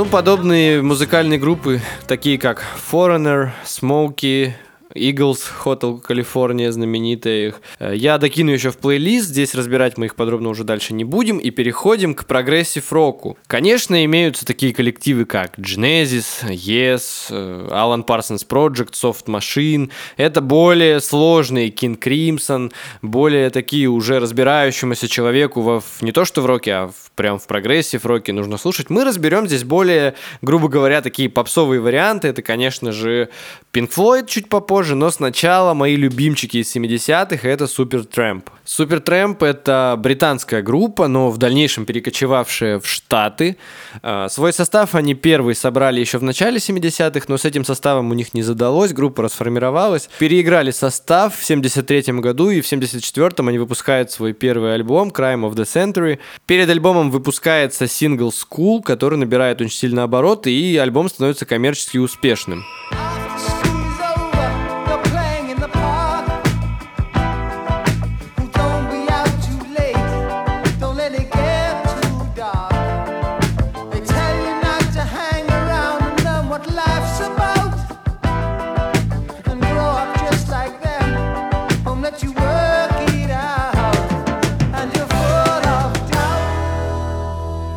Ну, 0.00 0.06
подобные 0.06 0.80
музыкальные 0.80 1.38
группы, 1.38 1.82
такие 2.08 2.38
как 2.38 2.64
Foreigner, 2.90 3.50
Smokie, 3.66 4.54
Eagles, 4.94 5.40
Hotel 5.64 6.00
California, 6.06 6.70
знаменитая 6.70 7.48
их. 7.48 7.60
Э, 7.78 7.92
я 7.94 8.18
докину 8.18 8.50
еще 8.50 8.70
в 8.70 8.78
плейлист, 8.78 9.28
здесь 9.28 9.54
разбирать 9.54 9.98
мы 9.98 10.06
их 10.06 10.14
подробно 10.14 10.48
уже 10.48 10.64
дальше 10.64 10.94
не 10.94 11.04
будем, 11.04 11.38
и 11.38 11.50
переходим 11.50 12.14
к 12.14 12.26
прогрессив 12.26 12.92
року. 12.92 13.38
Конечно, 13.46 14.04
имеются 14.04 14.46
такие 14.46 14.74
коллективы, 14.74 15.24
как 15.24 15.58
Genesis, 15.58 16.44
Yes, 16.48 17.26
э, 17.30 17.68
Alan 17.70 18.04
Parsons 18.04 18.46
Project, 18.48 18.92
Soft 18.92 19.26
Machine. 19.26 19.90
Это 20.16 20.40
более 20.40 21.00
сложные 21.00 21.68
King 21.68 21.98
Crimson, 21.98 22.72
более 23.02 23.50
такие 23.50 23.88
уже 23.88 24.18
разбирающемуся 24.20 25.08
человеку 25.08 25.60
во, 25.60 25.82
не 26.00 26.12
то 26.12 26.24
что 26.24 26.42
в 26.42 26.46
роке, 26.46 26.72
а 26.72 26.86
в, 26.88 27.10
прям 27.14 27.38
в 27.38 27.46
прогрессив 27.46 28.04
роке 28.04 28.32
нужно 28.32 28.58
слушать. 28.58 28.90
Мы 28.90 29.04
разберем 29.04 29.46
здесь 29.46 29.64
более, 29.64 30.14
грубо 30.42 30.68
говоря, 30.68 31.02
такие 31.02 31.28
попсовые 31.28 31.80
варианты. 31.80 32.28
Это, 32.28 32.42
конечно 32.42 32.92
же, 32.92 33.28
Pink 33.72 33.90
Floyd 33.94 34.26
чуть 34.26 34.48
попозже, 34.48 34.79
попозже, 34.80 34.94
но 34.94 35.10
сначала 35.10 35.74
мои 35.74 35.94
любимчики 35.94 36.56
из 36.58 36.74
70-х 36.74 37.46
это 37.46 37.66
Супер 37.66 38.04
Трэмп. 38.04 38.48
Супер 38.64 39.00
Трэмп 39.00 39.42
это 39.42 39.94
британская 39.98 40.62
группа, 40.62 41.06
но 41.06 41.28
в 41.30 41.36
дальнейшем 41.36 41.84
перекочевавшая 41.84 42.80
в 42.80 42.86
Штаты. 42.86 43.58
А, 44.02 44.28
свой 44.30 44.54
состав 44.54 44.94
они 44.94 45.14
первый 45.14 45.54
собрали 45.54 46.00
еще 46.00 46.16
в 46.16 46.22
начале 46.22 46.56
70-х, 46.56 47.26
но 47.28 47.36
с 47.36 47.44
этим 47.44 47.64
составом 47.64 48.10
у 48.10 48.14
них 48.14 48.32
не 48.32 48.42
задалось, 48.42 48.94
группа 48.94 49.22
расформировалась. 49.22 50.08
Переиграли 50.18 50.70
состав 50.70 51.36
в 51.36 51.44
73 51.44 52.20
году 52.20 52.48
и 52.48 52.62
в 52.62 52.72
74-м 52.72 53.48
они 53.48 53.58
выпускают 53.58 54.10
свой 54.10 54.32
первый 54.32 54.74
альбом 54.74 55.10
Crime 55.10 55.46
of 55.46 55.54
the 55.56 55.64
Century. 55.64 56.18
Перед 56.46 56.70
альбомом 56.70 57.10
выпускается 57.10 57.86
сингл 57.86 58.30
School, 58.30 58.82
который 58.82 59.18
набирает 59.18 59.60
очень 59.60 59.76
сильно 59.76 60.04
обороты, 60.04 60.50
и 60.50 60.78
альбом 60.78 61.10
становится 61.10 61.44
коммерчески 61.44 61.98
успешным. 61.98 62.64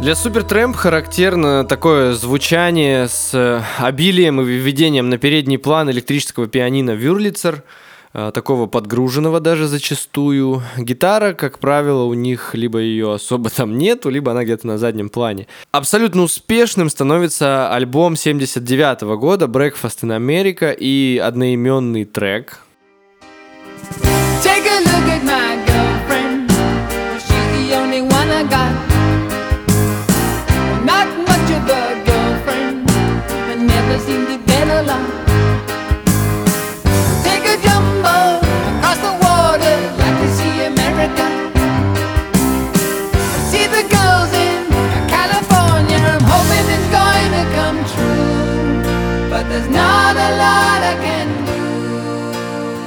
Для 0.04 0.16
Супертрэмп 0.16 0.76
характерно 0.76 1.64
такое 1.64 2.12
звучание 2.12 3.08
с 3.08 3.34
э, 3.34 3.62
обилием 3.78 4.42
и 4.42 4.44
введением 4.44 5.10
на 5.10 5.18
передний 5.18 5.58
план 5.58 5.90
электрического 5.90 6.48
пианино 6.48 6.92
Вюрлицер, 6.92 7.64
э, 8.14 8.32
такого 8.34 8.68
подгруженного 8.68 9.40
даже 9.40 9.66
зачастую. 9.68 10.62
Гитара, 10.76 11.32
как 11.32 11.60
правило, 11.60 12.04
у 12.04 12.16
них 12.16 12.54
либо 12.54 12.80
ее 12.80 13.14
особо 13.14 13.50
там 13.50 13.78
нету, 13.78 14.10
либо 14.10 14.32
она 14.32 14.44
где-то 14.44 14.68
на 14.68 14.78
заднем 14.78 15.08
плане. 15.08 15.48
Абсолютно 15.72 16.24
успешным 16.24 16.90
становится 16.90 17.74
альбом 17.74 18.18
79 18.18 19.04
года 19.18 19.46
Breakfast 19.46 20.02
in 20.04 20.14
America 20.14 20.76
и 20.78 21.18
одноименный 21.18 22.04
трек. 22.04 22.60
Take 24.44 24.68
a 24.68 24.82
look 24.84 25.08
at 25.08 25.24
my 25.24 25.43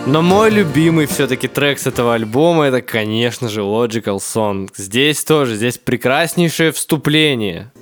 Но 0.07 0.23
мой 0.23 0.51
любимый 0.51 1.07
все-таки 1.07 1.49
трек 1.49 1.81
с 1.81 1.87
этого 1.89 2.15
альбома 2.15 2.67
это, 2.67 2.81
конечно 2.81 3.49
же, 3.49 3.63
Logical 3.63 4.19
Song. 4.19 4.71
Здесь 4.77 5.25
тоже, 5.25 5.57
здесь 5.57 5.79
прекраснейшее 5.79 6.71
вступление. 6.71 7.73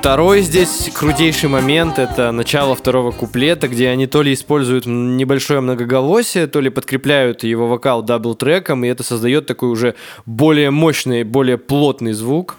Второй 0.00 0.40
здесь 0.40 0.90
крутейший 0.94 1.50
момент— 1.50 1.98
это 1.98 2.32
начало 2.32 2.74
второго 2.74 3.10
куплета, 3.10 3.68
где 3.68 3.90
они 3.90 4.06
то 4.06 4.22
ли 4.22 4.32
используют 4.32 4.86
небольшое 4.86 5.60
многоголосие, 5.60 6.46
то 6.46 6.62
ли 6.62 6.70
подкрепляют 6.70 7.44
его 7.44 7.68
вокал 7.68 8.02
дабл-треком, 8.02 8.82
и 8.82 8.88
это 8.88 9.02
создает 9.02 9.44
такой 9.44 9.68
уже 9.68 9.96
более 10.24 10.70
мощный, 10.70 11.22
более 11.22 11.58
плотный 11.58 12.14
звук. 12.14 12.56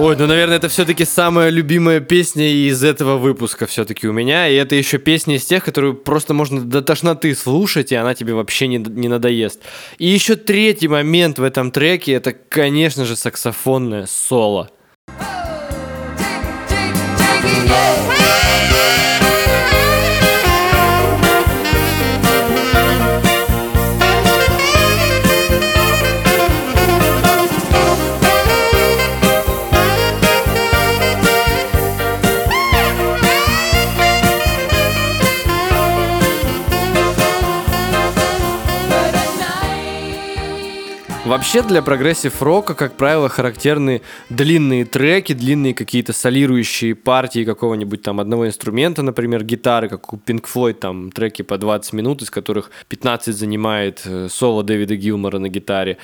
Ой, 0.00 0.14
ну, 0.16 0.28
наверное, 0.28 0.58
это 0.58 0.68
все-таки 0.68 1.04
самая 1.04 1.50
любимая 1.50 1.98
песня 1.98 2.48
из 2.52 2.84
этого 2.84 3.16
выпуска 3.18 3.66
все-таки 3.66 4.06
у 4.06 4.12
меня. 4.12 4.46
И 4.48 4.54
это 4.54 4.76
еще 4.76 4.98
песня 4.98 5.34
из 5.34 5.44
тех, 5.44 5.64
которую 5.64 5.94
просто 5.94 6.34
можно 6.34 6.60
до 6.60 6.82
тошноты 6.82 7.34
слушать, 7.34 7.90
и 7.90 7.96
она 7.96 8.14
тебе 8.14 8.34
вообще 8.34 8.68
не, 8.68 8.76
не 8.76 9.08
надоест. 9.08 9.60
И 9.98 10.06
еще 10.06 10.36
третий 10.36 10.86
момент 10.86 11.40
в 11.40 11.42
этом 11.42 11.72
треке, 11.72 12.12
это, 12.12 12.32
конечно 12.32 13.04
же, 13.04 13.16
саксофонное 13.16 14.06
соло. 14.06 14.70
Вообще 41.28 41.62
для 41.62 41.82
прогрессив 41.82 42.40
рока, 42.40 42.72
как 42.74 42.96
правило, 42.96 43.28
характерны 43.28 44.00
длинные 44.30 44.86
треки, 44.86 45.34
длинные 45.34 45.74
какие-то 45.74 46.14
солирующие 46.14 46.94
партии 46.94 47.44
какого-нибудь 47.44 48.00
там 48.00 48.18
одного 48.18 48.46
инструмента, 48.46 49.02
например, 49.02 49.44
гитары, 49.44 49.90
как 49.90 50.10
у 50.14 50.16
Pink 50.16 50.46
Floyd, 50.50 50.72
там 50.72 51.12
треки 51.12 51.42
по 51.42 51.58
20 51.58 51.92
минут, 51.92 52.22
из 52.22 52.30
которых 52.30 52.70
15 52.88 53.36
занимает 53.36 54.00
э, 54.06 54.28
соло 54.30 54.64
Дэвида 54.64 54.96
Гилмора 54.96 55.38
на 55.38 55.50
гитаре. 55.50 55.98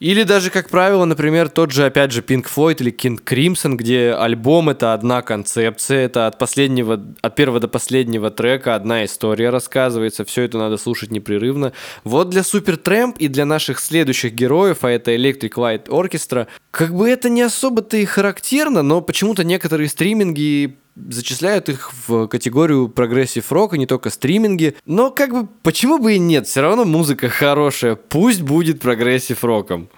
Или 0.00 0.22
даже, 0.22 0.48
как 0.48 0.70
правило, 0.70 1.04
например, 1.04 1.50
тот 1.50 1.72
же, 1.72 1.84
опять 1.84 2.10
же, 2.10 2.22
Pink 2.22 2.46
Floyd 2.46 2.76
или 2.80 2.90
King 2.90 3.22
Crimson, 3.22 3.74
где 3.74 4.12
альбом— 4.12 4.68
это 4.70 4.94
одна 4.94 5.20
концепция, 5.20 6.06
это 6.06 6.26
от 6.26 6.38
последнего, 6.38 6.98
от 7.20 7.36
первого 7.36 7.60
до 7.60 7.68
последнего 7.68 8.30
трека 8.30 8.74
одна 8.74 9.04
история 9.04 9.50
рассказывается, 9.50 10.24
все 10.24 10.44
это 10.44 10.56
надо 10.56 10.78
слушать 10.78 11.10
непрерывно. 11.10 11.74
Вот 12.02 12.30
для 12.30 12.40
Supertramp 12.40 13.16
и 13.18 13.28
для 13.28 13.44
наших 13.44 13.78
следующих 13.78 14.32
героев, 14.32 14.84
а 14.84 14.90
это 14.90 15.14
Electric 15.14 15.52
Light 15.56 15.88
Orchestra, 15.88 16.46
как 16.70 16.94
бы 16.94 17.06
это 17.06 17.28
не 17.28 17.42
особо-то 17.42 17.98
и 17.98 18.06
характерно, 18.06 18.82
но 18.82 19.02
почему-то 19.02 19.44
некоторые 19.44 19.90
стриминги 19.90 20.78
зачисляют 20.96 21.68
их 21.68 21.92
в 22.06 22.26
категорию 22.28 22.88
прогрессив 22.88 23.50
рока, 23.52 23.78
не 23.78 23.86
только 23.86 24.10
стриминги. 24.10 24.76
Но 24.86 25.10
как 25.10 25.32
бы 25.32 25.48
почему 25.62 25.98
бы 25.98 26.14
и 26.14 26.18
нет, 26.18 26.46
все 26.46 26.60
равно 26.60 26.84
музыка 26.84 27.28
хорошая, 27.28 27.94
пусть 27.96 28.42
будет 28.42 28.80
прогрессив 28.80 29.44
роком. 29.44 29.88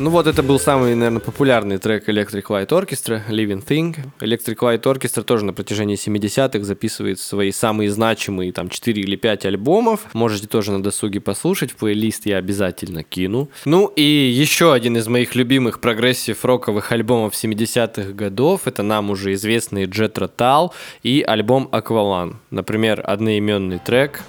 Ну 0.00 0.10
вот 0.10 0.28
это 0.28 0.44
был 0.44 0.60
самый, 0.60 0.94
наверное, 0.94 1.18
популярный 1.18 1.78
трек 1.78 2.08
Electric 2.08 2.44
Light 2.44 2.68
Orchestra, 2.68 3.20
Living 3.28 3.66
Thing. 3.66 3.96
Electric 4.20 4.56
Light 4.58 4.82
Orchestra 4.82 5.24
тоже 5.24 5.44
на 5.44 5.52
протяжении 5.52 5.96
70-х 5.96 6.62
записывает 6.64 7.18
свои 7.18 7.50
самые 7.50 7.90
значимые 7.90 8.52
там 8.52 8.68
4 8.68 9.02
или 9.02 9.16
5 9.16 9.46
альбомов. 9.46 10.06
Можете 10.12 10.46
тоже 10.46 10.70
на 10.70 10.80
досуге 10.80 11.20
послушать, 11.20 11.72
в 11.72 11.76
плейлист 11.76 12.26
я 12.26 12.36
обязательно 12.36 13.02
кину. 13.02 13.50
Ну 13.64 13.88
и 13.88 14.02
еще 14.02 14.72
один 14.72 14.96
из 14.96 15.08
моих 15.08 15.34
любимых 15.34 15.80
прогрессив-роковых 15.80 16.92
альбомов 16.92 17.34
70-х 17.34 18.12
годов, 18.12 18.68
это 18.68 18.84
нам 18.84 19.10
уже 19.10 19.32
известный 19.32 19.86
Jetro 19.86 20.30
Tal 20.32 20.70
и 21.02 21.24
альбом 21.26 21.68
Aqualan. 21.72 22.36
Например, 22.52 23.02
одноименный 23.04 23.80
трек 23.84 24.22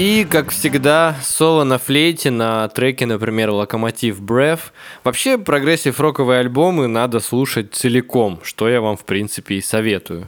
И, 0.00 0.24
как 0.24 0.48
всегда, 0.48 1.14
соло 1.22 1.62
на 1.64 1.76
флейте 1.76 2.30
на 2.30 2.66
треке, 2.68 3.04
например, 3.04 3.50
«Локомотив 3.50 4.22
Бреф». 4.22 4.72
Вообще, 5.04 5.36
прогрессив-роковые 5.36 6.40
альбомы 6.40 6.86
надо 6.86 7.20
слушать 7.20 7.74
целиком, 7.74 8.40
что 8.42 8.70
я 8.70 8.80
вам, 8.80 8.96
в 8.96 9.04
принципе, 9.04 9.56
и 9.56 9.60
советую. 9.60 10.26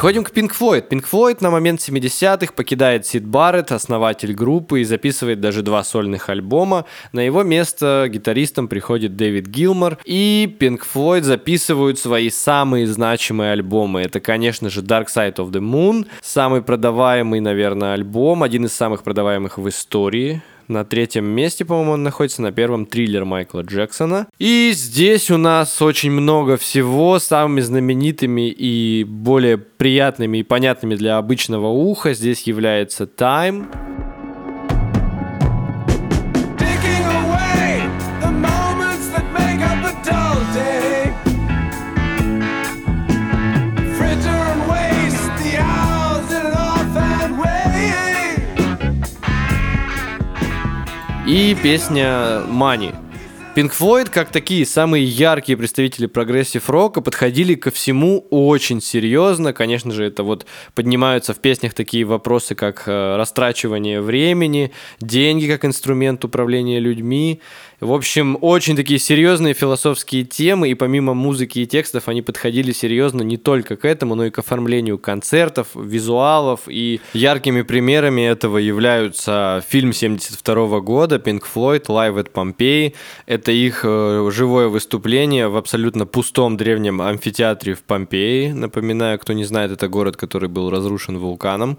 Переходим 0.00 0.24
к 0.24 0.30
Pink 0.30 0.52
Floyd. 0.58 0.88
Pink 0.88 1.04
Floyd 1.04 1.36
на 1.42 1.50
момент 1.50 1.78
70-х 1.78 2.54
покидает 2.54 3.04
Сид 3.04 3.26
Барретт, 3.26 3.70
основатель 3.70 4.32
группы, 4.32 4.80
и 4.80 4.84
записывает 4.84 5.42
даже 5.42 5.60
два 5.60 5.84
сольных 5.84 6.30
альбома. 6.30 6.86
На 7.12 7.20
его 7.20 7.42
место 7.42 8.08
гитаристом 8.08 8.66
приходит 8.66 9.16
Дэвид 9.16 9.46
Гилмор, 9.46 9.98
и 10.06 10.56
Pink 10.58 10.80
Floyd 10.90 11.24
записывают 11.24 11.98
свои 11.98 12.30
самые 12.30 12.86
значимые 12.86 13.52
альбомы. 13.52 14.00
Это, 14.00 14.20
конечно 14.20 14.70
же, 14.70 14.80
Dark 14.80 15.08
Side 15.14 15.34
of 15.34 15.50
the 15.50 15.60
Moon, 15.60 16.06
самый 16.22 16.62
продаваемый, 16.62 17.40
наверное, 17.40 17.92
альбом, 17.92 18.42
один 18.42 18.64
из 18.64 18.72
самых 18.72 19.02
продаваемых 19.02 19.58
в 19.58 19.68
истории 19.68 20.40
На 20.70 20.84
третьем 20.84 21.24
месте, 21.24 21.64
по-моему, 21.64 21.90
он 21.94 22.04
находится, 22.04 22.42
на 22.42 22.52
первом 22.52 22.86
триллер 22.86 23.24
Майкла 23.24 23.62
Джексона. 23.62 24.28
И 24.38 24.70
здесь 24.72 25.28
у 25.28 25.36
нас 25.36 25.82
очень 25.82 26.12
много 26.12 26.56
всего, 26.56 27.18
самыми 27.18 27.60
знаменитыми 27.60 28.48
и 28.48 29.02
более 29.02 29.58
приятными 29.58 30.38
и 30.38 30.42
понятными 30.44 30.94
для 30.94 31.18
обычного 31.18 31.66
уха. 31.66 32.14
Здесь 32.14 32.42
является 32.42 33.02
Time. 33.02 33.66
И 51.30 51.56
песня 51.62 52.42
Money. 52.48 52.92
Pink 53.54 53.70
Floyd, 53.70 54.10
как 54.10 54.32
такие 54.32 54.66
самые 54.66 55.04
яркие 55.04 55.56
представители 55.56 56.06
прогрессив 56.06 56.68
рока, 56.68 57.00
подходили 57.00 57.54
ко 57.54 57.70
всему 57.70 58.26
очень 58.30 58.80
серьезно. 58.80 59.52
Конечно 59.52 59.92
же, 59.92 60.04
это 60.04 60.24
вот 60.24 60.44
поднимаются 60.74 61.32
в 61.32 61.38
песнях 61.38 61.72
такие 61.72 62.04
вопросы, 62.04 62.56
как 62.56 62.82
э, 62.86 63.16
растрачивание 63.16 64.00
времени, 64.00 64.72
деньги 65.00 65.46
как 65.46 65.64
инструмент 65.64 66.24
управления 66.24 66.80
людьми. 66.80 67.40
В 67.80 67.94
общем, 67.94 68.36
очень 68.42 68.76
такие 68.76 69.00
серьезные 69.00 69.54
философские 69.54 70.24
темы, 70.24 70.68
и 70.68 70.74
помимо 70.74 71.14
музыки 71.14 71.60
и 71.60 71.66
текстов 71.66 72.08
они 72.08 72.20
подходили 72.20 72.72
серьезно 72.72 73.22
не 73.22 73.38
только 73.38 73.76
к 73.76 73.86
этому, 73.86 74.14
но 74.14 74.26
и 74.26 74.30
к 74.30 74.38
оформлению 74.38 74.98
концертов, 74.98 75.68
визуалов, 75.74 76.60
и 76.66 77.00
яркими 77.14 77.62
примерами 77.62 78.20
этого 78.20 78.58
являются 78.58 79.64
фильм 79.66 79.94
72 79.94 80.80
года 80.80 81.16
Pink 81.16 81.42
Floyd 81.54 81.86
Live 81.86 82.22
at 82.22 82.32
Pompeii. 82.32 82.94
Это 83.24 83.50
их 83.50 83.80
э, 83.84 84.30
живое 84.30 84.68
выступление 84.68 85.48
в 85.48 85.56
абсолютно 85.56 86.04
пустом 86.04 86.58
древнем 86.58 87.00
амфитеатре 87.00 87.72
в 87.72 87.82
Помпеи. 87.82 88.50
Напоминаю, 88.52 89.18
кто 89.18 89.32
не 89.32 89.44
знает, 89.44 89.72
это 89.72 89.88
город, 89.88 90.18
который 90.18 90.50
был 90.50 90.68
разрушен 90.68 91.16
вулканом. 91.16 91.78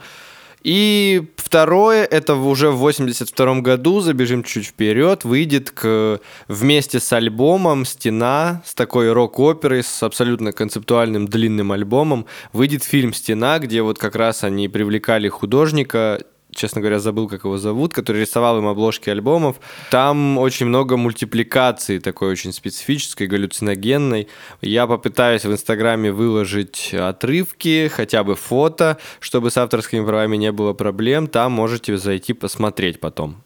И 0.64 1.24
второе, 1.38 2.06
это 2.06 2.36
уже 2.36 2.70
в 2.70 2.78
82 2.78 3.62
году, 3.62 4.00
забежим 4.02 4.44
чуть 4.44 4.68
вперед, 4.68 5.24
выйдет 5.24 5.72
к, 5.72 6.20
вместе 6.48 7.00
с 7.00 7.12
альбомом 7.14 7.84
«Стена», 7.86 8.62
с 8.66 8.76
такой 8.76 9.12
рок-оперой, 9.12 9.84
с 9.84 10.04
абсолютно 10.04 10.52
концептуальным 10.52 11.28
длинным 11.28 11.72
альбомом, 11.72 12.28
выйдет 12.54 12.84
фильм 12.84 13.14
«Стена», 13.14 13.58
где 13.60 13.82
вот 13.82 13.98
как 13.98 14.16
раз 14.16 14.44
они 14.44 14.68
привлекали 14.70 15.30
художника 15.30 16.22
честно 16.54 16.82
говоря, 16.82 17.00
забыл, 17.00 17.28
как 17.28 17.44
его 17.44 17.58
зовут, 17.58 17.94
который 17.94 18.22
рисовал 18.22 18.58
им 18.58 18.68
обложки 18.68 19.10
альбомов. 19.10 19.58
Там 19.90 20.38
очень 20.38 20.66
много 20.66 20.98
мультипликации, 20.98 22.00
такой 22.00 22.30
очень 22.30 22.54
специфической, 22.54 23.28
галлюциногенной. 23.28 24.28
Я 24.62 24.88
попытаюсь 24.88 25.46
в 25.46 25.52
Инстаграме 25.52 26.12
выложить 26.12 26.94
отрывки, 26.94 27.90
хотя 27.94 28.24
бы 28.24 28.36
фото, 28.36 28.98
чтобы 29.20 29.52
с 29.52 29.58
авторскими 29.58 30.06
правами 30.06 30.38
не 30.38 30.52
было 30.52 30.74
проблем. 30.74 31.28
Там 31.28 31.54
можете 31.54 31.98
зайти 31.98 32.34
посмотреть 32.34 33.00
потом. 33.00 33.42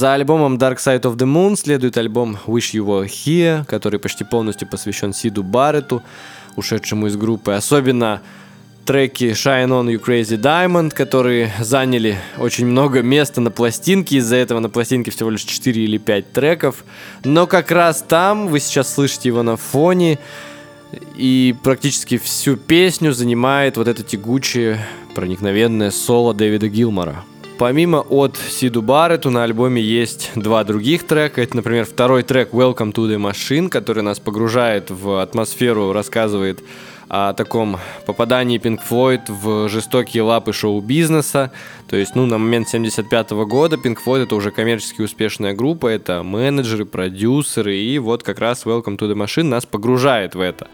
За 0.00 0.14
альбомом 0.14 0.56
Dark 0.56 0.78
Side 0.78 1.02
of 1.02 1.16
the 1.18 1.26
Moon 1.26 1.56
следует 1.56 1.98
альбом 1.98 2.38
Wish 2.46 2.72
You 2.72 2.86
Were 2.86 3.04
Here, 3.04 3.66
который 3.66 4.00
почти 4.00 4.24
полностью 4.24 4.66
посвящен 4.66 5.12
Сиду 5.12 5.42
Барретту, 5.42 6.02
ушедшему 6.56 7.08
из 7.08 7.18
группы. 7.18 7.52
Особенно 7.52 8.22
треки 8.86 9.32
Shine 9.32 9.68
On 9.68 9.92
You 9.92 10.02
Crazy 10.02 10.40
Diamond, 10.40 10.94
которые 10.94 11.52
заняли 11.60 12.16
очень 12.38 12.64
много 12.64 13.02
места 13.02 13.42
на 13.42 13.50
пластинке. 13.50 14.16
Из-за 14.16 14.36
этого 14.36 14.60
на 14.60 14.70
пластинке 14.70 15.10
всего 15.10 15.28
лишь 15.28 15.42
4 15.42 15.84
или 15.84 15.98
5 15.98 16.32
треков. 16.32 16.82
Но 17.22 17.46
как 17.46 17.70
раз 17.70 18.00
там, 18.00 18.48
вы 18.48 18.60
сейчас 18.60 18.94
слышите 18.94 19.28
его 19.28 19.42
на 19.42 19.58
фоне, 19.58 20.18
и 21.14 21.54
практически 21.62 22.16
всю 22.16 22.56
песню 22.56 23.12
занимает 23.12 23.76
вот 23.76 23.86
это 23.86 24.02
тягучее, 24.02 24.80
проникновенное 25.14 25.90
соло 25.90 26.32
Дэвида 26.32 26.68
Гилмора. 26.68 27.22
Помимо 27.60 28.00
от 28.08 28.38
Сиду 28.38 28.80
Барретту 28.80 29.28
на 29.28 29.44
альбоме 29.44 29.82
есть 29.82 30.30
два 30.34 30.64
других 30.64 31.06
трека. 31.06 31.42
Это, 31.42 31.56
например, 31.56 31.84
второй 31.84 32.22
трек 32.22 32.54
Welcome 32.54 32.94
to 32.94 33.06
the 33.06 33.18
Machine, 33.18 33.68
который 33.68 34.02
нас 34.02 34.18
погружает 34.18 34.88
в 34.88 35.20
атмосферу, 35.20 35.92
рассказывает 35.92 36.60
о 37.10 37.34
таком 37.34 37.76
попадании 38.06 38.58
Pink 38.58 38.80
Floyd 38.88 39.20
в 39.28 39.68
жестокие 39.68 40.22
лапы 40.22 40.54
шоу-бизнеса. 40.54 41.52
То 41.86 41.96
есть, 41.96 42.14
ну, 42.14 42.24
на 42.24 42.38
момент 42.38 42.66
75 42.70 43.32
-го 43.32 43.44
года 43.44 43.76
Pink 43.76 43.98
Floyd 44.02 44.22
это 44.22 44.36
уже 44.36 44.52
коммерчески 44.52 45.02
успешная 45.02 45.52
группа, 45.52 45.88
это 45.88 46.22
менеджеры, 46.22 46.86
продюсеры, 46.86 47.76
и 47.76 47.98
вот 47.98 48.22
как 48.22 48.38
раз 48.38 48.64
Welcome 48.64 48.96
to 48.96 49.06
the 49.06 49.14
Machine 49.14 49.42
нас 49.42 49.66
погружает 49.66 50.34
в 50.34 50.40
это. 50.40 50.66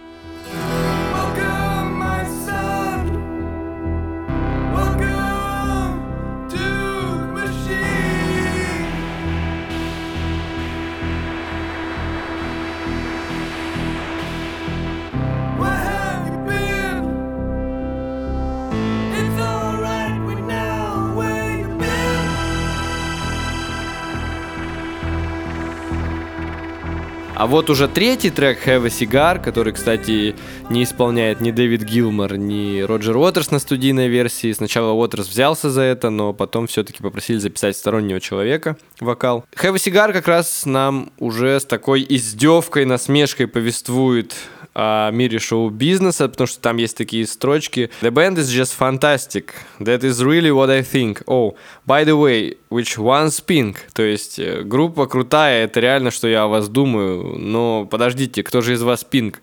А 27.47 27.49
вот 27.49 27.71
уже 27.71 27.87
третий 27.87 28.31
трек 28.31 28.67
Have 28.67 28.87
a 28.87 28.89
Cigar, 28.89 29.41
который, 29.41 29.73
кстати, 29.73 30.35
не 30.69 30.83
исполняет 30.83 31.41
ни 31.41 31.53
Дэвид 31.53 31.85
Гилмор, 31.85 32.37
ни 32.37 32.81
Роджер 32.81 33.17
Уотерс 33.17 33.53
на 33.53 33.61
студийной 33.61 34.09
версии. 34.09 34.53
Сначала 34.53 34.91
Уотерс 34.91 35.29
взялся 35.29 35.71
за 35.71 35.83
это, 35.83 36.11
но 36.11 36.33
потом 36.33 36.67
все-таки 36.67 37.05
попросили 37.05 37.39
записать 37.39 37.77
стороннего 37.77 38.21
человека 38.21 38.77
вокал. 38.99 39.45
Have 39.63 39.75
a 39.75 39.77
Cigar 39.77 40.13
как 40.13 40.27
раз 40.27 40.67
нам 40.67 41.13
уже 41.21 41.61
с 41.61 41.65
такой 41.65 42.05
издевкой, 42.09 42.85
насмешкой 42.85 43.47
повествует 43.47 44.35
о 44.79 45.11
мире 45.11 45.39
шоу-бизнеса, 45.39 46.29
потому 46.29 46.47
что 46.47 46.61
там 46.61 46.77
есть 46.77 46.99
такие 46.99 47.27
строчки. 47.27 47.91
The 48.03 48.11
band 48.11 48.37
is 48.37 48.49
just 48.49 48.77
fantastic. 48.79 49.55
That 49.81 50.05
is 50.05 50.23
really 50.23 50.51
what 50.51 50.69
I 50.69 50.83
think. 50.83 51.23
Oh, 51.27 51.57
by 51.87 52.05
the 52.05 52.15
way, 52.15 52.59
which 52.69 52.99
one's 52.99 53.43
pink? 53.43 53.77
То 53.95 54.03
есть 54.03 54.39
э, 54.39 54.63
группа 54.63 55.07
крутая, 55.07 55.65
это 55.65 55.81
реально, 55.81 56.11
что 56.11 56.29
я 56.29 56.43
о 56.43 56.49
вас 56.49 56.69
думаю. 56.69 57.39
Но 57.39 57.87
подождите, 57.91 58.43
кто 58.43 58.61
же 58.61 58.75
из 58.75 58.83
вас 58.83 59.03
пинк? 59.03 59.41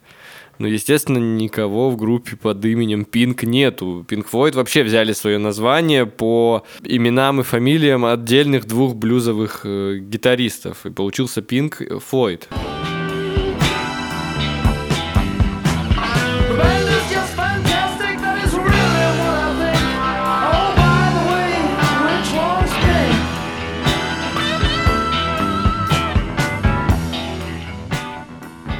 Ну, 0.59 0.67
естественно, 0.67 1.17
никого 1.17 1.89
в 1.89 1.97
группе 1.97 2.35
под 2.35 2.63
именем 2.63 3.05
Пинк 3.05 3.41
нету. 3.41 4.05
Пинк 4.07 4.27
Флойд 4.27 4.53
вообще 4.53 4.83
взяли 4.83 5.13
свое 5.13 5.39
название 5.39 6.05
по 6.05 6.63
именам 6.83 7.39
и 7.39 7.43
фамилиям 7.43 8.05
отдельных 8.05 8.67
двух 8.67 8.95
блюзовых 8.95 9.61
э, 9.63 9.97
гитаристов. 9.99 10.85
И 10.85 10.91
получился 10.91 11.41
Пинк 11.41 11.81
Флойд. 12.07 12.49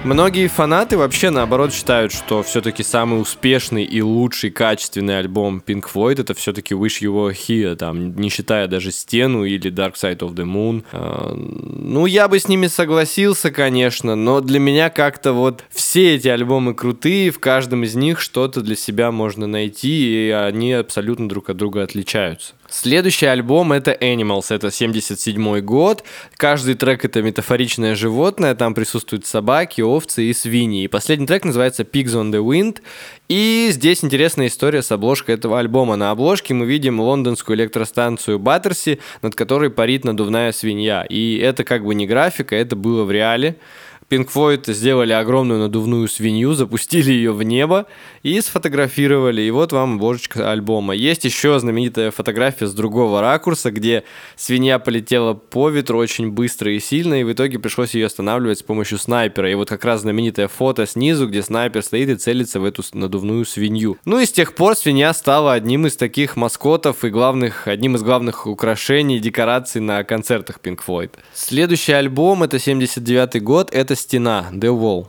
Многие 0.03 0.47
фанаты 0.47 0.97
вообще 0.97 1.29
наоборот 1.29 1.73
считают, 1.73 2.11
что 2.11 2.43
все-таки 2.43 2.83
самый 2.83 3.21
успешный 3.21 3.85
и 3.85 4.01
лучший 4.01 4.51
качественный 4.51 5.17
альбом 5.17 5.63
Pink 5.65 5.85
Floyd 5.93 6.19
это 6.19 6.33
все-таки 6.33 6.73
Wish 6.73 7.01
You 7.01 7.13
Were 7.13 7.33
Here, 7.33 7.77
там, 7.77 8.13
не 8.17 8.27
считая 8.27 8.67
даже 8.67 8.91
Стену 8.91 9.45
или 9.45 9.71
Dark 9.71 9.93
Side 9.93 10.19
of 10.19 10.35
the 10.35 10.43
Moon. 10.43 10.83
А, 10.91 11.33
ну, 11.33 12.05
я 12.05 12.27
бы 12.27 12.37
с 12.37 12.49
ними 12.49 12.67
согласился, 12.67 13.49
конечно, 13.49 14.15
но 14.15 14.41
для 14.41 14.59
меня 14.59 14.89
как-то 14.89 15.31
вот 15.31 15.63
все 15.69 16.15
эти 16.15 16.27
альбомы 16.27 16.73
крутые, 16.73 17.31
в 17.31 17.39
каждом 17.39 17.85
из 17.85 17.95
них 17.95 18.19
что-то 18.19 18.59
для 18.59 18.75
себя 18.75 19.09
можно 19.09 19.47
найти, 19.47 20.27
и 20.27 20.31
они 20.31 20.73
абсолютно 20.73 21.29
друг 21.29 21.49
от 21.49 21.55
друга 21.55 21.81
отличаются. 21.81 22.55
Следующий 22.73 23.27
альбом 23.27 23.71
это 23.71 23.91
Animals, 23.91 24.45
это 24.49 24.71
77 24.71 25.59
год. 25.59 26.03
Каждый 26.37 26.73
трек 26.73 27.05
это 27.05 27.21
метафоричное 27.21 27.93
животное, 27.93 28.55
там 28.55 28.73
присутствуют 28.73 29.27
собаки, 29.27 29.81
овцы 29.81 30.23
и 30.23 30.33
свиньи. 30.33 30.83
И 30.83 30.87
последний 30.87 31.27
трек 31.27 31.45
называется 31.45 31.83
Pigs 31.83 32.15
on 32.15 32.31
the 32.31 32.43
Wind. 32.43 32.79
И 33.29 33.67
здесь 33.69 34.03
интересная 34.03 34.47
история 34.47 34.81
с 34.81 34.91
обложкой 34.91 35.35
этого 35.35 35.59
альбома. 35.59 35.97
На 35.97 36.09
обложке 36.09 36.55
мы 36.55 36.65
видим 36.65 36.99
лондонскую 36.99 37.55
электростанцию 37.57 38.39
Баттерси, 38.39 38.99
над 39.21 39.35
которой 39.35 39.69
парит 39.69 40.03
надувная 40.03 40.51
свинья. 40.51 41.05
И 41.07 41.37
это 41.37 41.63
как 41.63 41.85
бы 41.85 41.93
не 41.93 42.07
графика, 42.07 42.55
это 42.55 42.75
было 42.75 43.03
в 43.03 43.11
реале. 43.11 43.57
Pink 44.09 44.29
Floyd 44.33 44.71
сделали 44.73 45.13
огромную 45.13 45.59
надувную 45.59 46.07
свинью, 46.07 46.53
запустили 46.53 47.11
ее 47.11 47.33
в 47.33 47.43
небо 47.43 47.87
и 48.21 48.39
сфотографировали. 48.41 49.41
И 49.41 49.51
вот 49.51 49.71
вам 49.71 49.99
божечка 49.99 50.51
альбома. 50.51 50.93
Есть 50.93 51.25
еще 51.25 51.59
знаменитая 51.59 52.11
фотография 52.11 52.67
с 52.67 52.73
другого 52.73 53.21
ракурса, 53.21 53.71
где 53.71 54.03
свинья 54.35 54.79
полетела 54.79 55.33
по 55.33 55.69
ветру 55.69 55.99
очень 55.99 56.31
быстро 56.31 56.71
и 56.73 56.79
сильно, 56.79 57.19
и 57.19 57.23
в 57.23 57.31
итоге 57.31 57.59
пришлось 57.59 57.95
ее 57.95 58.07
останавливать 58.07 58.59
с 58.59 58.63
помощью 58.63 58.97
снайпера. 58.97 59.51
И 59.51 59.55
вот 59.55 59.69
как 59.69 59.83
раз 59.85 60.01
знаменитое 60.01 60.47
фото 60.47 60.85
снизу, 60.85 61.27
где 61.27 61.41
снайпер 61.41 61.81
стоит 61.81 62.09
и 62.09 62.15
целится 62.15 62.59
в 62.59 62.65
эту 62.65 62.83
надувную 62.93 63.45
свинью. 63.45 63.97
Ну 64.05 64.19
и 64.19 64.25
с 64.25 64.31
тех 64.31 64.55
пор 64.55 64.75
свинья 64.75 65.13
стала 65.13 65.53
одним 65.53 65.87
из 65.87 65.95
таких 65.95 66.35
маскотов 66.35 67.03
и 67.03 67.09
главных, 67.09 67.67
одним 67.67 67.95
из 67.95 68.03
главных 68.03 68.47
украшений, 68.47 69.19
декораций 69.19 69.81
на 69.81 70.03
концертах 70.03 70.59
Pink 70.61 70.79
Floyd. 70.85 71.11
Следующий 71.33 71.93
альбом, 71.93 72.43
это 72.43 72.59
79 72.59 73.41
год, 73.41 73.69
это 73.71 73.95
стена, 74.03 74.49
The 74.51 74.77
Wall. 74.77 75.07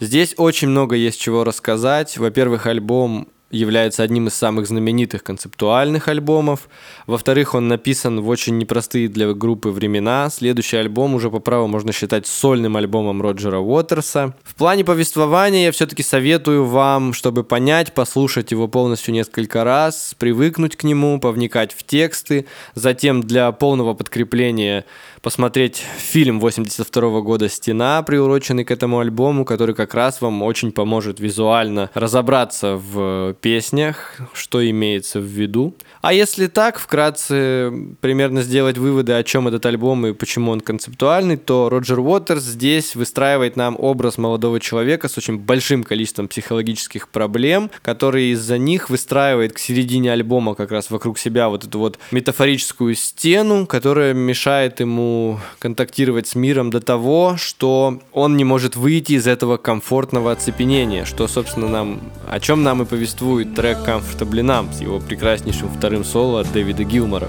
Здесь 0.00 0.34
очень 0.36 0.68
много 0.68 0.96
есть 0.96 1.20
чего 1.20 1.44
рассказать. 1.44 2.16
Во-первых, 2.16 2.66
альбом 2.66 3.28
является 3.50 4.02
одним 4.02 4.28
из 4.28 4.34
самых 4.34 4.66
знаменитых 4.66 5.24
концептуальных 5.24 6.08
альбомов. 6.08 6.68
Во-вторых, 7.06 7.54
он 7.54 7.68
написан 7.68 8.20
в 8.20 8.28
очень 8.28 8.58
непростые 8.58 9.08
для 9.08 9.32
группы 9.34 9.70
времена. 9.70 10.30
Следующий 10.30 10.76
альбом 10.76 11.14
уже 11.14 11.30
по 11.30 11.40
праву 11.40 11.66
можно 11.66 11.92
считать 11.92 12.26
сольным 12.26 12.76
альбомом 12.76 13.20
Роджера 13.20 13.58
Уотерса. 13.58 14.34
В 14.44 14.54
плане 14.54 14.84
повествования 14.84 15.64
я 15.64 15.72
все-таки 15.72 16.02
советую 16.02 16.64
вам, 16.64 17.12
чтобы 17.12 17.42
понять, 17.42 17.92
послушать 17.92 18.52
его 18.52 18.68
полностью 18.68 19.12
несколько 19.12 19.64
раз, 19.64 20.14
привыкнуть 20.16 20.76
к 20.76 20.84
нему, 20.84 21.18
повникать 21.18 21.72
в 21.72 21.82
тексты, 21.82 22.46
затем 22.74 23.20
для 23.20 23.50
полного 23.52 23.94
подкрепления 23.94 24.84
посмотреть 25.22 25.82
фильм 25.98 26.40
82 26.40 27.20
года 27.20 27.48
«Стена», 27.48 28.02
приуроченный 28.02 28.64
к 28.64 28.70
этому 28.70 29.00
альбому, 29.00 29.44
который 29.44 29.74
как 29.74 29.94
раз 29.94 30.20
вам 30.20 30.42
очень 30.42 30.72
поможет 30.72 31.20
визуально 31.20 31.90
разобраться 31.94 32.76
в 32.76 33.34
песнях, 33.40 34.16
что 34.32 34.68
имеется 34.68 35.20
в 35.20 35.24
виду. 35.24 35.74
А 36.02 36.14
если 36.14 36.46
так, 36.46 36.78
вкратце 36.78 37.70
примерно 38.00 38.42
сделать 38.42 38.78
выводы, 38.78 39.12
о 39.12 39.22
чем 39.22 39.48
этот 39.48 39.66
альбом 39.66 40.06
и 40.06 40.14
почему 40.14 40.50
он 40.50 40.60
концептуальный, 40.60 41.36
то 41.36 41.68
Роджер 41.68 42.00
Уотерс 42.00 42.42
здесь 42.42 42.94
выстраивает 42.96 43.56
нам 43.56 43.76
образ 43.78 44.16
молодого 44.16 44.60
человека 44.60 45.08
с 45.08 45.18
очень 45.18 45.38
большим 45.38 45.84
количеством 45.84 46.28
психологических 46.28 47.10
проблем, 47.10 47.70
который 47.82 48.30
из-за 48.30 48.56
них 48.56 48.88
выстраивает 48.88 49.52
к 49.52 49.58
середине 49.58 50.12
альбома 50.12 50.54
как 50.54 50.72
раз 50.72 50.90
вокруг 50.90 51.18
себя 51.18 51.50
вот 51.50 51.64
эту 51.64 51.78
вот 51.78 51.98
метафорическую 52.12 52.94
стену, 52.94 53.66
которая 53.66 54.14
мешает 54.14 54.80
ему 54.80 55.38
контактировать 55.58 56.28
с 56.28 56.34
миром 56.34 56.70
до 56.70 56.80
того, 56.80 57.34
что 57.36 58.00
он 58.12 58.38
не 58.38 58.44
может 58.44 58.74
выйти 58.74 59.12
из 59.12 59.26
этого 59.26 59.58
комфортного 59.58 60.32
оцепенения, 60.32 61.04
что, 61.04 61.28
собственно, 61.28 61.68
нам, 61.68 62.00
о 62.26 62.40
чем 62.40 62.62
нам 62.62 62.80
и 62.80 62.86
повествует 62.86 63.54
трек 63.54 63.78
Comfortably 63.86 64.40
Numb 64.40 64.72
с 64.72 64.80
его 64.80 64.98
прекраснейшим 64.98 65.68
вторым 65.68 65.89
вторым 65.90 66.04
соло 66.04 66.44
Дэвида 66.44 66.84
Гилмора. 66.84 67.28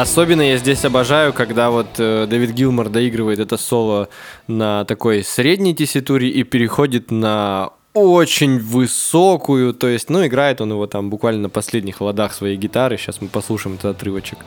Особенно 0.00 0.42
я 0.42 0.58
здесь 0.58 0.84
обожаю, 0.84 1.32
когда 1.32 1.70
вот 1.70 1.98
э, 1.98 2.28
Дэвид 2.30 2.50
Гилмор 2.50 2.88
доигрывает 2.88 3.40
это 3.40 3.56
соло 3.56 4.08
на 4.46 4.84
такой 4.84 5.24
средней 5.24 5.74
тесситуре 5.74 6.28
и 6.28 6.44
переходит 6.44 7.10
на 7.10 7.70
очень 7.94 8.60
высокую, 8.60 9.74
то 9.74 9.88
есть, 9.88 10.08
ну, 10.08 10.24
играет 10.24 10.60
он 10.60 10.70
его 10.70 10.86
там 10.86 11.10
буквально 11.10 11.42
на 11.42 11.48
последних 11.48 12.00
ладах 12.00 12.32
своей 12.32 12.56
гитары. 12.56 12.96
Сейчас 12.96 13.20
мы 13.20 13.26
послушаем 13.26 13.74
этот 13.74 13.96
отрывочек. 13.96 14.38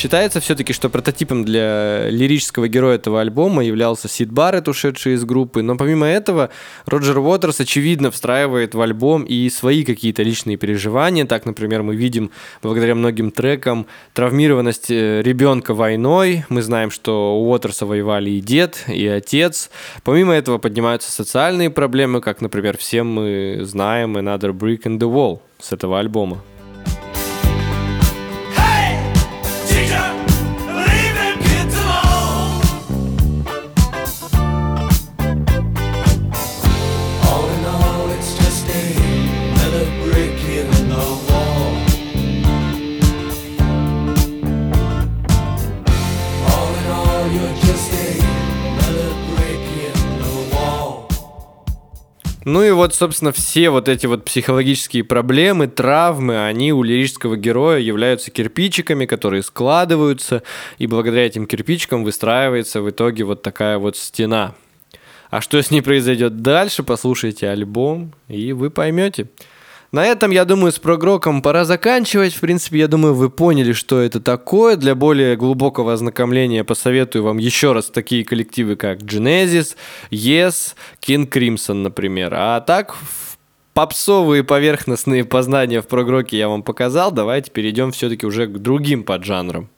Считается 0.00 0.40
все-таки, 0.40 0.72
что 0.72 0.88
прототипом 0.88 1.44
для 1.44 2.08
лирического 2.08 2.68
героя 2.68 2.94
этого 2.94 3.20
альбома 3.20 3.62
являлся 3.62 4.08
Сид 4.08 4.32
Барретт, 4.32 4.66
ушедший 4.66 5.12
из 5.12 5.26
группы, 5.26 5.60
но 5.60 5.76
помимо 5.76 6.06
этого 6.06 6.48
Роджер 6.86 7.18
Уотерс 7.18 7.60
очевидно 7.60 8.10
встраивает 8.10 8.74
в 8.74 8.80
альбом 8.80 9.24
и 9.24 9.50
свои 9.50 9.84
какие-то 9.84 10.22
личные 10.22 10.56
переживания. 10.56 11.26
Так, 11.26 11.44
например, 11.44 11.82
мы 11.82 11.96
видим 11.96 12.30
благодаря 12.62 12.94
многим 12.94 13.30
трекам 13.30 13.84
травмированность 14.14 14.90
э, 14.90 15.20
ребенка 15.20 15.74
войной. 15.74 16.46
Мы 16.48 16.62
знаем, 16.62 16.90
что 16.90 17.38
у 17.38 17.50
Уотерса 17.50 17.84
воевали 17.84 18.30
и 18.30 18.40
дед, 18.40 18.86
и 18.88 19.06
отец. 19.06 19.68
Помимо 20.02 20.32
этого 20.32 20.56
поднимаются 20.56 21.12
социальные 21.12 21.68
проблемы, 21.68 22.22
как, 22.22 22.40
например, 22.40 22.78
все 22.78 23.02
мы 23.02 23.58
знаем 23.64 24.16
Another 24.16 24.52
Brick 24.52 24.84
in 24.84 24.98
the 24.98 25.12
Wall 25.12 25.40
с 25.58 25.74
этого 25.74 25.98
альбома. 25.98 26.42
Ну 52.50 52.64
и 52.64 52.72
вот, 52.72 52.96
собственно, 52.96 53.30
все 53.30 53.70
вот 53.70 53.88
эти 53.88 54.06
вот 54.06 54.24
психологические 54.24 55.04
проблемы, 55.04 55.68
травмы, 55.68 56.46
они 56.46 56.72
у 56.72 56.82
лирического 56.82 57.36
героя 57.36 57.78
являются 57.78 58.32
кирпичиками, 58.32 59.06
которые 59.06 59.44
складываются, 59.44 60.42
и 60.76 60.88
благодаря 60.88 61.26
этим 61.26 61.46
кирпичикам 61.46 62.02
выстраивается 62.02 62.82
в 62.82 62.90
итоге 62.90 63.22
вот 63.22 63.42
такая 63.42 63.78
вот 63.78 63.96
стена. 63.96 64.56
А 65.30 65.40
что 65.40 65.62
с 65.62 65.70
ней 65.70 65.80
произойдет 65.80 66.42
дальше, 66.42 66.82
послушайте 66.82 67.48
альбом, 67.48 68.14
и 68.26 68.52
вы 68.52 68.70
поймете. 68.70 69.28
На 69.92 70.06
этом, 70.06 70.30
я 70.30 70.44
думаю, 70.44 70.70
с 70.70 70.78
прогроком 70.78 71.42
пора 71.42 71.64
заканчивать. 71.64 72.32
В 72.34 72.40
принципе, 72.40 72.78
я 72.78 72.86
думаю, 72.86 73.14
вы 73.14 73.28
поняли, 73.28 73.72
что 73.72 74.00
это 74.00 74.20
такое. 74.20 74.76
Для 74.76 74.94
более 74.94 75.36
глубокого 75.36 75.92
ознакомления 75.92 76.62
посоветую 76.62 77.24
вам 77.24 77.38
еще 77.38 77.72
раз 77.72 77.86
такие 77.86 78.24
коллективы, 78.24 78.76
как 78.76 79.00
Genesis, 79.00 79.74
Yes, 80.12 80.74
King 81.00 81.28
Crimson, 81.28 81.82
например. 81.82 82.32
А 82.36 82.60
так, 82.60 82.94
попсовые 83.74 84.44
поверхностные 84.44 85.24
познания 85.24 85.82
в 85.82 85.88
прогроке 85.88 86.38
я 86.38 86.48
вам 86.48 86.62
показал. 86.62 87.10
Давайте 87.10 87.50
перейдем 87.50 87.90
все-таки 87.90 88.26
уже 88.26 88.46
к 88.46 88.58
другим 88.58 89.02
поджанрам. 89.02 89.68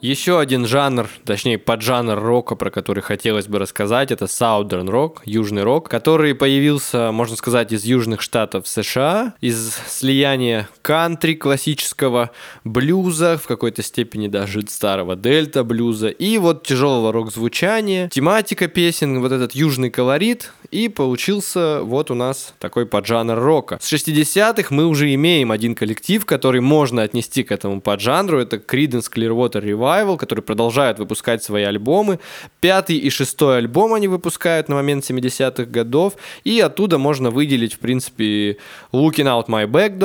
Еще 0.00 0.38
один 0.38 0.64
жанр, 0.64 1.08
точнее 1.24 1.58
поджанр 1.58 2.20
рока, 2.20 2.54
про 2.54 2.70
который 2.70 3.02
хотелось 3.02 3.48
бы 3.48 3.58
рассказать, 3.58 4.12
это 4.12 4.26
Southern 4.26 4.86
Rock, 4.86 5.16
южный 5.24 5.64
рок, 5.64 5.88
который 5.88 6.36
появился, 6.36 7.10
можно 7.10 7.34
сказать, 7.34 7.72
из 7.72 7.84
южных 7.84 8.20
штатов 8.20 8.68
США, 8.68 9.34
из 9.40 9.74
слияния 9.88 10.68
кантри 10.82 11.34
классического, 11.34 12.30
блюза, 12.62 13.38
в 13.42 13.48
какой-то 13.48 13.82
степени 13.82 14.28
даже 14.28 14.62
старого 14.68 15.16
дельта 15.16 15.64
блюза, 15.64 16.10
и 16.10 16.38
вот 16.38 16.64
тяжелого 16.64 17.12
рок-звучания, 17.12 18.08
тематика 18.08 18.68
песен, 18.68 19.20
вот 19.20 19.32
этот 19.32 19.56
южный 19.56 19.90
колорит, 19.90 20.52
и 20.70 20.88
получился 20.88 21.80
вот 21.82 22.12
у 22.12 22.14
нас 22.14 22.54
такой 22.60 22.86
поджанр 22.86 23.36
рока. 23.40 23.78
С 23.80 23.92
60-х 23.92 24.72
мы 24.72 24.86
уже 24.86 25.12
имеем 25.14 25.50
один 25.50 25.74
коллектив, 25.74 26.24
который 26.24 26.60
можно 26.60 27.02
отнести 27.02 27.42
к 27.42 27.50
этому 27.50 27.80
поджанру, 27.80 28.38
это 28.38 28.58
Creedence 28.58 29.06
Clearwater 29.12 29.60
Revival, 29.60 29.87
Revival, 29.88 30.16
которые 30.16 30.42
продолжают 30.42 30.98
выпускать 30.98 31.42
свои 31.42 31.64
альбомы. 31.64 32.18
Пятый 32.60 32.96
и 32.96 33.10
шестой 33.10 33.58
альбом 33.58 33.94
они 33.94 34.08
выпускают 34.08 34.68
на 34.68 34.76
момент 34.76 35.08
70-х 35.08 35.64
годов, 35.64 36.14
и 36.44 36.60
оттуда 36.60 36.98
можно 36.98 37.30
выделить, 37.30 37.74
в 37.74 37.78
принципе, 37.78 38.58
Looking 38.92 39.26
Out 39.26 39.46
My 39.46 39.66
Back 39.66 39.98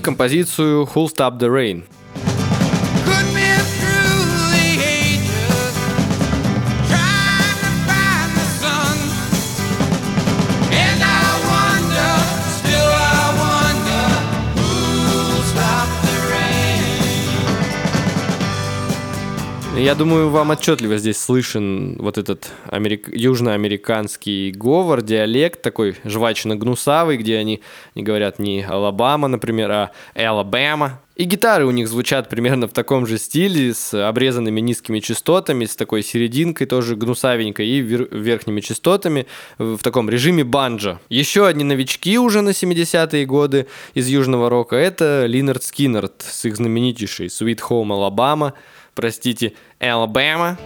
композицию 0.00 0.84
Who'll 0.84 1.08
Stop 1.08 1.38
the 1.38 1.50
Rain. 1.50 1.84
Я 19.78 19.94
думаю, 19.94 20.28
вам 20.28 20.50
отчетливо 20.50 20.98
здесь 20.98 21.18
слышен 21.18 21.96
вот 22.00 22.18
этот 22.18 22.50
америк... 22.66 23.08
южноамериканский 23.12 24.50
говор, 24.50 25.02
диалект 25.02 25.62
такой 25.62 25.94
жвачно-гнусавый, 26.04 27.16
где 27.16 27.36
они 27.36 27.62
не 27.94 28.02
говорят 28.02 28.40
не 28.40 28.64
Алабама, 28.64 29.28
например, 29.28 29.70
а 29.70 29.90
Алабама. 30.16 31.00
И 31.14 31.22
гитары 31.22 31.64
у 31.64 31.70
них 31.70 31.86
звучат 31.86 32.28
примерно 32.28 32.66
в 32.66 32.72
таком 32.72 33.06
же 33.06 33.18
стиле, 33.18 33.72
с 33.72 33.94
обрезанными 33.94 34.60
низкими 34.60 34.98
частотами, 34.98 35.64
с 35.64 35.76
такой 35.76 36.02
серединкой 36.02 36.66
тоже 36.66 36.96
гнусавенькой 36.96 37.68
и 37.68 37.80
вер- 37.80 38.08
верхними 38.10 38.60
частотами 38.60 39.26
в 39.58 39.78
таком 39.78 40.10
режиме 40.10 40.42
банджа. 40.42 40.98
Еще 41.08 41.46
одни 41.46 41.62
новички 41.62 42.18
уже 42.18 42.40
на 42.40 42.50
70-е 42.50 43.24
годы 43.26 43.68
из 43.94 44.08
южного 44.08 44.50
рока— 44.50 44.74
это 44.76 45.26
Lynyrd 45.26 45.62
Skynyrd 45.62 46.24
с 46.28 46.44
их 46.44 46.56
знаменитейшей 46.56 47.28
Sweet 47.28 47.60
Home 47.68 47.90
Alabama— 47.90 48.54
простите, 48.98 49.52
Alabama. 49.78 50.58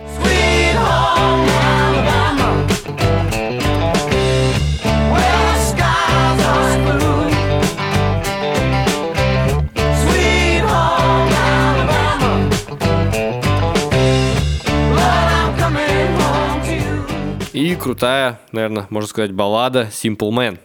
И 17.53 17.77
крутая, 17.77 18.41
наверное, 18.51 18.87
можно 18.89 19.07
сказать, 19.07 19.33
баллада 19.33 19.91
Simple 19.93 20.31
Man. 20.31 20.59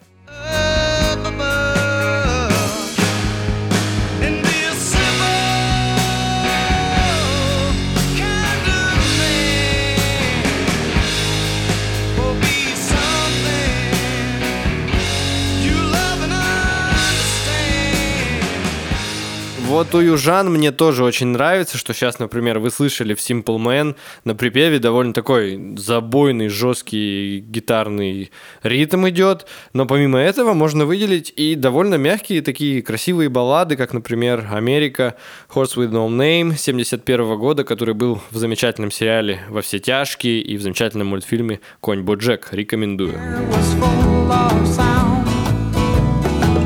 Вот 19.68 19.94
у 19.94 20.00
южан 20.00 20.50
мне 20.50 20.72
тоже 20.72 21.04
очень 21.04 21.28
нравится, 21.28 21.78
что 21.78 21.94
сейчас, 21.94 22.20
например, 22.20 22.60
вы 22.60 22.72
слышали 22.72 23.14
в 23.14 23.18
Simple 23.18 23.58
Man 23.58 23.96
на 24.24 24.34
припеве 24.34 24.80
довольно 24.80 25.14
такой 25.14 25.76
забойный, 25.76 26.48
жесткий 26.48 27.40
гитарный 27.40 28.32
ритм 28.64 29.10
идет, 29.10 29.46
но 29.74 29.86
помимо 29.86 30.20
этого 30.20 30.54
можно 30.54 30.86
выделить 30.86 31.34
и 31.36 31.56
довольно 31.56 31.96
мягкие 31.96 32.42
такие 32.42 32.82
красивые 32.82 33.28
баллады, 33.28 33.76
как, 33.76 33.94
например, 33.94 34.48
«Америка», 34.52 35.16
«Horse 35.54 35.76
with 35.76 35.92
no 35.92 36.08
name» 36.08 36.58
71 36.58 37.38
года, 37.38 37.66
который 37.66 37.94
был 37.94 38.22
в 38.32 38.38
замечательном 38.38 38.90
сериале 38.90 39.42
«Во 39.50 39.62
все 39.62 39.80
тяжкие» 39.80 40.40
и 40.40 40.56
в 40.56 40.62
замечательном 40.62 41.08
мультфильме 41.08 41.60
«Конь 41.82 42.04
Боджек». 42.04 42.48
Рекомендую. 42.52 43.16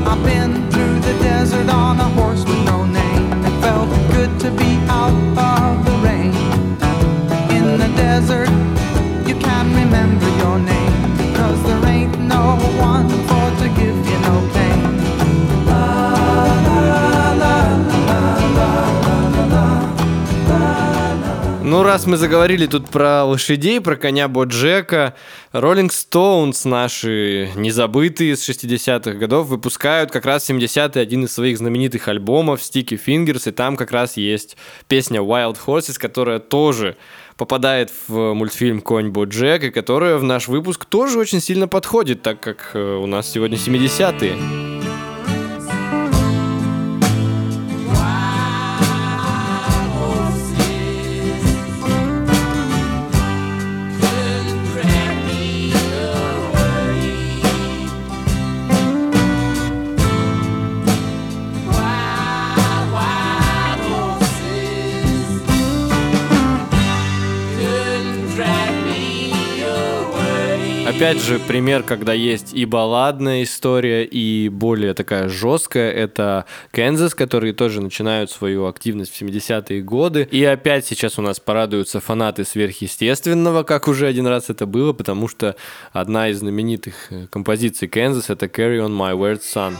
I've 0.04 0.22
been 0.24 0.68
through 0.70 1.00
the 1.00 1.14
desert 1.22 1.70
on 1.70 1.98
a 1.98 2.08
horse 2.16 2.44
with 2.44 2.61
desert, 8.12 8.50
you 9.26 9.34
can 9.46 9.66
remember 9.74 10.28
your 10.42 10.58
name 10.58 10.94
because 11.16 11.58
there 11.66 11.84
ain't 11.94 12.14
no 12.34 12.44
one 12.92 13.08
for 13.28 13.46
to 13.60 13.66
give 13.80 13.96
you 14.10 14.18
no 14.28 14.36
pain. 14.54 14.82
Ну, 21.64 21.82
раз 21.82 22.06
мы 22.06 22.18
заговорили 22.18 22.66
тут 22.66 22.90
про 22.90 23.24
лошадей, 23.24 23.80
про 23.80 23.96
коня 23.96 24.28
Боджека, 24.28 25.14
Rolling 25.54 25.88
Stones 25.88 26.68
наши 26.68 27.50
незабытые 27.54 28.36
с 28.36 28.46
60-х 28.46 29.12
годов 29.12 29.46
выпускают 29.46 30.10
как 30.10 30.26
раз 30.26 30.50
70-й 30.50 31.00
один 31.00 31.24
из 31.24 31.32
своих 31.32 31.56
знаменитых 31.56 32.08
альбомов 32.08 32.60
Sticky 32.60 33.00
Fingers, 33.02 33.48
и 33.48 33.52
там 33.52 33.78
как 33.78 33.90
раз 33.90 34.18
есть 34.18 34.58
песня 34.86 35.20
Wild 35.20 35.56
Horses, 35.66 35.98
которая 35.98 36.40
тоже 36.40 36.98
попадает 37.36 37.92
в 38.08 38.34
мультфильм 38.34 38.80
«Конь 38.80 39.10
Боджек», 39.10 39.64
и 39.64 39.70
которая 39.70 40.16
в 40.16 40.24
наш 40.24 40.48
выпуск 40.48 40.84
тоже 40.84 41.18
очень 41.18 41.40
сильно 41.40 41.68
подходит, 41.68 42.22
так 42.22 42.40
как 42.40 42.70
э, 42.74 42.96
у 42.96 43.06
нас 43.06 43.30
сегодня 43.30 43.56
70-е. 43.56 44.71
Опять 71.12 71.26
же, 71.26 71.38
пример, 71.40 71.82
когда 71.82 72.14
есть 72.14 72.54
и 72.54 72.64
балладная 72.64 73.42
история, 73.42 74.02
и 74.04 74.48
более 74.48 74.94
такая 74.94 75.28
жесткая, 75.28 75.92
это 75.92 76.46
Кэнзас, 76.70 77.14
которые 77.14 77.52
тоже 77.52 77.82
начинают 77.82 78.30
свою 78.30 78.64
активность 78.64 79.14
в 79.14 79.20
70-е 79.20 79.82
годы. 79.82 80.26
И 80.30 80.42
опять 80.42 80.86
сейчас 80.86 81.18
у 81.18 81.22
нас 81.22 81.38
порадуются 81.38 82.00
фанаты 82.00 82.46
сверхъестественного, 82.46 83.62
как 83.62 83.88
уже 83.88 84.06
один 84.06 84.26
раз 84.26 84.48
это 84.48 84.64
было, 84.64 84.94
потому 84.94 85.28
что 85.28 85.54
одна 85.92 86.30
из 86.30 86.38
знаменитых 86.38 86.94
э, 87.10 87.26
композиций 87.28 87.88
Кэнзас 87.88 88.30
это 88.30 88.46
Carry 88.46 88.78
on 88.78 88.96
My 88.96 89.14
Word 89.14 89.42
Son. 89.42 89.74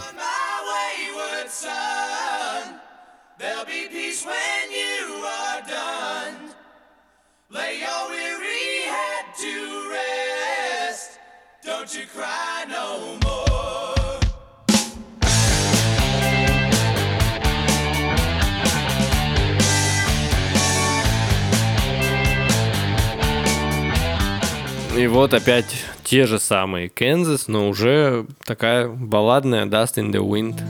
И 25.02 25.08
вот 25.08 25.34
опять 25.34 25.66
те 26.04 26.26
же 26.26 26.38
самые 26.38 26.88
Кензас, 26.88 27.48
но 27.48 27.68
уже 27.68 28.24
такая 28.44 28.86
балладная 28.86 29.66
Dust 29.66 29.96
in 29.96 30.12
the 30.12 30.20
Wind. 30.20 30.62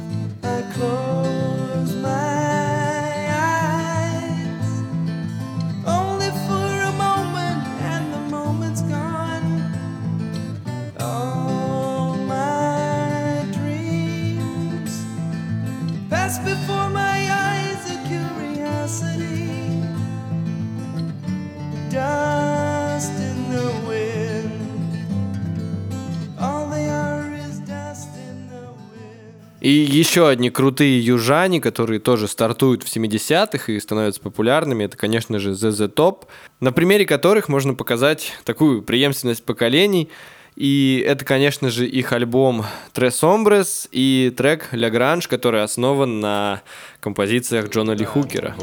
И 29.63 29.71
еще 29.71 30.29
одни 30.29 30.51
крутые 30.51 30.99
южане, 30.99 31.61
которые 31.61 32.01
тоже 32.01 32.27
стартуют 32.27 32.83
в 32.83 32.89
70-х 32.89 33.71
и 33.71 33.79
становятся 33.79 34.21
популярными, 34.21 34.83
это, 34.83 34.97
конечно 34.97 35.39
же, 35.39 35.53
ZZ 35.53 35.95
Top, 35.95 36.25
на 36.59 36.73
примере 36.73 37.07
которых 37.07 37.49
можно 37.49 37.75
показать 37.75 38.33
такую 38.43 38.83
преемственность 38.83 39.45
поколений. 39.45 40.09
И 40.57 41.05
это, 41.07 41.25
конечно 41.25 41.71
же, 41.71 41.87
их 41.87 42.13
альбом 42.13 42.65
Tres 42.93 43.23
Hombres 43.23 43.89
и 43.93 44.35
трек 44.37 44.71
La 44.73 44.91
Grange, 44.91 45.29
который 45.29 45.63
основан 45.63 46.19
на 46.19 46.63
композициях 46.99 47.69
Джона 47.69 47.93
Ли 47.93 48.05
Хукера. 48.05 48.57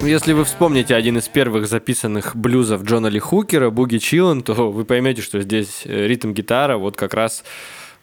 Если 0.00 0.32
вы 0.32 0.44
вспомните 0.44 0.94
один 0.94 1.18
из 1.18 1.28
первых 1.28 1.68
записанных 1.68 2.34
блюзов 2.34 2.82
Джона 2.82 3.08
Ли 3.08 3.18
Хукера, 3.18 3.68
Boogie 3.68 3.98
Chillen, 3.98 4.42
то 4.42 4.72
вы 4.72 4.86
поймете, 4.86 5.20
что 5.20 5.42
здесь 5.42 5.82
э, 5.84 6.06
ритм-гитара 6.06 6.78
вот 6.78 6.96
как 6.96 7.12
раз 7.12 7.44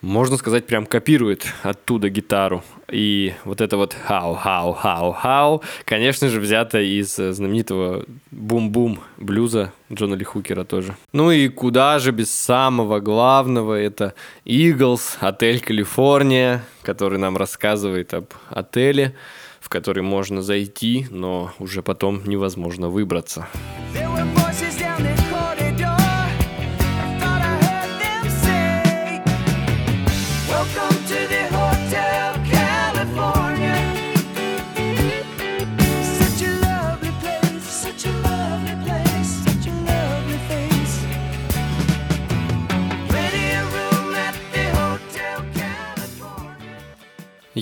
можно 0.05 0.37
сказать, 0.37 0.67
прям 0.67 0.85
копирует 0.85 1.47
оттуда 1.63 2.09
гитару. 2.09 2.63
И 2.91 3.33
вот 3.43 3.59
это 3.59 3.75
вот 3.75 3.95
хау-хау-хау-хау, 4.07 5.63
конечно 5.83 6.29
же, 6.29 6.39
взято 6.39 6.79
из 6.79 7.15
знаменитого 7.15 8.05
Boom 8.29 8.64
Boom 8.64 8.99
блюза 9.17 9.73
Джона 9.91 10.13
Ли 10.13 10.23
Хукера 10.23 10.63
тоже. 10.63 10.95
Ну 11.11 11.31
и 11.31 11.47
куда 11.47 11.97
же 11.99 12.11
без 12.11 12.29
самого 12.29 12.99
главного, 12.99 13.73
это 13.73 14.13
Eagles, 14.45 15.17
отель 15.19 15.59
Калифорния, 15.59 16.63
который 16.83 17.17
нам 17.17 17.35
рассказывает 17.35 18.13
об 18.13 18.25
отеле, 18.49 19.15
в 19.59 19.69
который 19.69 20.03
можно 20.03 20.43
зайти, 20.43 21.07
но 21.09 21.51
уже 21.57 21.81
потом 21.81 22.21
невозможно 22.25 22.89
выбраться. 22.89 23.47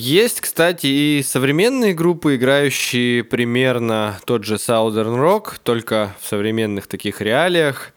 Есть, 0.06 0.42
кстати, 0.42 0.88
и 0.88 1.24
современные 1.24 1.94
группы, 1.94 2.36
играющие 2.36 3.24
примерно 3.24 4.20
тот 4.26 4.44
же 4.44 4.56
Southern 4.56 5.16
Rock, 5.16 5.54
только 5.64 6.14
в 6.20 6.28
современных 6.28 6.88
таких 6.88 7.22
реалиях 7.22 7.94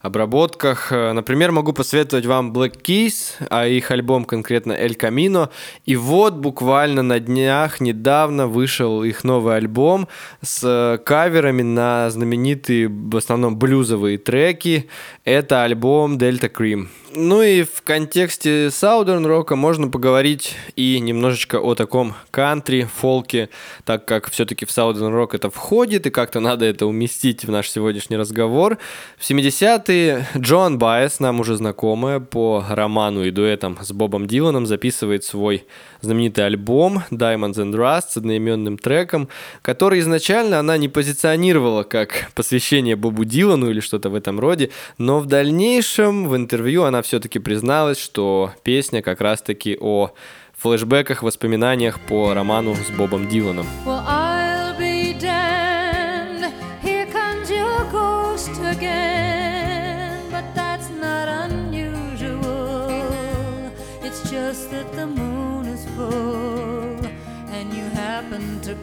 обработках. 0.00 0.90
Например, 0.90 1.52
могу 1.52 1.74
посоветовать 1.74 2.24
вам 2.24 2.54
Black 2.54 2.80
Keys, 2.80 3.34
а 3.50 3.66
их 3.66 3.90
альбом 3.90 4.24
конкретно 4.24 4.72
El 4.72 4.96
Camino. 4.96 5.50
И 5.84 5.96
вот 5.96 6.36
буквально 6.36 7.02
на 7.02 7.20
днях 7.20 7.78
недавно 7.80 8.46
вышел 8.46 9.04
их 9.04 9.22
новый 9.22 9.56
альбом 9.56 10.08
с 10.40 10.98
каверами 11.04 11.60
на 11.60 12.08
знаменитые 12.08 12.88
в 12.88 13.14
основном 13.14 13.58
блюзовые 13.58 14.16
треки. 14.16 14.88
Это 15.26 15.62
альбом 15.62 16.16
Delta 16.16 16.50
Cream. 16.50 16.88
Ну 17.12 17.42
и 17.42 17.64
в 17.64 17.82
контексте 17.82 18.66
Southern 18.66 19.26
рока 19.26 19.56
можно 19.56 19.88
поговорить 19.88 20.54
и 20.76 21.00
немножечко 21.00 21.56
о 21.56 21.74
таком 21.74 22.14
кантри, 22.30 22.84
фолке, 22.84 23.48
так 23.84 24.04
как 24.04 24.30
все-таки 24.30 24.64
в 24.64 24.68
Southern 24.68 25.10
рок 25.10 25.34
это 25.34 25.50
входит, 25.50 26.06
и 26.06 26.10
как-то 26.10 26.38
надо 26.38 26.66
это 26.66 26.86
уместить 26.86 27.44
в 27.44 27.50
наш 27.50 27.68
сегодняшний 27.68 28.16
разговор. 28.16 28.78
В 29.18 29.28
70-е 29.28 30.28
Джон 30.36 30.78
Байес, 30.78 31.18
нам 31.18 31.40
уже 31.40 31.56
знакомая 31.56 32.20
по 32.20 32.64
роману 32.68 33.24
и 33.24 33.32
дуэтам 33.32 33.78
с 33.82 33.90
Бобом 33.90 34.28
Диланом, 34.28 34.66
записывает 34.66 35.24
свой 35.24 35.66
знаменитый 36.02 36.46
альбом 36.46 37.02
Diamonds 37.10 37.56
and 37.56 37.74
Rust 37.74 38.10
с 38.10 38.16
одноименным 38.18 38.78
треком, 38.78 39.28
который 39.62 39.98
изначально 39.98 40.60
она 40.60 40.76
не 40.76 40.88
позиционировала 40.88 41.82
как 41.82 42.30
посвящение 42.36 42.94
Бобу 42.94 43.24
Дилану 43.24 43.68
или 43.68 43.80
что-то 43.80 44.10
в 44.10 44.14
этом 44.14 44.38
роде, 44.38 44.70
но 44.96 45.18
в 45.18 45.26
дальнейшем 45.26 46.28
в 46.28 46.36
интервью 46.36 46.84
она 46.84 46.99
все-таки 47.02 47.38
призналась, 47.38 47.98
что 47.98 48.52
песня 48.62 49.02
как 49.02 49.20
раз-таки 49.20 49.76
о 49.80 50.10
флешбеках, 50.56 51.22
воспоминаниях 51.22 52.00
по 52.00 52.34
роману 52.34 52.74
с 52.74 52.90
Бобом 52.90 53.28
Диланом. 53.28 53.66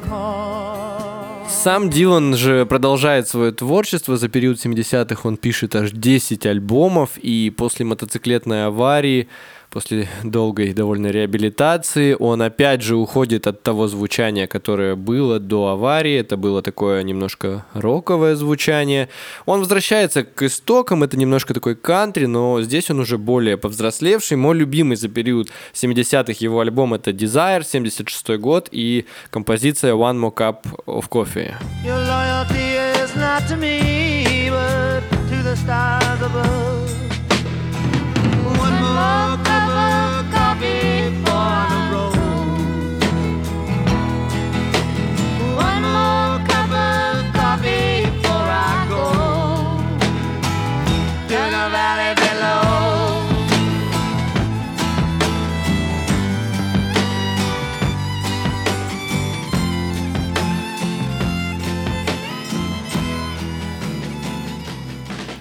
Call. 0.07 0.96
Сам 1.67 1.89
Дилан 1.89 2.33
же 2.33 2.65
продолжает 2.65 3.27
свое 3.27 3.51
творчество. 3.51 4.15
За 4.15 4.29
период 4.29 4.57
70-х 4.57 5.27
он 5.27 5.35
пишет 5.35 5.75
аж 5.75 5.91
10 5.91 6.45
альбомов, 6.45 7.17
и 7.17 7.49
после 7.49 7.83
мотоциклетной 7.83 8.67
аварии 8.67 9.27
после 9.77 10.07
долгой 10.23 10.73
довольно 10.73 11.11
реабилитации. 11.11 12.15
Он 12.19 12.41
опять 12.41 12.81
же 12.81 12.95
уходит 12.95 13.45
от 13.45 13.61
того 13.61 13.87
звучания, 13.87 14.47
которое 14.47 14.95
было 14.95 15.39
до 15.39 15.67
аварии. 15.67 16.17
Это 16.17 16.35
было 16.35 16.63
такое 16.63 17.03
немножко 17.03 17.63
роковое 17.75 18.35
звучание. 18.35 19.07
Он 19.45 19.59
возвращается 19.59 20.23
к 20.23 20.41
истокам, 20.41 21.03
это 21.03 21.15
немножко 21.15 21.53
такой 21.53 21.75
кантри, 21.75 22.25
но 22.25 22.59
здесь 22.63 22.89
он 22.89 23.01
уже 23.01 23.19
более 23.19 23.55
повзрослевший. 23.55 24.35
Мой 24.35 24.55
любимый 24.55 24.95
за 24.95 25.09
период 25.09 25.49
70-х 25.73 26.33
его 26.39 26.59
альбом 26.59 26.95
это 26.95 27.11
Desire, 27.11 27.63
76 27.63 28.29
год, 28.39 28.69
и 28.71 29.05
композиция 29.29 29.93
One 29.93 30.19
More 30.19 30.33
Cup 30.33 30.63
of 30.87 31.07
Coffee. 31.07 31.53
Your 31.85 31.99
loyalty 31.99 32.77
is 33.03 33.15
not 33.15 33.47
to 33.47 33.55
me, 33.55 34.49
but 34.49 35.03
to 35.29 35.43
the 35.43 35.55
stars 35.55 36.21
above. 36.23 36.66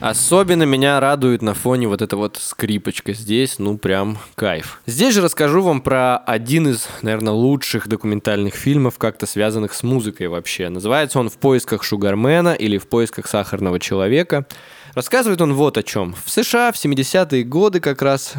Особенно 0.06 0.62
меня 0.62 1.00
радует 1.00 1.42
на 1.42 1.52
фоне 1.52 1.88
вот 1.88 2.00
эта 2.00 2.16
вот 2.16 2.38
скрипочка 2.40 3.12
здесь, 3.12 3.58
ну 3.58 3.76
прям 3.76 4.18
кайф. 4.36 4.80
Здесь 4.86 5.14
же 5.14 5.20
расскажу 5.20 5.62
вам 5.62 5.80
про 5.80 6.16
один 6.18 6.68
из, 6.68 6.86
наверное, 7.02 7.32
лучших 7.32 7.88
документальных 7.88 8.54
фильмов, 8.54 8.98
как-то 8.98 9.26
связанных 9.26 9.74
с 9.74 9.82
музыкой 9.82 10.28
вообще. 10.28 10.68
Называется 10.68 11.18
он 11.18 11.28
«В 11.28 11.38
поисках 11.38 11.82
Шугармена» 11.82 12.54
или 12.54 12.78
«В 12.78 12.86
поисках 12.86 13.26
сахарного 13.26 13.80
человека». 13.80 14.46
Рассказывает 14.94 15.40
он 15.40 15.54
вот 15.54 15.76
о 15.76 15.82
чем. 15.82 16.14
В 16.24 16.30
США 16.30 16.70
в 16.70 16.76
70-е 16.76 17.42
годы 17.42 17.80
как 17.80 18.00
раз 18.00 18.34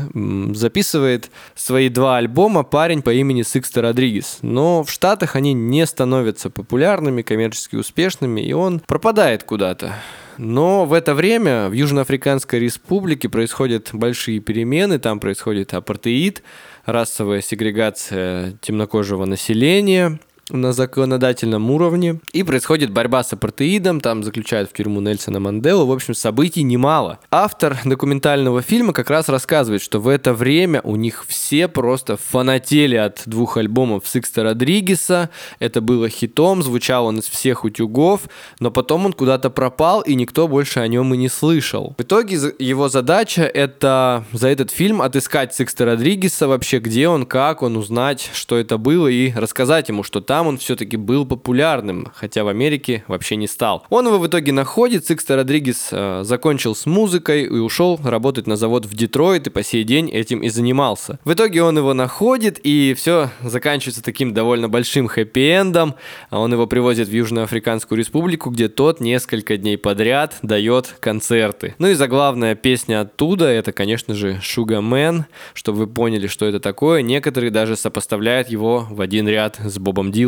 записывает 0.53 1.29
свои 1.53 1.89
два 1.89 2.15
альбома 2.15 2.63
парень 2.63 3.01
по 3.01 3.13
имени 3.13 3.43
Сикста 3.43 3.81
Родригес. 3.81 4.37
Но 4.41 4.85
в 4.85 4.89
Штатах 4.89 5.35
они 5.35 5.51
не 5.51 5.85
становятся 5.85 6.49
популярными, 6.49 7.23
коммерчески 7.23 7.75
успешными, 7.75 8.39
и 8.39 8.53
он 8.53 8.79
пропадает 8.79 9.43
куда-то. 9.43 9.95
Но 10.37 10.85
в 10.85 10.93
это 10.93 11.15
время 11.15 11.67
в 11.67 11.73
Южноафриканской 11.73 12.59
республике 12.59 13.27
происходят 13.27 13.89
большие 13.93 14.39
перемены, 14.39 14.99
там 14.99 15.19
происходит 15.19 15.73
апартеид, 15.73 16.43
расовая 16.85 17.41
сегрегация 17.41 18.53
темнокожего 18.61 19.25
населения. 19.25 20.19
На 20.49 20.73
законодательном 20.73 21.69
уровне. 21.71 22.19
И 22.31 22.43
происходит 22.43 22.91
борьба 22.91 23.23
с 23.23 23.33
апартеидом, 23.33 24.01
там 24.01 24.23
заключают 24.23 24.69
в 24.69 24.73
тюрьму 24.73 25.01
Нельсона 25.01 25.39
Манделу. 25.39 25.85
В 25.85 25.91
общем, 25.91 26.13
событий 26.13 26.63
немало. 26.63 27.19
Автор 27.31 27.77
документального 27.83 28.61
фильма 28.61 28.93
как 28.93 29.09
раз 29.09 29.29
рассказывает, 29.29 29.81
что 29.81 29.99
в 29.99 30.07
это 30.07 30.33
время 30.33 30.81
у 30.83 30.95
них 30.95 31.25
все 31.27 31.67
просто 31.67 32.17
фанатели 32.17 32.95
от 32.95 33.23
двух 33.25 33.57
альбомов 33.57 34.07
Сикста 34.07 34.43
Родригеса. 34.43 35.29
Это 35.59 35.81
было 35.81 36.09
хитом, 36.09 36.63
звучал 36.63 37.07
он 37.07 37.19
из 37.19 37.25
всех 37.25 37.63
утюгов, 37.63 38.21
но 38.59 38.71
потом 38.71 39.05
он 39.05 39.13
куда-то 39.13 39.49
пропал, 39.49 40.01
и 40.01 40.15
никто 40.15 40.47
больше 40.47 40.79
о 40.79 40.87
нем 40.87 41.13
и 41.13 41.17
не 41.17 41.29
слышал. 41.29 41.95
В 41.97 42.03
итоге 42.03 42.37
его 42.59 42.89
задача 42.89 43.43
это 43.43 44.23
за 44.31 44.47
этот 44.47 44.71
фильм 44.71 45.01
отыскать 45.01 45.53
Сиксто 45.53 45.85
Родригеса 45.85 46.47
вообще, 46.47 46.79
где 46.79 47.07
он, 47.07 47.25
как 47.25 47.61
он, 47.61 47.77
узнать, 47.77 48.29
что 48.33 48.57
это 48.57 48.77
было, 48.77 49.07
и 49.07 49.31
рассказать 49.33 49.89
ему, 49.89 50.03
что 50.03 50.21
там 50.21 50.36
он 50.45 50.57
все-таки 50.57 50.97
был 50.97 51.25
популярным, 51.25 52.11
хотя 52.13 52.43
в 52.43 52.47
Америке 52.47 53.03
вообще 53.07 53.35
не 53.35 53.47
стал. 53.47 53.85
Он 53.89 54.05
его 54.07 54.19
в 54.19 54.27
итоге 54.27 54.51
находит, 54.51 55.07
Сиксто 55.07 55.35
Родригес 55.35 55.89
э, 55.91 56.21
закончил 56.23 56.75
с 56.75 56.85
музыкой 56.85 57.43
и 57.43 57.49
ушел 57.49 57.99
работать 58.03 58.45
на 58.45 58.57
завод 58.57 58.85
в 58.85 58.93
Детройт, 58.93 59.47
и 59.47 59.49
по 59.49 59.63
сей 59.63 59.83
день 59.83 60.09
этим 60.11 60.41
и 60.41 60.49
занимался. 60.49 61.19
В 61.23 61.33
итоге 61.33 61.63
он 61.63 61.77
его 61.77 61.93
находит, 61.93 62.59
и 62.63 62.93
все 62.95 63.29
заканчивается 63.41 64.03
таким 64.03 64.33
довольно 64.33 64.69
большим 64.69 65.07
хэппи-эндом. 65.07 65.95
Он 66.31 66.51
его 66.51 66.67
привозит 66.67 67.07
в 67.07 67.11
Южноафриканскую 67.11 67.97
республику, 67.97 68.49
где 68.49 68.67
тот 68.67 68.99
несколько 68.99 69.57
дней 69.57 69.77
подряд 69.77 70.35
дает 70.41 70.95
концерты. 70.99 71.75
Ну 71.79 71.87
и 71.87 71.93
заглавная 71.93 72.55
песня 72.55 73.01
оттуда, 73.01 73.45
это, 73.45 73.71
конечно 73.71 74.13
же, 74.13 74.41
Sugar 74.43 74.81
Man, 74.81 75.25
чтобы 75.53 75.79
вы 75.79 75.87
поняли, 75.87 76.27
что 76.27 76.45
это 76.45 76.59
такое. 76.59 77.01
Некоторые 77.01 77.51
даже 77.51 77.75
сопоставляют 77.75 78.49
его 78.49 78.87
в 78.89 79.01
один 79.01 79.27
ряд 79.27 79.59
с 79.63 79.77
Бобом 79.79 80.11
Диланом. 80.11 80.26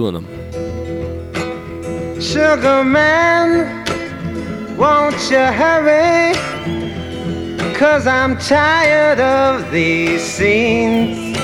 Sugar 2.19 2.83
man, 2.83 3.85
won't 4.77 5.19
you 5.31 5.45
hurry? 5.61 6.33
Cause 7.73 8.07
I'm 8.07 8.37
tired 8.37 9.19
of 9.19 9.71
these 9.71 10.21
scenes. 10.21 11.37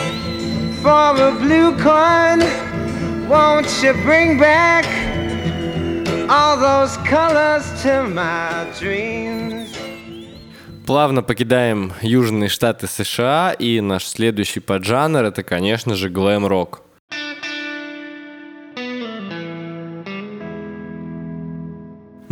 For 0.81 1.15
a 1.15 1.31
blue 1.31 1.71
coin, 1.77 2.43
won't 3.27 3.67
you 3.81 3.93
bring 4.03 4.37
back 4.37 4.85
all 6.29 6.57
those 6.57 6.97
colors 7.07 7.65
to 7.83 8.03
my 8.07 8.67
dreams? 8.79 9.75
Плавно 10.85 11.23
покидаем 11.23 11.93
южные 12.01 12.47
штаты 12.47 12.87
США, 12.87 13.55
и 13.57 13.81
наш 13.81 14.05
следующий 14.05 14.59
поджанр 14.59 15.23
это, 15.23 15.41
конечно 15.41 15.95
же, 15.95 16.09
глэм-рок. 16.09 16.84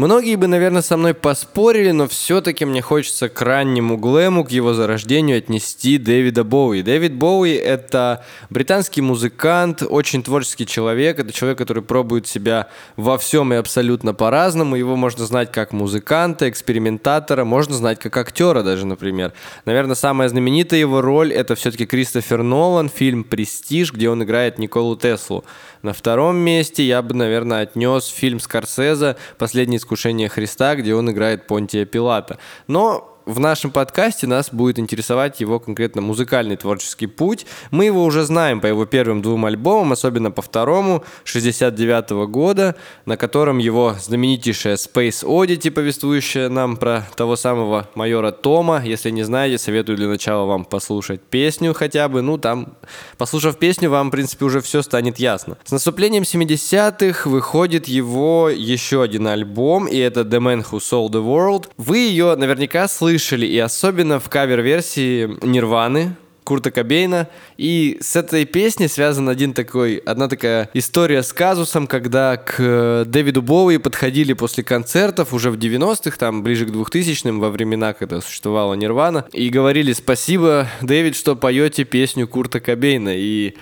Многие 0.03 0.35
бы, 0.35 0.47
наверное, 0.47 0.81
со 0.81 0.97
мной 0.97 1.13
поспорили, 1.13 1.91
но 1.91 2.09
все-таки 2.09 2.65
мне 2.65 2.81
хочется 2.81 3.29
к 3.29 3.41
раннему 3.41 3.95
глэму, 3.95 4.43
к 4.43 4.51
его 4.51 4.73
зарождению 4.73 5.37
отнести 5.37 5.97
Дэвида 5.97 6.43
Боуи. 6.43 6.81
Дэвид 6.81 7.13
Боуи— 7.13 7.53
это 7.53 8.25
британский 8.49 8.99
музыкант, 8.99 9.81
очень 9.81 10.21
творческий 10.21 10.67
человек, 10.67 11.19
это 11.19 11.31
человек, 11.31 11.57
который 11.57 11.83
пробует 11.83 12.27
себя 12.27 12.67
во 12.97 13.17
всем 13.17 13.53
и 13.53 13.55
абсолютно 13.55 14.13
по-разному. 14.13 14.75
Его 14.75 14.97
можно 14.97 15.25
знать 15.25 15.53
как 15.53 15.71
музыканта, 15.71 16.49
экспериментатора, 16.49 17.45
можно 17.45 17.73
знать 17.73 17.97
как 17.99 18.17
актера 18.17 18.61
даже, 18.61 18.85
например. 18.85 19.31
Наверное, 19.63 19.95
самая 19.95 20.27
знаменитая 20.27 20.81
его 20.81 20.99
роль— 20.99 21.31
это 21.33 21.55
все-таки 21.55 21.85
Кристофер 21.85 22.43
Нолан, 22.43 22.89
фильм 22.89 23.23
«Престиж», 23.23 23.93
где 23.93 24.09
он 24.09 24.21
играет 24.21 24.59
Николу 24.59 24.97
Теслу. 24.97 25.45
На 25.81 25.91
втором 25.91 26.37
месте 26.37 26.81
я 26.83 27.01
бы, 27.01 27.13
наверное, 27.13 27.63
отнес 27.63 28.07
фильм 28.07 28.39
Скорсезе 28.39 29.17
«Последнее 29.37 29.79
искушение 29.93 30.29
Христа», 30.29 30.75
где 30.75 30.95
он 30.95 31.09
играет 31.11 31.47
Понтия 31.47 31.85
Пилата. 31.85 32.37
Но 32.67 33.12
в 33.25 33.39
нашем 33.39 33.71
подкасте 33.71 34.27
нас 34.27 34.49
будет 34.51 34.79
интересовать 34.79 35.39
его 35.39 35.59
конкретно 35.59 36.01
музыкальный 36.01 36.57
творческий 36.57 37.07
путь. 37.07 37.45
Мы 37.71 37.85
его 37.85 38.03
уже 38.03 38.23
знаем 38.23 38.59
по 38.59 38.67
его 38.67 38.85
первым 38.85 39.21
двум 39.21 39.45
альбомам, 39.45 39.93
особенно 39.93 40.31
по 40.31 40.41
второму, 40.41 41.03
69 41.23 42.11
-го 42.11 42.27
года, 42.27 42.75
на 43.05 43.17
котором 43.17 43.59
его 43.59 43.95
знаменитейшая 43.99 44.75
Space 44.75 45.23
Oddity, 45.23 45.71
повествующая 45.71 46.49
нам 46.49 46.75
про 46.77 47.07
того 47.15 47.35
самого 47.35 47.87
майора 47.95 48.31
Тома. 48.31 48.81
Если 48.83 49.09
не 49.09 49.23
знаете, 49.23 49.57
советую 49.57 49.97
для 49.97 50.07
начала 50.07 50.45
вам 50.45 50.65
послушать 50.65 51.21
песню 51.21 51.73
хотя 51.73 52.09
бы. 52.09 52.21
Ну, 52.21 52.37
там, 52.37 52.75
послушав 53.17 53.57
песню, 53.57 53.89
вам, 53.89 54.09
в 54.09 54.11
принципе, 54.11 54.45
уже 54.45 54.59
все 54.59 54.81
станет 54.81 55.19
ясно. 55.19 55.57
С 55.63 55.71
наступлением 55.71 56.23
70-х 56.23 57.29
выходит 57.29 57.87
его 57.87 58.49
еще 58.49 59.01
один 59.01 59.27
альбом, 59.27 59.87
и 59.87 59.97
это 59.97 60.21
The 60.21 60.39
Man 60.39 60.65
Who 60.69 60.79
Sold 60.79 61.11
the 61.11 61.23
World. 61.23 61.69
Вы 61.77 61.97
ее 61.99 62.35
наверняка 62.35 62.87
слышали 62.87 63.12
слышали, 63.13 63.45
и 63.45 63.59
особенно 63.59 64.19
в 64.19 64.27
кавер-версии 64.27 65.37
Нирваны, 65.45 66.15
Курта 66.43 66.71
Кобейна. 66.71 67.27
И 67.57 67.97
с 68.01 68.15
этой 68.15 68.45
песней 68.45 68.87
связан 68.87 69.29
один 69.29 69.53
такой, 69.53 69.97
одна 69.97 70.27
такая 70.27 70.69
история 70.73 71.21
с 71.21 71.31
казусом, 71.31 71.85
когда 71.85 72.37
к 72.37 73.05
Дэвиду 73.05 73.43
Боуи 73.43 73.77
подходили 73.77 74.33
после 74.33 74.63
концертов 74.63 75.31
уже 75.31 75.51
в 75.51 75.57
90-х, 75.57 76.17
там 76.17 76.41
ближе 76.41 76.65
к 76.65 76.69
2000-м, 76.69 77.39
во 77.39 77.51
времена, 77.51 77.93
когда 77.93 78.19
существовала 78.19 78.73
Нирвана, 78.73 79.25
и 79.31 79.49
говорили 79.49 79.93
«Спасибо, 79.93 80.67
Дэвид, 80.81 81.15
что 81.15 81.35
поете 81.35 81.83
песню 81.83 82.27
Курта 82.27 82.59
Кобейна». 82.59 83.11
И 83.15 83.53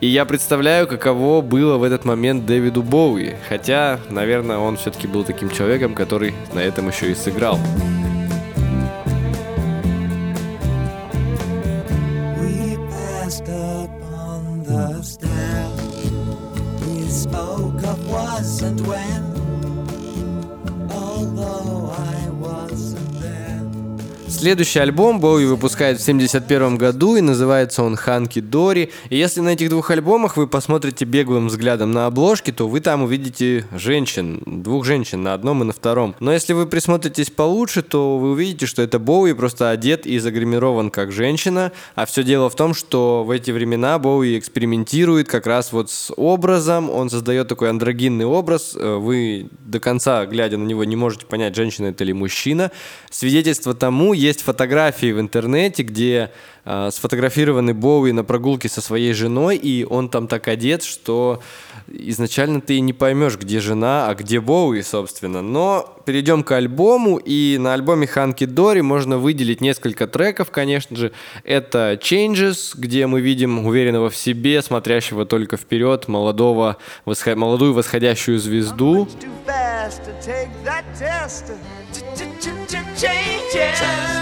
и 0.00 0.08
я 0.08 0.26
представляю, 0.26 0.86
каково 0.86 1.40
было 1.40 1.78
в 1.78 1.82
этот 1.82 2.04
момент 2.04 2.44
Дэвиду 2.44 2.82
Боуи. 2.82 3.34
Хотя, 3.48 3.98
наверное, 4.10 4.58
он 4.58 4.76
все-таки 4.76 5.06
был 5.06 5.24
таким 5.24 5.50
человеком, 5.50 5.94
который 5.94 6.34
на 6.52 6.58
этом 6.58 6.88
еще 6.88 7.10
и 7.10 7.14
сыграл. 7.14 7.58
curves 14.76 15.16
down. 15.16 15.78
He 16.84 17.08
spoke 17.08 17.82
of 17.82 18.08
wasn't 18.10 18.80
when. 18.82 19.25
Следующий 24.38 24.80
альбом 24.80 25.18
Боуи 25.18 25.46
выпускает 25.46 25.98
в 25.98 26.02
1971 26.02 26.76
году 26.76 27.16
и 27.16 27.22
называется 27.22 27.82
он 27.82 27.96
«Ханки 27.96 28.40
Дори». 28.40 28.90
И 29.08 29.16
если 29.16 29.40
на 29.40 29.48
этих 29.48 29.70
двух 29.70 29.90
альбомах 29.90 30.36
вы 30.36 30.46
посмотрите 30.46 31.06
беглым 31.06 31.48
взглядом 31.48 31.92
на 31.92 32.04
обложки, 32.04 32.52
то 32.52 32.68
вы 32.68 32.80
там 32.80 33.02
увидите 33.02 33.64
женщин, 33.74 34.42
двух 34.44 34.84
женщин 34.84 35.22
на 35.22 35.32
одном 35.32 35.62
и 35.62 35.64
на 35.64 35.72
втором. 35.72 36.14
Но 36.20 36.34
если 36.34 36.52
вы 36.52 36.66
присмотритесь 36.66 37.30
получше, 37.30 37.80
то 37.80 38.18
вы 38.18 38.32
увидите, 38.32 38.66
что 38.66 38.82
это 38.82 38.98
Боуи 38.98 39.32
просто 39.32 39.70
одет 39.70 40.06
и 40.06 40.18
загримирован 40.18 40.90
как 40.90 41.12
женщина. 41.12 41.72
А 41.94 42.04
все 42.04 42.22
дело 42.22 42.50
в 42.50 42.56
том, 42.56 42.74
что 42.74 43.24
в 43.24 43.30
эти 43.30 43.50
времена 43.50 43.98
Боуи 43.98 44.38
экспериментирует 44.38 45.28
как 45.28 45.46
раз 45.46 45.72
вот 45.72 45.90
с 45.90 46.12
образом. 46.14 46.90
Он 46.90 47.08
создает 47.08 47.48
такой 47.48 47.70
андрогинный 47.70 48.26
образ. 48.26 48.76
Э, 48.78 48.96
вы 48.96 49.48
до 49.64 49.80
конца, 49.80 50.26
глядя 50.26 50.58
на 50.58 50.66
него, 50.66 50.84
не 50.84 50.94
можете 50.94 51.24
понять, 51.24 51.56
женщина 51.56 51.86
это 51.86 52.04
или 52.04 52.12
мужчина. 52.12 52.70
Свидетельство 53.10 53.72
тому 53.72 54.12
есть 54.26 54.42
фотографии 54.42 55.12
в 55.12 55.20
интернете, 55.20 55.82
где 55.82 56.30
э, 56.64 56.90
сфотографированы 56.92 57.74
Боуи 57.74 58.12
на 58.12 58.24
прогулке 58.24 58.68
со 58.68 58.80
своей 58.80 59.12
женой, 59.12 59.56
и 59.56 59.84
он 59.84 60.08
там 60.08 60.26
так 60.26 60.48
одет, 60.48 60.82
что 60.82 61.40
изначально 61.88 62.60
ты 62.60 62.80
не 62.80 62.92
поймешь, 62.92 63.36
где 63.36 63.60
жена, 63.60 64.08
а 64.08 64.14
где 64.14 64.40
Боуи, 64.40 64.82
собственно. 64.82 65.42
Но 65.42 65.96
перейдем 66.04 66.42
к 66.42 66.52
альбому, 66.52 67.18
и 67.18 67.56
на 67.58 67.74
альбоме 67.74 68.06
Ханки 68.06 68.44
Дори 68.44 68.82
можно 68.82 69.18
выделить 69.18 69.60
несколько 69.60 70.06
треков, 70.06 70.50
конечно 70.50 70.96
же. 70.96 71.12
Это 71.44 71.98
Changes, 72.00 72.72
где 72.74 73.06
мы 73.06 73.20
видим 73.20 73.64
уверенного 73.66 74.10
в 74.10 74.16
себе, 74.16 74.62
смотрящего 74.62 75.24
только 75.24 75.56
вперед, 75.56 76.08
молодого, 76.08 76.76
восход... 77.04 77.36
молодую 77.36 77.74
восходящую 77.74 78.38
звезду. 78.38 79.08
Changes. 82.96 84.16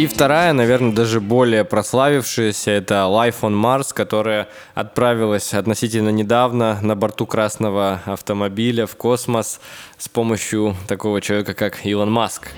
И 0.00 0.06
вторая, 0.06 0.54
наверное, 0.54 0.92
даже 0.92 1.20
более 1.20 1.64
прославившаяся, 1.64 2.70
это 2.70 2.94
Life 3.10 3.40
on 3.42 3.52
Mars, 3.52 3.92
которая 3.92 4.48
отправилась 4.74 5.52
относительно 5.52 6.08
недавно 6.08 6.78
на 6.80 6.96
борту 6.96 7.26
красного 7.26 8.00
автомобиля 8.06 8.86
в 8.86 8.96
космос 8.96 9.60
с 9.98 10.08
помощью 10.08 10.74
такого 10.88 11.20
человека, 11.20 11.52
как 11.52 11.84
Илон 11.84 12.10
Маск. 12.10 12.48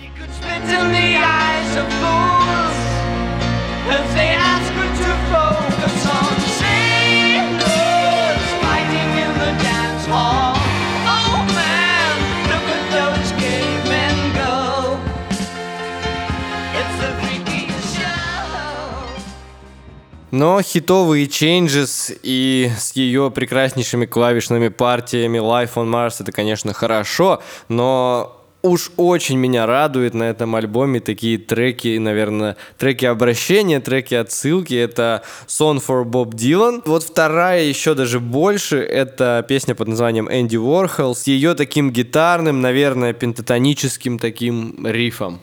Но 20.32 20.62
хитовые 20.62 21.26
Changes 21.26 22.18
и 22.22 22.70
с 22.74 22.96
ее 22.96 23.30
прекраснейшими 23.30 24.06
клавишными 24.06 24.68
партиями 24.68 25.36
Life 25.36 25.74
on 25.74 25.90
Mars 25.90 26.16
это, 26.20 26.32
конечно, 26.32 26.72
хорошо, 26.72 27.42
но 27.68 28.42
уж 28.62 28.92
очень 28.96 29.36
меня 29.36 29.66
радует 29.66 30.14
на 30.14 30.22
этом 30.22 30.54
альбоме 30.56 31.00
такие 31.00 31.36
треки, 31.36 31.98
наверное, 31.98 32.56
треки 32.78 33.04
обращения, 33.04 33.78
треки 33.80 34.14
отсылки. 34.14 34.72
Это 34.72 35.22
Song 35.46 35.84
for 35.86 36.04
Bob 36.04 36.30
Dylan. 36.30 36.80
Вот 36.86 37.02
вторая 37.02 37.64
еще 37.64 37.94
даже 37.94 38.18
больше, 38.18 38.78
это 38.78 39.44
песня 39.46 39.74
под 39.74 39.88
названием 39.88 40.30
Энди 40.32 40.56
Уорхол 40.56 41.14
с 41.14 41.26
ее 41.26 41.54
таким 41.54 41.90
гитарным, 41.90 42.62
наверное, 42.62 43.12
пентатоническим 43.12 44.18
таким 44.18 44.86
рифом. 44.86 45.40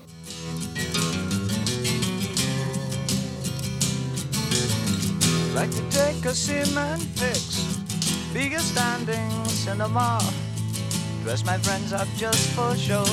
A 6.30 6.36
cement 6.36 7.01
fix, 7.15 7.65
bigger 8.32 8.59
standing 8.59 9.32
cinema. 9.45 10.19
Dress 11.23 11.43
my 11.43 11.57
friends 11.57 11.91
up 11.91 12.07
just 12.17 12.51
for 12.55 12.75
show, 12.75 13.03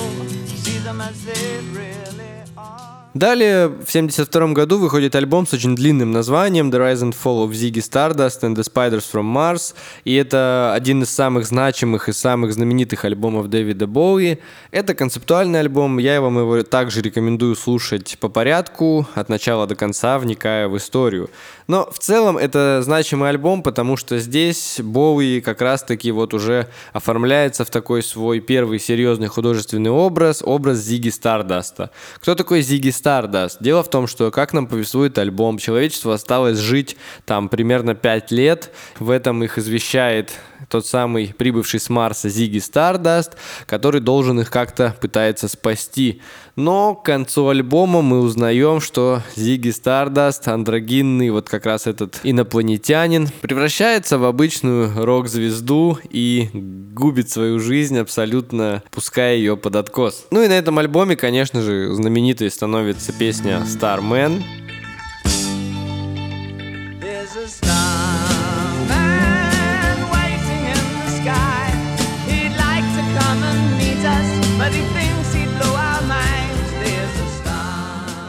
see 0.46 0.78
them 0.84 1.00
as 1.00 1.24
they 1.24 1.60
really 1.72 2.44
are. 2.58 2.96
Далее, 3.16 3.68
в 3.68 3.88
1972 3.88 4.52
году 4.52 4.78
выходит 4.78 5.14
альбом 5.14 5.46
с 5.46 5.54
очень 5.54 5.74
длинным 5.74 6.10
названием 6.10 6.70
The 6.70 6.78
Rise 6.78 7.02
and 7.02 7.14
Fall 7.14 7.48
of 7.48 7.52
Ziggy 7.52 7.80
Stardust 7.80 8.42
and 8.42 8.54
the 8.54 8.62
Spiders 8.62 9.10
from 9.10 9.24
Mars. 9.34 9.74
И 10.04 10.14
это 10.14 10.74
один 10.74 11.02
из 11.02 11.08
самых 11.08 11.46
значимых 11.46 12.10
и 12.10 12.12
самых 12.12 12.52
знаменитых 12.52 13.06
альбомов 13.06 13.48
Дэвида 13.48 13.86
Боуи. 13.86 14.36
Это 14.70 14.92
концептуальный 14.92 15.60
альбом, 15.60 15.96
я 15.96 16.20
вам 16.20 16.38
его 16.38 16.62
также 16.62 17.00
рекомендую 17.00 17.56
слушать 17.56 18.18
по 18.20 18.28
порядку, 18.28 19.08
от 19.14 19.30
начала 19.30 19.66
до 19.66 19.76
конца, 19.76 20.18
вникая 20.18 20.68
в 20.68 20.76
историю. 20.76 21.30
Но 21.66 21.88
в 21.90 21.98
целом 21.98 22.38
это 22.38 22.80
значимый 22.82 23.30
альбом, 23.30 23.62
потому 23.62 23.96
что 23.96 24.18
здесь 24.18 24.80
Боуи 24.80 25.40
как 25.40 25.60
раз-таки 25.60 26.10
вот 26.12 26.32
уже 26.32 26.68
оформляется 26.92 27.64
в 27.64 27.70
такой 27.70 28.02
свой 28.02 28.40
первый 28.40 28.78
серьезный 28.78 29.26
художественный 29.26 29.90
образ, 29.90 30.42
образ 30.44 30.78
Зиги 30.78 31.08
Стардаста. 31.08 31.90
Кто 32.20 32.34
такой 32.34 32.62
Зиги 32.62 32.90
Стардаст? 32.90 33.58
Дело 33.60 33.82
в 33.82 33.90
том, 33.90 34.06
что, 34.06 34.30
как 34.30 34.52
нам 34.52 34.66
повествует 34.66 35.18
альбом, 35.18 35.58
человечество 35.58 36.14
осталось 36.14 36.58
жить 36.58 36.96
там 37.24 37.48
примерно 37.48 37.94
5 37.94 38.30
лет. 38.30 38.70
В 38.98 39.10
этом 39.10 39.42
их 39.42 39.58
извещает 39.58 40.30
тот 40.68 40.86
самый 40.86 41.34
прибывший 41.36 41.80
с 41.80 41.88
Марса 41.88 42.28
Зиги 42.28 42.58
Стардаст, 42.58 43.36
который 43.66 44.00
должен 44.00 44.40
их 44.40 44.50
как-то 44.50 44.96
пытается 45.00 45.48
спасти. 45.48 46.20
Но 46.56 46.94
к 46.94 47.04
концу 47.04 47.48
альбома 47.48 48.02
мы 48.02 48.20
узнаем, 48.20 48.80
что 48.80 49.22
Зиги 49.36 49.70
Стардаст, 49.70 50.48
андрогинный, 50.48 51.30
вот 51.30 51.48
как 51.48 51.66
раз 51.66 51.86
этот 51.86 52.20
инопланетянин, 52.22 53.28
превращается 53.40 54.18
в 54.18 54.24
обычную 54.24 54.92
рок-звезду 55.04 55.98
и 56.10 56.48
губит 56.52 57.30
свою 57.30 57.60
жизнь, 57.60 57.98
абсолютно 57.98 58.82
пуская 58.90 59.36
ее 59.36 59.56
под 59.56 59.76
откос. 59.76 60.26
Ну 60.30 60.42
и 60.42 60.48
на 60.48 60.54
этом 60.54 60.78
альбоме, 60.78 61.16
конечно 61.16 61.60
же, 61.60 61.94
знаменитой 61.94 62.50
становится 62.50 63.12
песня 63.12 63.62
Starman. 63.66 64.42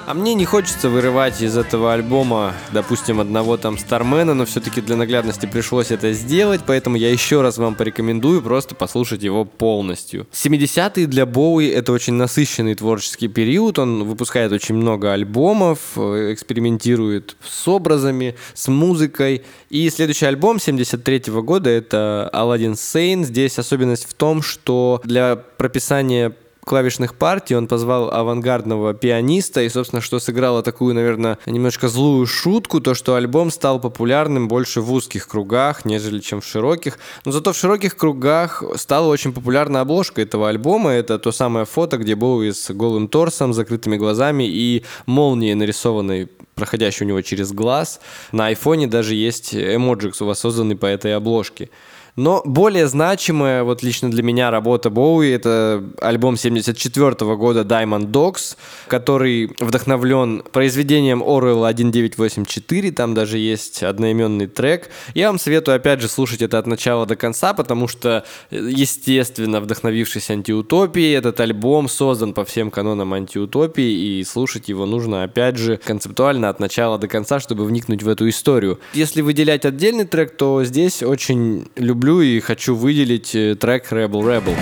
А 0.08 0.14
мне 0.14 0.36
не 0.36 0.46
хочется 0.46 0.88
вырывать 0.88 1.42
из 1.42 1.58
этого 1.58 1.92
альбома, 1.92 2.54
допустим, 2.72 3.20
одного 3.20 3.58
там 3.58 3.78
Стармена, 3.78 4.34
но 4.34 4.46
все-таки 4.46 4.80
для 4.80 4.96
наглядности 4.96 5.48
пришлось 5.48 5.92
это 5.92 6.14
сделать, 6.14 6.62
поэтому 6.66 6.96
я 6.96 7.12
еще 7.12 7.42
раз 7.42 7.58
вам 7.58 7.76
порекомендую 7.76 8.42
просто 8.42 8.74
послушать 8.74 9.24
его 9.24 9.44
полностью. 9.44 10.26
70-е 10.32 11.08
для 11.08 11.26
Боуи 11.26 11.68
это 11.68 11.92
очень 11.92 12.14
насыщенный 12.14 12.76
творческий 12.76 13.28
период, 13.28 13.80
он 13.80 14.06
выпускает 14.06 14.54
очень 14.54 14.76
много 14.76 15.12
альбомов, 15.12 15.80
э, 15.98 16.32
экспериментирует 16.32 17.36
с 17.44 17.68
образами, 17.68 18.38
с 18.54 18.70
музыкой. 18.70 19.44
И 19.70 19.90
следующий 19.90 20.28
альбом 20.28 20.62
73 20.62 21.32
-го 21.32 21.42
года 21.42 21.70
это 21.70 22.30
Aladdin 22.34 22.76
Sane. 22.76 23.26
Здесь 23.26 23.60
особенность 23.60 24.10
в 24.10 24.14
том, 24.14 24.42
что 24.42 25.02
для 25.04 25.36
прописания 25.36 26.34
клавишных 26.68 27.16
партий 27.16 27.56
он 27.56 27.68
позвал 27.68 28.12
авангардного 28.12 28.94
пианиста, 28.94 29.64
и, 29.64 29.70
собственно, 29.70 30.02
что 30.02 30.20
сыграло 30.20 30.62
такую, 30.62 30.94
наверное, 30.94 31.40
немножко 31.48 31.88
злую 31.88 32.28
шутку, 32.28 32.80
то, 32.80 32.94
что 32.94 33.16
альбом 33.16 33.50
стал 33.50 33.80
популярным 33.80 34.48
больше 34.48 34.82
в 34.82 34.94
узких 34.94 35.28
кругах, 35.28 35.86
нежели 35.86 36.20
чем 36.20 36.42
в 36.42 36.46
широких. 36.46 37.00
Но 37.26 37.32
зато 37.32 37.54
в 37.54 37.58
широких 37.58 37.98
кругах 37.98 38.64
стала 38.76 39.08
очень 39.08 39.34
популярна 39.34 39.82
обложка 39.82 40.22
этого 40.22 40.50
альбома. 40.50 40.92
Это 40.92 41.18
то 41.18 41.32
самое 41.32 41.66
фото, 41.66 41.98
где 41.98 42.16
Боуи 42.16 42.52
с 42.52 42.70
голым 42.72 43.08
торсом, 43.08 43.54
закрытыми 43.54 43.98
глазами 43.98 44.44
и 44.44 44.84
молнией 45.06 45.56
нарисованной 45.56 46.30
проходящей 46.58 47.06
у 47.06 47.08
него 47.08 47.22
через 47.22 47.54
глаз. 47.54 48.02
На 48.34 48.48
айфоне 48.48 48.88
даже 48.88 49.16
есть 49.16 49.56
эмоджикс, 49.56 50.20
воссозданный 50.20 50.76
по 50.76 50.88
этой 50.88 51.16
обложке. 51.16 51.70
Но 52.18 52.42
более 52.46 52.88
значимая, 52.88 53.64
вот 53.64 53.84
лично 53.84 54.10
для 54.10 54.24
меня, 54.24 54.50
работа 54.50 54.90
Боуи— 54.90 55.30
это 55.32 55.84
альбом 56.02 56.36
74 56.36 57.14
года 57.36 57.62
Diamond 57.62 58.08
Dogs, 58.08 58.58
который 58.88 59.52
вдохновлен 59.60 60.42
произведением 60.52 61.22
Orwell 61.22 61.70
1984, 61.70 62.92
там 62.92 63.14
даже 63.14 63.38
есть 63.38 63.84
одноименный 63.84 64.48
трек. 64.48 64.90
Я 65.14 65.28
вам 65.28 65.38
советую, 65.38 65.76
опять 65.76 66.02
же, 66.02 66.08
слушать 66.08 66.42
это 66.42 66.58
от 66.58 66.66
начала 66.66 67.06
до 67.06 67.16
конца, 67.16 67.54
потому 67.54 67.88
что, 67.88 68.26
естественно, 68.50 69.62
вдохновившись 69.62 70.32
антиутопией, 70.32 71.14
этот 71.14 71.40
альбом 71.40 71.88
создан 71.88 72.34
по 72.34 72.46
всем 72.46 72.72
канонам 72.72 73.14
антиутопии, 73.14 74.20
и 74.20 74.24
слушать 74.24 74.70
его 74.70 74.88
нужно, 74.88 75.22
опять 75.22 75.58
же, 75.58 75.78
концептуально 75.78 76.50
от 76.50 76.60
начала 76.60 76.98
до 76.98 77.08
конца, 77.08 77.40
чтобы 77.40 77.64
вникнуть 77.66 78.02
в 78.02 78.10
эту 78.10 78.28
историю. 78.28 78.80
Если 78.96 79.22
выделять 79.22 79.66
отдельный 79.66 80.06
трек, 80.06 80.36
то 80.36 80.64
здесь 80.64 81.04
очень 81.04 81.68
люблю 81.76 82.07
люблю 82.08 82.22
и 82.22 82.40
хочу 82.40 82.74
выделить 82.74 83.36
э, 83.36 83.56
трек 83.56 83.92
Rebel 83.92 84.22
Rebel. 84.22 84.56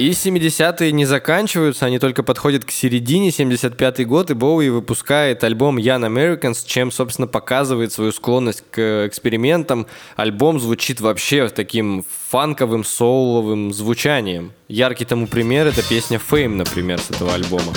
И 0.00 0.12
70-е 0.12 0.92
не 0.92 1.04
заканчиваются, 1.04 1.84
они 1.84 1.98
только 1.98 2.22
подходят 2.22 2.64
к 2.64 2.70
середине, 2.70 3.28
75-й 3.28 4.06
год, 4.06 4.30
и 4.30 4.34
Боуи 4.34 4.70
выпускает 4.70 5.44
альбом 5.44 5.76
Young 5.76 6.08
Americans, 6.08 6.64
чем, 6.64 6.90
собственно, 6.90 7.26
показывает 7.26 7.92
свою 7.92 8.10
склонность 8.10 8.64
к 8.70 9.04
экспериментам. 9.06 9.86
Альбом 10.16 10.58
звучит 10.58 11.02
вообще 11.02 11.50
таким 11.50 12.02
фанковым, 12.30 12.82
соуловым 12.82 13.74
звучанием. 13.74 14.52
Яркий 14.68 15.04
тому 15.04 15.26
пример— 15.26 15.66
это 15.68 15.86
песня 15.86 16.18
Fame, 16.18 16.54
например, 16.54 16.98
с 16.98 17.10
этого 17.10 17.34
альбома. 17.34 17.74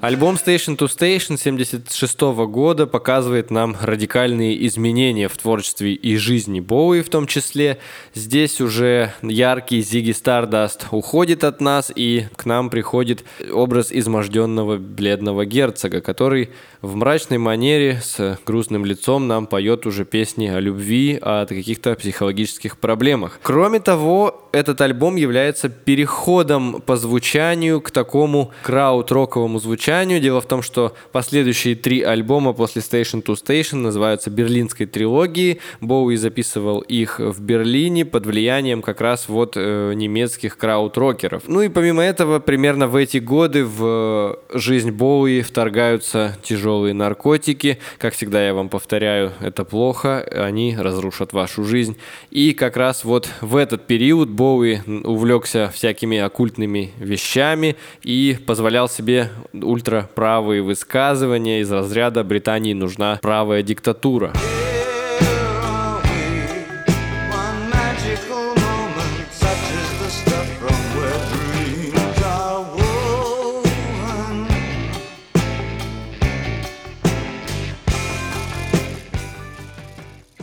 Альбом 0.00 0.36
Station 0.36 0.76
to 0.76 0.86
Station 0.86 1.36
76 1.36 2.20
года 2.46 2.86
показывает 2.86 3.50
нам 3.50 3.76
радикальные 3.82 4.64
изменения 4.68 5.26
в 5.26 5.36
творчестве 5.36 5.92
и 5.92 6.16
жизни 6.16 6.60
Боуи 6.60 7.02
в 7.02 7.08
том 7.08 7.26
числе. 7.26 7.78
Здесь 8.14 8.60
уже 8.60 9.12
яркий 9.22 9.80
Зиги 9.82 10.12
Стардаст 10.12 10.86
уходит 10.92 11.42
от 11.42 11.60
нас, 11.60 11.90
и 11.92 12.26
к 12.36 12.46
нам 12.46 12.70
приходит 12.70 13.24
образ 13.50 13.90
изможденного 13.90 14.76
бледного 14.76 15.44
герцога, 15.44 16.00
который 16.00 16.50
в 16.80 16.94
мрачной 16.94 17.38
манере 17.38 18.00
с 18.00 18.38
грустным 18.46 18.84
лицом 18.84 19.26
нам 19.26 19.48
поет 19.48 19.84
уже 19.84 20.04
песни 20.04 20.46
о 20.46 20.60
любви, 20.60 21.18
о 21.20 21.44
каких-то 21.44 21.96
психологических 21.96 22.78
проблемах. 22.78 23.40
Кроме 23.42 23.80
того, 23.80 24.48
этот 24.52 24.80
альбом 24.80 25.16
является 25.16 25.68
переходом 25.68 26.80
по 26.82 26.96
звучанию 26.96 27.80
к 27.80 27.90
такому 27.90 28.52
крауд-роковому 28.62 29.58
звучанию, 29.58 29.87
умолчанию. 29.88 30.20
Дело 30.20 30.40
в 30.40 30.46
том, 30.46 30.62
что 30.62 30.94
последующие 31.12 31.74
три 31.74 32.02
альбома 32.02 32.52
после 32.52 32.82
Station 32.82 33.22
to 33.22 33.34
Station 33.34 33.76
называются 33.76 34.30
«Берлинской 34.30 34.86
трилогией». 34.86 35.60
Боуи 35.80 36.16
записывал 36.16 36.80
их 36.80 37.18
в 37.18 37.40
Берлине 37.40 38.04
под 38.04 38.26
влиянием 38.26 38.82
как 38.82 39.00
раз 39.00 39.28
вот 39.28 39.54
э, 39.56 39.92
немецких 39.94 40.58
крауд-рокеров. 40.58 41.44
Ну 41.46 41.62
и 41.62 41.68
помимо 41.68 42.02
этого, 42.02 42.38
примерно 42.38 42.86
в 42.86 42.96
эти 42.96 43.18
годы 43.18 43.64
в 43.64 44.38
жизнь 44.52 44.90
Боуи 44.90 45.40
вторгаются 45.42 46.36
тяжелые 46.42 46.94
наркотики. 46.94 47.78
Как 47.98 48.14
всегда 48.14 48.46
я 48.46 48.54
вам 48.54 48.68
повторяю, 48.68 49.32
это 49.40 49.64
плохо, 49.64 50.20
они 50.20 50.76
разрушат 50.78 51.32
вашу 51.32 51.64
жизнь. 51.64 51.96
И 52.30 52.52
как 52.52 52.76
раз 52.76 53.04
вот 53.04 53.28
в 53.40 53.56
этот 53.56 53.86
период 53.86 54.28
Боуи 54.28 54.80
увлекся 55.04 55.70
всякими 55.74 56.18
оккультными 56.18 56.92
вещами 56.98 57.76
и 58.02 58.36
позволял 58.46 58.88
себе 58.88 59.30
ультраправые 59.78 60.60
высказывания 60.60 61.60
из 61.60 61.70
разряда 61.70 62.24
«Британии 62.24 62.72
нужна 62.72 63.18
правая 63.22 63.62
диктатура». 63.62 64.32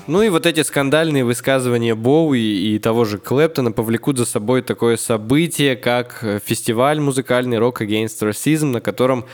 Ну 0.07 0.21
и 0.21 0.29
вот 0.29 0.45
эти 0.45 0.61
скандальные 0.61 1.25
высказывания 1.25 1.95
Боуи 1.95 2.39
и 2.39 2.77
того 2.77 3.05
же 3.05 3.17
Клэптона 3.17 3.71
повлекут 3.71 4.19
за 4.19 4.25
собой 4.25 4.61
такое 4.61 4.97
событие, 4.97 5.75
как 5.75 6.23
фестиваль 6.45 6.99
музыкальный 6.99 7.57
Rock 7.57 7.77
Against 7.79 8.21
Racism, 8.21 8.65
на 8.65 8.81
котором 8.81 9.25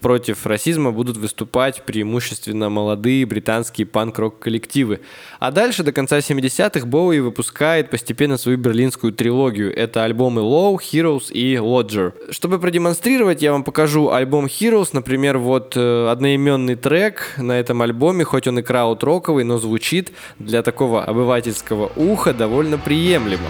против 0.00 0.46
расизма 0.46 0.92
будут 0.92 1.18
выступать 1.18 1.82
преимущественно 1.82 2.70
молодые 2.70 3.26
британские 3.26 3.86
панк-рок 3.86 4.38
коллективы. 4.38 5.00
А 5.40 5.50
дальше 5.50 5.82
до 5.82 5.92
конца 5.92 6.16
70-х 6.16 6.86
Боуи 6.86 7.18
выпускает 7.18 7.90
постепенно 7.90 8.38
свою 8.38 8.56
берлинскую 8.56 9.12
трилогию. 9.12 9.76
Это 9.76 10.04
альбомы 10.04 10.40
Low, 10.40 10.78
Heroes 10.78 11.30
и 11.32 11.56
Lodger. 11.56 12.32
Чтобы 12.32 12.58
продемонстрировать, 12.58 13.42
я 13.42 13.52
вам 13.52 13.62
покажу 13.62 14.08
альбом 14.08 14.46
Heroes, 14.46 14.88
например, 14.94 15.36
вот 15.36 15.74
э, 15.76 16.08
одноименный 16.08 16.76
трек 16.76 17.34
на 17.36 17.60
этом 17.60 17.82
альбоме, 17.82 18.24
хоть 18.24 18.46
он 18.46 18.60
и 18.60 18.62
крауд-роковый, 18.62 19.44
но 19.44 19.58
звучит 19.58 20.13
для 20.38 20.62
такого 20.62 21.04
обывательского 21.04 21.90
уха 21.96 22.32
довольно 22.32 22.78
приемлемо. 22.78 23.48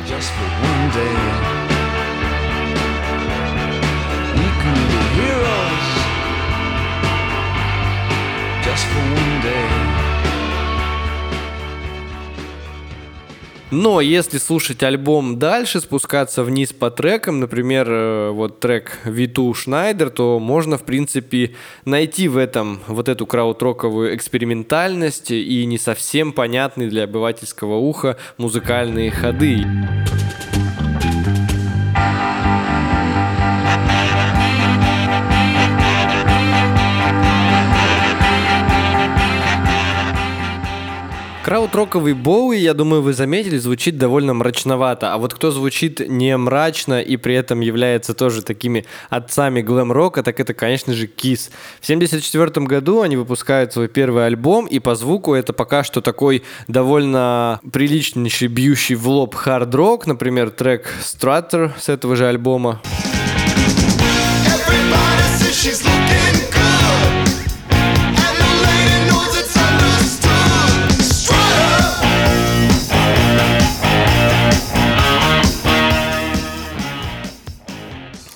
Но 13.70 14.00
если 14.00 14.38
слушать 14.38 14.82
альбом 14.82 15.38
дальше, 15.38 15.80
спускаться 15.80 16.44
вниз 16.44 16.72
по 16.72 16.90
трекам, 16.90 17.40
например, 17.40 17.86
э, 17.90 18.30
вот 18.30 18.60
трек 18.60 18.98
V2 19.04 19.52
Schneider, 19.52 20.10
то 20.10 20.38
можно, 20.38 20.78
в 20.78 20.84
принципе, 20.84 21.54
найти 21.84 22.28
в 22.28 22.36
этом 22.36 22.80
вот 22.86 23.08
эту 23.08 23.26
краудроковую 23.26 24.14
экспериментальность 24.14 25.30
и 25.30 25.64
не 25.64 25.78
совсем 25.78 26.32
понятные 26.32 26.88
для 26.88 27.04
обывательского 27.04 27.76
уха 27.76 28.16
музыкальные 28.36 29.10
ходы. 29.10 29.64
Краудроковый 41.44 42.14
Боуи, 42.14 42.56
я 42.56 42.72
думаю, 42.72 43.02
вы 43.02 43.12
заметили, 43.12 43.58
звучит 43.58 43.98
довольно 43.98 44.32
мрачновато. 44.32 45.12
А 45.12 45.18
вот 45.18 45.34
кто 45.34 45.50
звучит 45.50 46.00
не 46.00 46.34
мрачно 46.38 47.02
и 47.02 47.18
при 47.18 47.34
этом 47.34 47.60
является 47.60 48.14
тоже 48.14 48.40
такими 48.40 48.86
отцами 49.10 49.60
глэм-рока, 49.60 50.22
так 50.22 50.40
это, 50.40 50.54
конечно 50.54 50.94
же, 50.94 51.06
Кис. 51.06 51.50
В 51.82 51.84
1974 51.84 52.64
году 52.64 53.02
они 53.02 53.16
выпускают 53.16 53.74
свой 53.74 53.88
первый 53.88 54.24
альбом, 54.24 54.64
и 54.64 54.78
по 54.78 54.94
звуку 54.94 55.34
это 55.34 55.52
пока 55.52 55.84
что 55.84 56.00
такой 56.00 56.44
довольно 56.66 57.60
приличнейший, 57.70 58.48
бьющий 58.48 58.94
в 58.94 59.06
лоб 59.06 59.34
хард-рок, 59.34 60.06
например, 60.06 60.48
трек 60.48 60.94
Strutter 61.02 61.72
с 61.78 61.90
этого 61.90 62.16
же 62.16 62.26
альбома. 62.26 62.80
Everybody 64.46 65.22
says 65.36 65.54
she's 65.54 65.93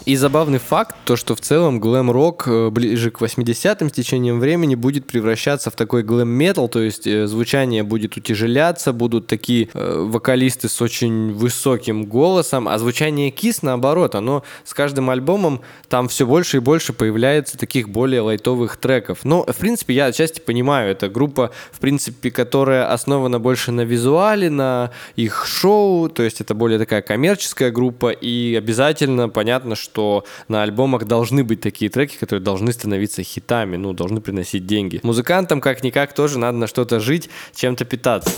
И 0.09 0.17
забавный 0.17 0.59
факт, 0.59 0.97
то 1.05 1.17
что 1.17 1.35
в 1.35 1.43
целом 1.43 1.81
глэм-рок 1.81 2.45
э, 2.49 2.71
ближе 2.71 3.11
к 3.11 3.21
80-м 3.21 3.91
с 3.91 3.93
течением 3.93 4.41
времени 4.41 4.75
будет 4.75 5.07
превращаться 5.07 5.71
в 5.71 5.75
такой 5.75 6.03
глэм-метал, 6.03 6.71
то 6.71 6.81
есть 6.81 7.07
э, 7.07 7.27
звучание 7.27 7.83
будет 7.83 8.17
утяжеляться, 8.17 8.95
будут 8.95 9.27
такие 9.27 9.69
э, 9.75 10.07
вокалисты 10.09 10.71
с 10.71 10.81
очень 10.81 11.35
высоким 11.35 12.07
голосом, 12.07 12.69
а 12.69 12.79
звучание 12.79 13.31
Кис 13.31 13.61
наоборот, 13.61 14.15
оно 14.15 14.45
с 14.65 14.73
каждым 14.73 15.11
альбомом 15.11 15.61
там 15.91 16.09
все 16.09 16.27
больше 16.27 16.57
и 16.57 16.61
больше 16.61 16.95
появляется 16.95 17.59
таких 17.59 17.91
более 17.91 18.23
лайтовых 18.23 18.79
треков. 18.79 19.27
Но, 19.27 19.45
в 19.45 19.57
принципе, 19.57 19.93
я 19.93 20.07
отчасти 20.07 20.41
понимаю, 20.41 20.91
это 20.91 21.11
группа, 21.11 21.51
в 21.71 21.81
принципе, 21.81 22.31
которая 22.31 22.91
основана 22.91 23.41
больше 23.41 23.73
на 23.73 23.83
визуале, 23.83 24.49
на 24.49 24.91
их 25.17 25.45
шоу, 25.45 26.09
то 26.09 26.23
есть 26.23 26.41
это 26.41 26.55
более 26.55 26.79
такая 26.79 27.03
коммерческая 27.03 27.71
группа, 27.71 28.09
и 28.09 28.55
обязательно 28.55 29.29
понятно, 29.29 29.77
что 29.77 29.98
что 29.99 30.25
на 30.47 30.63
альбомах 30.63 31.07
должны 31.07 31.43
быть 31.43 31.61
такие 31.61 31.91
треки, 31.91 32.17
которые 32.17 32.41
должны 32.41 32.73
становиться 32.73 33.25
хитами, 33.25 33.75
ну, 33.77 33.93
должны 33.93 34.21
приносить 34.21 34.65
деньги. 34.65 35.01
Музыкантам 35.03 35.61
как-никак 35.61 36.15
тоже 36.15 36.39
надо 36.39 36.57
на 36.57 36.69
что-то 36.69 37.01
жить, 37.01 37.29
чем-то 37.57 37.85
питаться. 37.85 38.31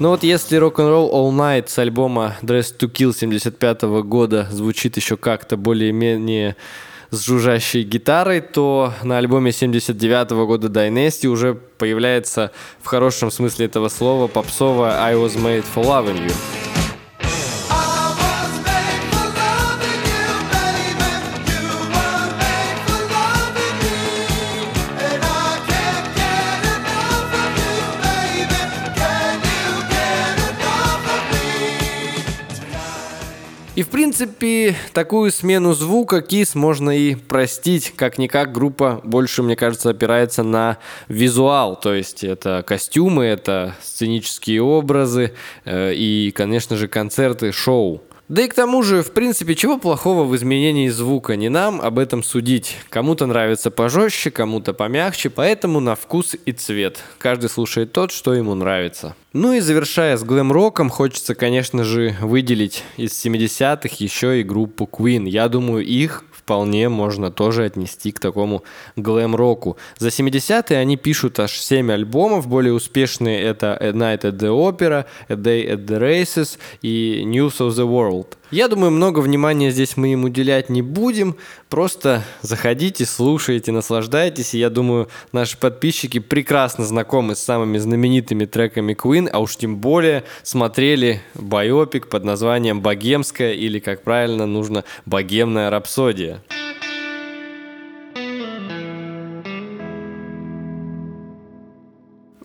Ну 0.00 0.08
вот 0.08 0.24
если 0.24 0.58
Rock'n'Roll 0.58 1.12
All 1.12 1.30
Night 1.30 1.68
с 1.68 1.78
альбома 1.78 2.36
Dress 2.42 2.76
to 2.76 2.90
Kill 2.90 3.14
75 3.14 3.82
года 4.02 4.48
звучит 4.50 4.96
еще 4.96 5.16
как-то 5.16 5.56
более-менее 5.56 6.56
с 7.14 7.24
жужжащей 7.24 7.82
гитарой, 7.82 8.40
то 8.40 8.92
на 9.02 9.18
альбоме 9.18 9.52
79 9.52 10.32
-го 10.32 10.46
года 10.46 10.68
Dynasty 10.68 11.26
уже 11.26 11.54
появляется 11.54 12.50
в 12.82 12.86
хорошем 12.86 13.30
смысле 13.30 13.66
этого 13.66 13.88
слова 13.88 14.26
попсовая 14.26 15.00
I 15.00 15.14
Was 15.14 15.36
Made 15.36 15.64
for 15.74 15.84
Loving 15.84 16.26
You. 16.26 16.73
Принципе, 34.04 34.76
такую 34.92 35.32
смену 35.32 35.72
звука 35.72 36.18
Kiss 36.18 36.50
можно 36.52 36.90
и 36.90 37.14
простить. 37.14 37.94
Как-никак 37.96 38.52
группа 38.52 39.00
больше, 39.02 39.42
мне 39.42 39.56
кажется, 39.56 39.88
опирается 39.88 40.42
на 40.42 40.76
визуал. 41.08 41.80
То 41.80 41.94
есть 41.94 42.22
это 42.22 42.62
костюмы, 42.66 43.24
это 43.24 43.74
сценические 43.82 44.60
образы 44.60 45.32
э, 45.64 45.94
и, 45.94 46.32
конечно 46.32 46.76
же, 46.76 46.86
концерты, 46.86 47.50
шоу. 47.50 48.02
Да 48.28 48.40
и 48.42 48.48
к 48.48 48.54
тому 48.54 48.82
же, 48.82 49.02
в 49.02 49.12
принципе, 49.12 49.54
чего 49.54 49.76
плохого 49.76 50.24
в 50.24 50.34
изменении 50.34 50.88
звука? 50.88 51.36
Не 51.36 51.50
нам 51.50 51.78
об 51.78 51.98
этом 51.98 52.22
судить. 52.22 52.76
Кому-то 52.88 53.26
нравится 53.26 53.70
пожестче, 53.70 54.30
кому-то 54.30 54.72
помягче, 54.72 55.28
поэтому 55.28 55.80
на 55.80 55.94
вкус 55.94 56.34
и 56.46 56.52
цвет. 56.52 57.00
Каждый 57.18 57.50
слушает 57.50 57.92
тот, 57.92 58.12
что 58.12 58.32
ему 58.32 58.54
нравится. 58.54 59.14
Ну 59.34 59.52
и 59.52 59.60
завершая 59.60 60.16
с 60.16 60.24
глэм-роком, 60.24 60.88
хочется, 60.88 61.34
конечно 61.34 61.84
же, 61.84 62.16
выделить 62.22 62.82
из 62.96 63.12
70-х 63.12 63.96
еще 63.98 64.40
и 64.40 64.42
группу 64.42 64.88
Queen. 64.90 65.28
Я 65.28 65.48
думаю, 65.48 65.84
их 65.84 66.24
вполне 66.44 66.90
можно 66.90 67.30
тоже 67.30 67.64
отнести 67.64 68.12
к 68.12 68.20
такому 68.20 68.64
глэм-року. 68.96 69.78
За 69.98 70.08
70-е 70.08 70.78
они 70.78 70.96
пишут 70.98 71.40
аж 71.40 71.52
7 71.52 71.90
альбомов, 71.90 72.48
более 72.48 72.74
успешные 72.74 73.40
это 73.40 73.76
A 73.80 73.92
Night 73.92 74.22
at 74.22 74.36
the 74.36 74.50
Opera, 74.50 75.06
A 75.28 75.34
Day 75.34 75.66
at 75.66 75.86
the 75.86 75.98
Races 75.98 76.58
и 76.82 77.22
News 77.24 77.60
of 77.60 77.70
the 77.70 77.86
World. 77.86 78.36
Я 78.50 78.68
думаю, 78.68 78.90
много 78.90 79.20
внимания 79.20 79.70
здесь 79.70 79.96
мы 79.96 80.12
им 80.12 80.24
уделять 80.24 80.68
не 80.68 80.82
будем. 80.82 81.36
Просто 81.68 82.22
заходите, 82.42 83.04
слушайте, 83.04 83.72
наслаждайтесь. 83.72 84.54
И 84.54 84.58
я 84.58 84.70
думаю, 84.70 85.08
наши 85.32 85.58
подписчики 85.58 86.18
прекрасно 86.18 86.84
знакомы 86.84 87.34
с 87.34 87.40
самыми 87.40 87.78
знаменитыми 87.78 88.44
треками 88.44 88.94
Queen, 88.94 89.28
а 89.32 89.40
уж 89.40 89.56
тем 89.56 89.78
более 89.78 90.24
смотрели 90.42 91.22
байопик 91.34 92.08
под 92.08 92.24
названием 92.24 92.80
«Богемская» 92.80 93.52
или, 93.52 93.78
как 93.78 94.02
правильно 94.02 94.46
нужно, 94.46 94.84
«Богемная 95.06 95.70
рапсодия». 95.70 96.42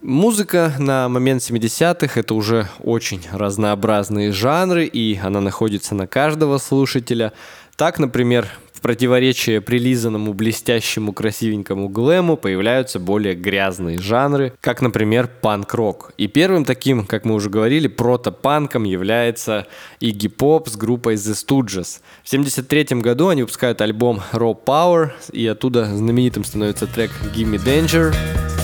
Музыка 0.02 0.74
на 0.80 1.10
момент 1.10 1.42
70-х 1.42 2.18
это 2.18 2.34
уже 2.34 2.70
очень 2.82 3.22
разнообразные 3.34 4.32
жанры, 4.32 4.86
и 4.86 5.20
она 5.22 5.42
находится 5.42 5.94
на 5.94 6.08
каждого 6.08 6.58
слушателя. 6.58 7.34
Так, 7.76 8.00
например, 8.00 8.48
в 8.72 8.80
противоречие 8.80 9.60
прилизанному, 9.60 10.34
блестящему, 10.34 11.12
красивенькому 11.12 11.90
глэму 11.90 12.38
появляются 12.38 12.98
более 12.98 13.36
грязные 13.36 14.00
жанры, 14.00 14.54
как, 14.62 14.82
например, 14.82 15.30
панк-рок. 15.42 16.14
И 16.18 16.28
первым 16.28 16.64
таким, 16.64 17.06
как 17.06 17.26
мы 17.26 17.36
уже 17.36 17.50
говорили, 17.50 17.90
протопанком 17.90 18.86
является 18.86 19.68
Игги 20.00 20.30
Поп 20.30 20.70
с 20.70 20.78
группой 20.78 21.16
The 21.16 21.34
Stooges. 21.34 22.00
В 22.24 22.32
1973 22.32 23.02
году 23.02 23.28
они 23.28 23.42
выпускают 23.42 23.82
альбом 23.82 24.22
Raw 24.32 24.58
Power, 24.66 25.10
и 25.34 25.46
оттуда 25.46 25.94
знаменитым 25.94 26.46
становится 26.46 26.88
трек 26.88 27.12
Gimme 27.36 27.62
Danger. 27.62 28.14
Give 28.14 28.59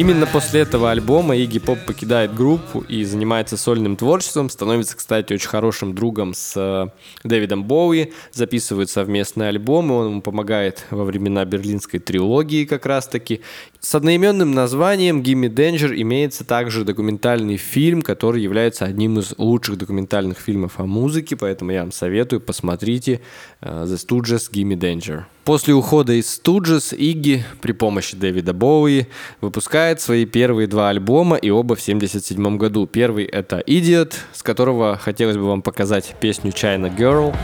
Именно 0.00 0.26
после 0.26 0.60
этого 0.62 0.90
альбома 0.90 1.36
Игги 1.36 1.58
Поп 1.58 1.78
покидает 1.84 2.34
группу 2.34 2.80
и 2.80 3.04
занимается 3.04 3.58
сольным 3.58 3.96
творчеством, 3.96 4.48
становится, 4.48 4.96
кстати, 4.96 5.34
очень 5.34 5.50
хорошим 5.50 5.94
другом 5.94 6.32
с 6.32 6.54
э, 6.56 6.88
Дэвидом 7.22 7.64
Боуи, 7.64 8.14
записывают 8.32 8.88
совместные 8.88 9.50
альбомы, 9.50 9.94
он 9.96 10.06
ему 10.06 10.22
помогает 10.22 10.86
во 10.90 11.04
времена 11.04 11.44
берлинской 11.44 12.00
трилогии 12.00 12.64
как 12.64 12.86
раз-таки. 12.86 13.42
С 13.80 13.94
одноименным 13.94 14.52
названием 14.52 15.22
«Gimme 15.22 15.48
Danger» 15.48 15.98
имеется 16.02 16.44
также 16.44 16.84
документальный 16.84 17.56
фильм, 17.56 18.02
который 18.02 18.42
является 18.42 18.84
одним 18.84 19.18
из 19.18 19.32
лучших 19.38 19.78
документальных 19.78 20.36
фильмов 20.36 20.78
о 20.78 20.84
музыке, 20.84 21.34
поэтому 21.34 21.70
я 21.70 21.80
вам 21.80 21.90
советую, 21.90 22.42
посмотрите 22.42 23.22
э, 23.62 23.86
«The 23.88 23.96
Stooges 23.96 24.52
Gimme 24.52 24.76
Danger». 24.76 25.22
После 25.44 25.72
ухода 25.72 26.12
из 26.12 26.26
Stooges 26.26 26.94
Игги 26.94 27.42
при 27.62 27.72
помощи 27.72 28.18
Дэвида 28.18 28.52
Боуи 28.52 29.06
выпускает 29.40 30.02
свои 30.02 30.26
первые 30.26 30.68
два 30.68 30.90
альбома, 30.90 31.36
и 31.36 31.48
оба 31.48 31.74
в 31.74 31.80
1977 31.80 32.58
году. 32.58 32.86
Первый 32.86 33.24
это 33.24 33.60
«Idiot», 33.66 34.12
с 34.34 34.42
которого 34.42 34.98
хотелось 34.98 35.38
бы 35.38 35.44
вам 35.44 35.62
показать 35.62 36.14
песню 36.20 36.52
«China 36.52 36.94
Girl». 36.94 37.34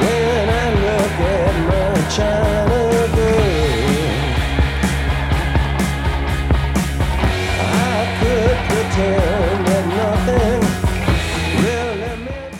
When 0.00 0.48
I 0.48 0.72
look 0.72 1.20
at 1.20 1.52
my 1.68 2.16
China 2.16 2.37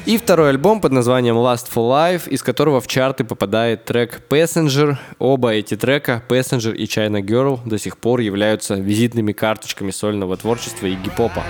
И 0.09 0.17
второй 0.17 0.49
альбом 0.49 0.81
под 0.81 0.93
названием 0.93 1.37
Last 1.37 1.67
for 1.71 1.87
Life, 1.87 2.31
из 2.31 2.43
которого 2.43 2.81
в 2.81 2.87
чарты 2.87 3.25
попадает 3.25 3.85
трек 3.85 4.23
Passenger. 4.31 4.97
Оба 5.19 5.51
эти 5.51 5.77
трека, 5.77 6.23
Passenger 6.27 6.75
и 6.75 6.87
China 6.87 7.21
Girl, 7.21 7.61
до 7.67 7.79
сих 7.79 7.99
пор 7.99 8.21
являются 8.21 8.77
визитными 8.77 9.33
карточками 9.33 9.91
сольного 9.91 10.39
творчества 10.39 10.87
и 10.87 10.95
гип-хопа. 10.95 11.43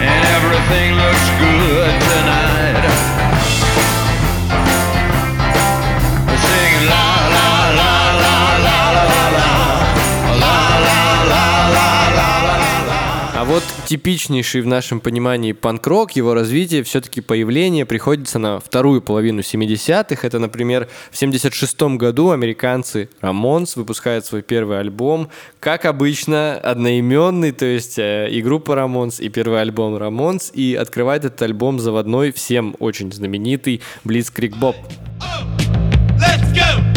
And 0.00 0.24
everything 0.36 0.94
looks 0.94 1.28
good 1.40 2.00
tonight 2.02 3.13
типичнейший 13.86 14.62
в 14.62 14.66
нашем 14.66 15.00
понимании 15.00 15.52
панк-рок, 15.52 16.12
его 16.12 16.34
развитие, 16.34 16.82
все-таки 16.82 17.20
появление 17.20 17.86
приходится 17.86 18.38
на 18.38 18.60
вторую 18.60 19.02
половину 19.02 19.40
70-х. 19.40 20.26
Это, 20.26 20.38
например, 20.38 20.88
в 21.10 21.16
76 21.16 21.82
году 21.82 22.30
американцы 22.30 23.08
Рамонс 23.20 23.76
выпускают 23.76 24.24
свой 24.24 24.42
первый 24.42 24.80
альбом. 24.80 25.28
Как 25.60 25.84
обычно, 25.84 26.54
одноименный, 26.56 27.52
то 27.52 27.66
есть 27.66 27.98
э, 27.98 28.28
и 28.30 28.42
группа 28.42 28.74
Рамонс, 28.74 29.20
и 29.20 29.28
первый 29.28 29.60
альбом 29.60 29.96
Рамонс. 29.96 30.50
И 30.54 30.74
открывает 30.74 31.24
этот 31.24 31.42
альбом 31.42 31.78
заводной, 31.78 32.32
всем 32.32 32.74
очень 32.78 33.12
знаменитый 33.12 33.82
Blitzkrieg 34.04 34.58
Bob. 34.58 34.76
Let's 36.18 36.52
go! 36.54 36.93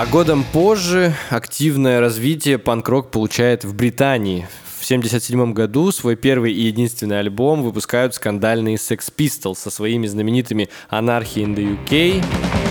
А 0.00 0.06
годом 0.06 0.46
позже 0.50 1.14
активное 1.28 2.00
развитие 2.00 2.56
панк-рок 2.56 3.10
получает 3.10 3.64
в 3.64 3.74
Британии. 3.74 4.48
В 4.64 4.82
1977 4.82 5.52
году 5.52 5.92
свой 5.92 6.16
первый 6.16 6.54
и 6.54 6.62
единственный 6.62 7.20
альбом 7.20 7.62
выпускают 7.62 8.14
скандальные 8.14 8.76
Sex 8.76 9.12
Pistols 9.14 9.56
со 9.56 9.68
своими 9.68 10.06
знаменитыми 10.06 10.70
Anarchy 10.90 11.44
in 11.44 11.54
the 11.54 11.76
UK. 11.84 12.69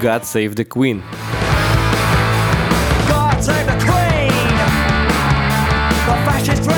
God 0.00 0.24
Save 0.24 0.56
the 0.56 0.64
Queen. 0.64 1.02
God 3.08 3.40
save 3.40 3.66
the 3.66 3.78
Queen, 3.84 4.56
the 6.06 6.16
fascist 6.24 6.73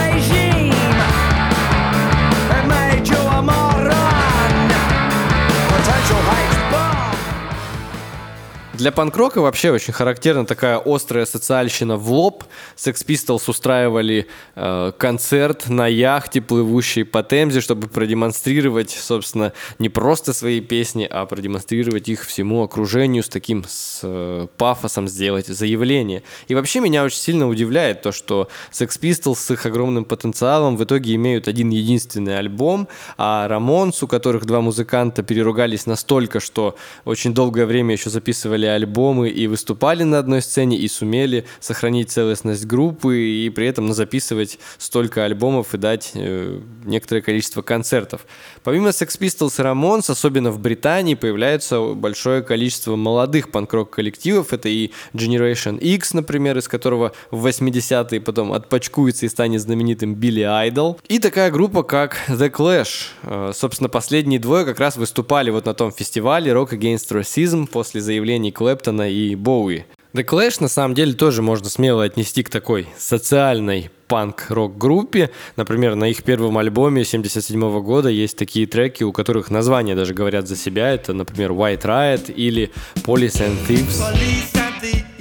Для 8.77 8.93
панк-рока 8.93 9.40
вообще 9.40 9.70
очень 9.70 9.94
характерна 9.94 10.44
такая 10.44 10.77
острая 10.77 11.24
социальщина 11.24 11.97
в 11.97 12.12
лоб. 12.12 12.44
Sex 12.77 13.07
Pistols 13.07 13.44
устраивали 13.47 14.27
э, 14.55 14.93
концерт 14.98 15.69
на 15.69 15.86
яхте, 15.86 16.43
плывущей 16.43 17.07
по 17.07 17.23
Темзе, 17.23 17.62
чтобы 17.62 17.89
продемонстрировать, 17.89 18.90
собственно, 18.90 19.55
не 19.78 19.89
просто 19.89 20.35
свои 20.35 20.61
песни, 20.61 21.09
а 21.11 21.24
продемонстрировать 21.24 22.11
их 22.11 22.27
всему 22.27 22.62
окружению 22.62 23.23
с 23.23 23.31
таким 23.31 23.65
с, 23.66 24.01
э, 24.03 24.47
пафосом 24.59 25.09
сделать 25.09 25.47
заявление. 25.47 26.23
И 26.48 26.55
вообще 26.55 26.81
меня 26.81 27.03
очень 27.03 27.19
сильно 27.19 27.48
удивляет 27.48 28.03
то, 28.03 28.12
что 28.12 28.48
Sex 28.73 29.01
Pistols 29.01 29.36
с 29.36 29.51
их 29.53 29.65
огромным 29.65 30.05
потенциалом 30.05 30.77
в 30.77 30.85
итоге 30.85 31.15
имеют 31.15 31.48
один 31.48 31.70
единственный 31.70 32.39
альбом, 32.39 32.89
а 33.16 33.48
Рамонс, 33.48 34.03
у 34.03 34.07
которых 34.07 34.44
два 34.44 34.61
музыканта 34.61 35.23
переругались 35.23 35.86
настолько, 35.86 36.40
что 36.40 36.77
очень 37.07 37.32
долгое 37.32 37.65
время 37.65 37.94
еще 37.94 38.11
записывали 38.11 38.65
записывали 38.66 38.68
альбомы 38.68 39.28
и 39.28 39.47
выступали 39.47 40.05
на 40.05 40.18
одной 40.18 40.43
сцене, 40.43 40.76
и 40.76 40.88
сумели 40.88 41.44
сохранить 41.60 42.10
целостность 42.10 42.66
группы, 42.66 43.18
и 43.18 43.51
при 43.51 43.66
этом 43.66 43.93
записывать 43.93 44.59
столько 44.78 45.24
альбомов 45.24 45.74
и 45.74 45.78
дать 45.78 46.12
э, 46.14 46.60
некоторое 46.84 47.22
количество 47.22 47.62
концертов. 47.62 48.26
Помимо 48.64 48.88
Sex 48.88 49.18
Pistols 49.20 49.60
и 49.60 49.62
Ramones, 49.62 50.10
особенно 50.10 50.51
в 50.51 50.59
Британии, 50.59 51.14
появляется 51.14 51.94
большое 51.94 52.43
количество 52.43 52.97
молодых 52.97 53.51
панк-рок 53.51 53.90
коллективов. 53.90 54.52
Это 54.52 54.68
и 54.68 54.90
Generation 55.14 55.78
X, 55.78 56.14
например, 56.14 56.59
из 56.59 56.68
которого 56.68 57.12
в 57.30 57.47
80-е 57.47 58.20
потом 58.20 58.52
отпочкуется 58.52 59.26
и 59.26 59.28
станет 59.28 59.60
знаменитым 59.60 60.14
Билли 60.14 60.43
Айдол. 60.43 60.98
И 61.09 61.18
такая 61.18 61.51
группа, 61.51 61.82
как 61.82 62.16
The 62.28 62.51
Clash. 62.51 63.06
Э, 63.22 63.52
собственно, 63.55 63.88
последние 63.88 64.40
двое 64.40 64.64
как 64.64 64.80
раз 64.80 64.97
выступали 64.97 65.51
вот 65.51 65.66
на 65.66 65.74
том 65.74 65.93
фестивале 65.93 66.52
Rock 66.52 66.70
Against 66.70 67.10
Racism 67.10 67.66
после 67.66 68.01
заявлений 68.01 68.52
Клэптона 68.57 69.11
и 69.11 69.35
Боуи. 69.35 69.85
The 70.15 70.24
Clash 70.24 70.62
на 70.62 70.69
самом 70.69 70.95
деле 70.95 71.12
тоже 71.12 71.43
можно 71.43 71.69
смело 71.69 72.03
отнести 72.03 72.43
к 72.43 72.49
такой 72.49 72.89
социальной 72.97 73.91
панк-рок-группе. 74.09 75.31
Например, 75.57 75.95
на 75.95 76.09
их 76.09 76.23
первом 76.23 76.57
альбоме 76.57 77.05
77 77.05 77.83
года 77.83 78.09
есть 78.09 78.39
такие 78.39 78.66
треки, 78.66 79.05
у 79.05 79.12
которых 79.12 79.51
названия 79.51 79.95
даже 79.95 80.15
говорят 80.15 80.49
за 80.49 80.57
себя. 80.57 80.89
Это, 80.89 81.12
например, 81.12 81.53
White 81.53 81.83
Riot 81.83 82.33
или 82.33 82.70
Police 83.05 83.43
and 83.43 83.59
Thieves. 83.69 84.01
Police 84.01 84.55
and 84.55 84.81
thieves 84.81 85.15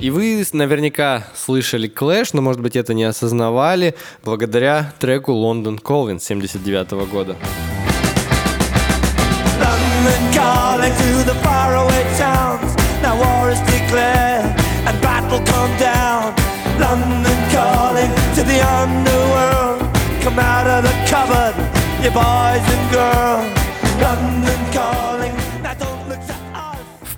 И 0.00 0.08
вы 0.08 0.42
наверняка 0.54 1.24
слышали 1.34 1.86
Clash, 1.86 2.30
но, 2.32 2.40
может 2.40 2.62
быть, 2.62 2.74
это 2.74 2.94
не 2.94 3.04
осознавали, 3.04 3.94
благодаря 4.24 4.94
треку 4.98 5.32
London 5.32 5.78
Calling 5.78 6.18
79 6.18 6.92
-го 6.92 7.06
года. 7.06 7.36
London 9.60 10.22
calling 10.32 10.94
to 11.02 11.22
the 11.28 11.34
faraway 11.44 12.04
towns. 12.18 12.74
Now 13.02 13.14
war 13.18 13.50
is 13.50 13.60
declared 13.68 14.46
and 14.86 14.98
battle 15.02 15.40
come 15.44 15.76
down. 15.78 16.32
London 16.78 17.38
calling 17.52 18.10
to 18.36 18.42
the 18.42 18.58
underworld. 18.80 19.84
Come 20.22 20.38
out 20.38 20.66
of 20.66 20.82
the 20.82 20.94
cupboard, 21.10 21.54
you 22.02 22.10
boys 22.10 22.64
and 22.74 22.90
girls. 22.90 23.59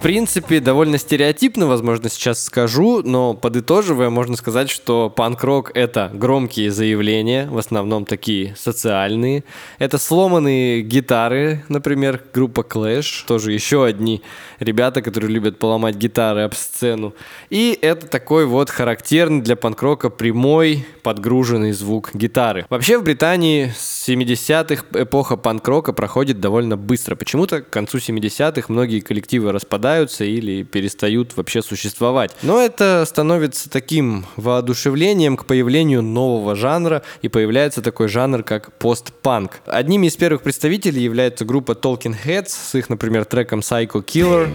Принципе, 0.02 0.58
довольно 0.58 0.98
стереотипно, 0.98 1.68
возможно, 1.68 2.10
сейчас 2.10 2.42
скажу, 2.42 3.02
но 3.04 3.34
подытоживая, 3.34 4.10
можно 4.10 4.36
сказать, 4.36 4.68
что 4.68 5.08
панк-рок— 5.08 5.70
это 5.74 6.10
громкие 6.12 6.72
заявления, 6.72 7.46
в 7.48 7.56
основном 7.56 8.04
такие 8.04 8.56
социальные. 8.56 9.44
Это 9.78 9.98
сломанные 9.98 10.82
гитары, 10.82 11.64
например, 11.68 12.20
группа 12.34 12.62
Clash, 12.62 13.24
тоже 13.28 13.52
еще 13.52 13.84
одни 13.84 14.22
ребята, 14.58 15.02
которые 15.02 15.30
любят 15.30 15.60
поломать 15.60 15.94
гитары 15.94 16.42
об 16.42 16.54
сцену. 16.54 17.14
И 17.48 17.78
это 17.80 18.08
такой 18.08 18.46
вот 18.46 18.70
характерный 18.70 19.40
для 19.40 19.54
панк-рока 19.54 20.10
прямой 20.10 20.84
подгруженный 21.04 21.70
звук 21.70 22.10
гитары. 22.12 22.66
Вообще 22.70 22.98
в 22.98 23.04
Британии 23.04 23.72
с 23.76 24.08
70-х 24.08 24.84
эпоха 24.94 25.36
панк-рока 25.36 25.92
проходит 25.92 26.40
довольно 26.40 26.76
быстро. 26.76 27.14
Почему-то 27.14 27.62
к 27.62 27.70
концу 27.70 27.98
70-х 27.98 28.64
многие 28.66 28.98
коллективы 28.98 29.52
распадаются 29.52 29.91
или 30.00 30.62
перестают 30.62 31.36
вообще 31.36 31.62
существовать. 31.62 32.34
Но 32.42 32.60
это 32.60 33.04
становится 33.06 33.70
таким 33.70 34.26
воодушевлением 34.36 35.36
к 35.36 35.46
появлению 35.46 36.02
нового 36.02 36.54
жанра, 36.54 37.02
и 37.22 37.28
появляется 37.28 37.82
такой 37.82 38.08
жанр, 38.08 38.42
как 38.42 38.72
постпанк. 38.78 39.60
Одними 39.66 40.06
из 40.06 40.16
первых 40.16 40.42
представителей 40.42 41.02
является 41.02 41.44
группа 41.44 41.72
Talking 41.72 42.16
Heads 42.24 42.48
с 42.48 42.74
их, 42.74 42.88
например, 42.88 43.24
треком 43.24 43.60
Psycho 43.60 44.04
Killer. 44.04 44.48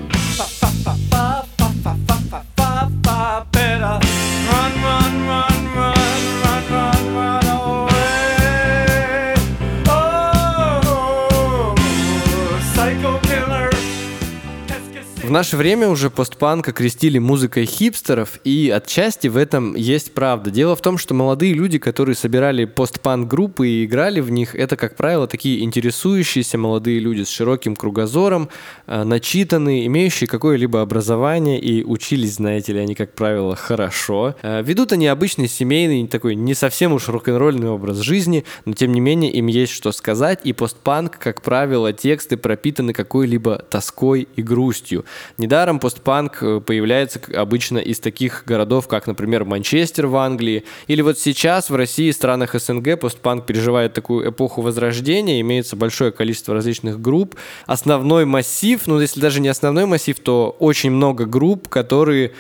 В 15.28 15.30
наше 15.30 15.58
время 15.58 15.90
уже 15.90 16.10
постпанк 16.10 16.70
окрестили 16.70 17.18
музыкой 17.18 17.66
хипстеров, 17.66 18.40
и 18.46 18.72
отчасти 18.74 19.28
в 19.28 19.36
этом 19.36 19.76
есть 19.76 20.14
правда. 20.14 20.52
Дело 20.52 20.74
в 20.74 20.82
том, 20.82 20.98
что 20.98 21.14
молодые 21.14 21.52
люди, 21.52 21.80
которые 21.80 22.16
собирали 22.16 22.64
постпанк-группы 22.64 23.68
и 23.68 23.84
играли 23.84 24.22
в 24.22 24.32
них, 24.32 24.56
это, 24.56 24.78
как 24.78 24.96
правило, 24.96 25.28
такие 25.28 25.66
интересующиеся 25.66 26.58
молодые 26.58 27.00
люди 27.00 27.24
с 27.24 27.30
широким 27.30 27.76
кругозором, 27.76 28.48
э, 28.86 29.04
начитанные, 29.04 29.86
имеющие 29.88 30.30
какое-либо 30.30 30.80
образование 30.80 31.60
и 31.60 31.84
учились, 31.84 32.36
знаете 32.36 32.72
ли, 32.72 32.80
они, 32.80 32.96
как 32.96 33.12
правило, 33.12 33.58
хорошо. 33.58 34.34
Э, 34.42 34.64
ведут 34.64 34.94
они 34.94 35.08
обычный 35.08 35.50
семейный, 35.50 36.08
такой 36.08 36.36
не 36.36 36.54
совсем 36.54 36.94
уж 36.94 37.10
рок-н-ролльный 37.10 37.68
образ 37.68 37.98
жизни, 37.98 38.46
но 38.64 38.72
тем 38.72 38.94
не 38.94 39.02
менее 39.02 39.34
им 39.34 39.48
есть 39.48 39.74
что 39.74 39.92
сказать, 39.92 40.40
и 40.46 40.54
постпанк, 40.54 41.18
как 41.20 41.42
правило, 41.42 41.92
тексты 41.92 42.38
пропитаны 42.38 42.94
какой-либо 42.94 43.58
тоской 43.70 44.30
и 44.38 44.42
грустью. 44.42 45.04
Недаром 45.38 45.80
постпанк 45.80 46.42
э, 46.42 46.60
появляется 46.60 47.20
обычно 47.36 47.78
из 47.78 48.00
таких 48.00 48.44
городов, 48.46 48.88
как, 48.88 49.08
например, 49.08 49.46
Манчестер 49.46 50.08
в 50.08 50.16
Англии. 50.18 50.64
Или 50.88 51.02
вот 51.02 51.20
сейчас 51.20 51.70
в 51.70 51.76
России 51.76 52.08
и 52.08 52.12
странах 52.12 52.54
СНГ 52.54 53.00
постпанк 53.00 53.46
переживает 53.46 53.94
такую 53.94 54.30
эпоху 54.30 54.62
возрождения, 54.62 55.42
имеется 55.42 55.76
большое 55.76 56.12
количество 56.12 56.54
различных 56.54 57.02
групп. 57.02 57.36
Основной 57.66 58.26
массив, 58.26 58.82
ну 58.88 59.00
если 59.00 59.20
даже 59.20 59.40
не 59.40 59.50
основной 59.50 59.86
массив, 59.86 60.20
то 60.20 60.56
очень 60.60 60.92
много 60.92 61.26
групп, 61.26 61.68
которые 61.68 62.34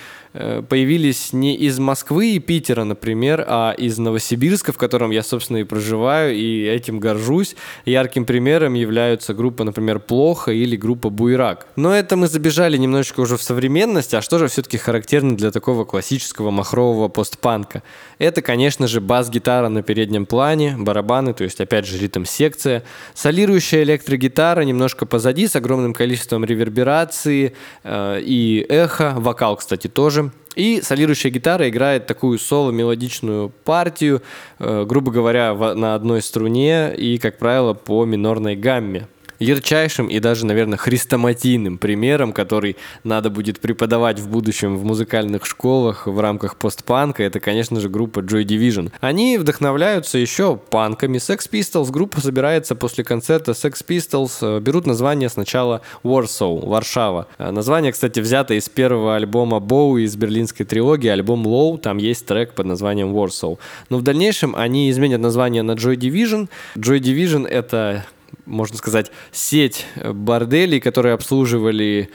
появились 0.69 1.33
не 1.33 1.55
из 1.55 1.79
Москвы 1.79 2.31
и 2.31 2.39
Питера, 2.39 2.83
например, 2.83 3.45
а 3.47 3.71
из 3.71 3.97
Новосибирска, 3.97 4.71
в 4.71 4.77
котором 4.77 5.11
я, 5.11 5.23
собственно, 5.23 5.57
и 5.57 5.63
проживаю, 5.63 6.35
и 6.35 6.63
этим 6.63 6.99
горжусь. 6.99 7.55
Ярким 7.85 8.25
примером 8.25 8.73
являются 8.73 9.33
группа, 9.33 9.63
например, 9.63 9.99
«Плохо» 9.99 10.51
или 10.51 10.75
группа 10.75 11.09
«Буйрак». 11.09 11.67
Но 11.75 11.93
это 11.93 12.15
мы 12.15 12.27
забежали 12.27 12.77
немножечко 12.77 13.21
уже 13.21 13.37
в 13.37 13.43
современность, 13.43 14.13
а 14.13 14.21
что 14.21 14.37
же 14.39 14.47
все-таки 14.47 14.77
характерно 14.77 15.35
для 15.35 15.51
такого 15.51 15.85
классического 15.85 16.51
махрового 16.51 17.07
постпанка? 17.07 17.83
Это, 18.19 18.41
конечно 18.41 18.87
же, 18.87 19.01
бас-гитара 19.01 19.69
на 19.69 19.81
переднем 19.81 20.25
плане, 20.25 20.75
барабаны, 20.77 21.33
то 21.33 21.43
есть, 21.43 21.59
опять 21.61 21.85
же, 21.85 21.97
ритм-секция, 21.97 22.83
солирующая 23.13 23.83
электрогитара 23.83 24.61
немножко 24.61 25.05
позади 25.05 25.47
с 25.47 25.55
огромным 25.55 25.93
количеством 25.93 26.45
реверберации 26.45 27.53
э, 27.83 28.21
и 28.21 28.65
эхо, 28.69 29.13
вокал, 29.17 29.55
кстати, 29.57 29.87
тоже, 29.87 30.26
и 30.55 30.81
солирующая 30.81 31.29
гитара 31.29 31.69
играет 31.69 32.07
такую 32.07 32.39
соло-мелодичную 32.39 33.51
партию, 33.63 34.21
э, 34.59 34.85
грубо 34.85 35.11
говоря, 35.11 35.53
на 35.53 35.93
одной 35.93 36.21
струне 36.21 36.95
и, 36.95 37.17
как 37.19 37.37
правило, 37.37 37.73
по 37.73 38.05
минорной 38.05 38.55
гамме 38.55 39.07
ярчайшим 39.39 40.07
и 40.07 40.19
даже, 40.19 40.45
наверное, 40.45 40.77
хрестоматийным 40.77 41.77
примером, 41.77 42.33
который 42.33 42.77
надо 43.03 43.29
будет 43.29 43.59
преподавать 43.59 44.19
в 44.19 44.29
будущем 44.29 44.77
в 44.77 44.83
музыкальных 44.83 45.45
школах 45.45 46.07
в 46.07 46.19
рамках 46.19 46.57
постпанка, 46.57 47.23
это, 47.23 47.39
конечно 47.39 47.79
же, 47.79 47.89
группа 47.89 48.19
Joy 48.19 48.43
Division. 48.43 48.91
Они 48.99 49.37
вдохновляются 49.37 50.17
еще 50.17 50.57
панками. 50.57 51.17
Sex 51.17 51.49
Pistols 51.51 51.91
группа 51.91 52.21
собирается 52.21 52.75
после 52.75 53.03
концерта 53.03 53.51
Sex 53.51 53.85
Pistols, 53.87 54.31
э, 54.41 54.59
берут 54.59 54.85
название 54.85 55.29
сначала 55.29 55.81
Warsaw, 56.03 56.65
Варшава. 56.67 57.27
Э, 57.37 57.51
название, 57.51 57.91
кстати, 57.91 58.19
взято 58.19 58.53
из 58.53 58.69
первого 58.69 59.15
альбома 59.15 59.59
Боу 59.59 59.97
из 59.97 60.15
берлинской 60.15 60.65
трилогии, 60.65 61.09
альбом 61.09 61.45
Low, 61.45 61.77
там 61.77 61.97
есть 61.97 62.25
трек 62.25 62.53
под 62.53 62.65
названием 62.65 63.15
Warsaw. 63.15 63.57
Но 63.89 63.97
в 63.97 64.01
дальнейшем 64.01 64.55
они 64.55 64.89
изменят 64.89 65.21
название 65.21 65.63
на 65.63 65.71
Joy 65.71 65.95
Division. 65.95 66.49
Joy 66.75 66.99
Division 66.99 67.47
это 67.47 68.05
можно 68.47 68.77
сказать, 68.77 69.11
сеть 69.31 69.85
борделей, 69.95 70.79
которые 70.79 71.13
обслуживали 71.13 72.09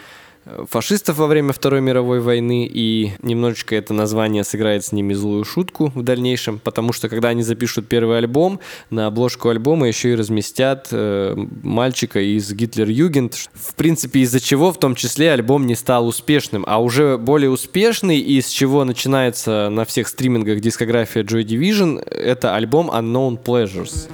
э, 0.45 0.65
фашистов 0.69 1.19
во 1.19 1.27
время 1.27 1.53
Второй 1.53 1.81
мировой 1.81 2.21
войны, 2.21 2.69
и 2.73 3.13
немножечко 3.23 3.77
это 3.77 3.95
название 3.95 4.43
сыграет 4.43 4.85
с 4.85 4.93
ними 4.93 5.15
злую 5.15 5.45
шутку 5.45 5.93
в 5.95 6.03
дальнейшем, 6.03 6.59
потому 6.59 6.93
что 6.93 7.09
когда 7.09 7.29
они 7.29 7.43
запишут 7.43 7.87
первый 7.87 8.19
альбом, 8.19 8.61
на 8.91 9.07
обложку 9.07 9.51
альбома 9.51 9.87
еще 9.87 10.13
и 10.13 10.17
разместят 10.17 10.89
э, 10.91 11.37
мальчика 11.63 12.21
из 12.21 12.53
Гитлер-Югент, 12.53 13.35
в 13.53 13.75
принципе 13.75 14.21
из-за 14.21 14.41
чего 14.41 14.73
в 14.73 14.79
том 14.79 14.95
числе 14.95 15.33
альбом 15.33 15.67
не 15.67 15.75
стал 15.75 16.09
успешным, 16.09 16.65
а 16.67 16.83
уже 16.83 17.19
более 17.19 17.51
успешный, 17.51 18.19
и 18.19 18.41
с 18.41 18.49
чего 18.49 18.85
начинается 18.85 19.69
на 19.71 19.85
всех 19.85 20.09
стримингах 20.09 20.61
дискография 20.61 21.23
Joy 21.23 21.45
Division, 21.45 22.01
это 22.01 22.57
альбом 22.57 22.91
Unknown 22.91 23.43
Pleasures. 23.43 24.09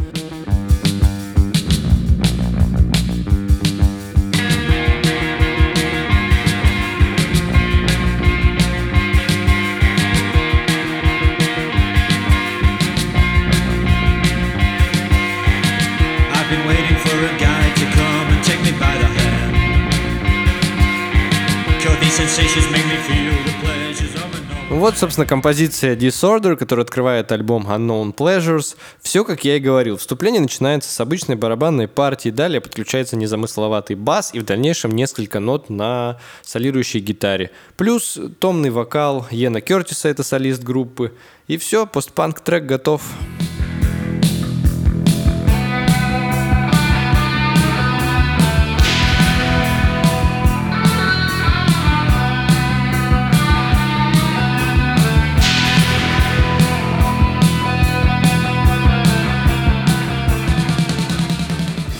Вот, 24.78 24.96
собственно, 24.96 25.26
композиция 25.26 25.96
Disorder, 25.96 26.54
которая 26.54 26.84
открывает 26.84 27.32
альбом 27.32 27.66
Unknown 27.66 28.14
Pleasures. 28.14 28.76
Все, 29.02 29.24
как 29.24 29.44
я 29.44 29.56
и 29.56 29.58
говорил. 29.58 29.96
Вступление 29.96 30.40
начинается 30.40 30.88
с 30.88 31.00
обычной 31.00 31.34
барабанной 31.34 31.88
партии, 31.88 32.28
далее 32.28 32.60
подключается 32.60 33.16
незамысловатый 33.16 33.96
бас 33.96 34.32
и 34.32 34.38
в 34.38 34.44
дальнейшем 34.44 34.92
несколько 34.92 35.40
нот 35.40 35.68
на 35.68 36.20
солирующей 36.42 37.00
гитаре. 37.00 37.50
Плюс 37.76 38.20
томный 38.38 38.70
вокал 38.70 39.26
Йена 39.32 39.60
Кертиса, 39.60 40.10
это 40.10 40.22
солист 40.22 40.62
группы. 40.62 41.12
И 41.48 41.56
все, 41.56 41.84
постпанк 41.84 42.38
трек 42.38 42.64
готов. 42.64 43.02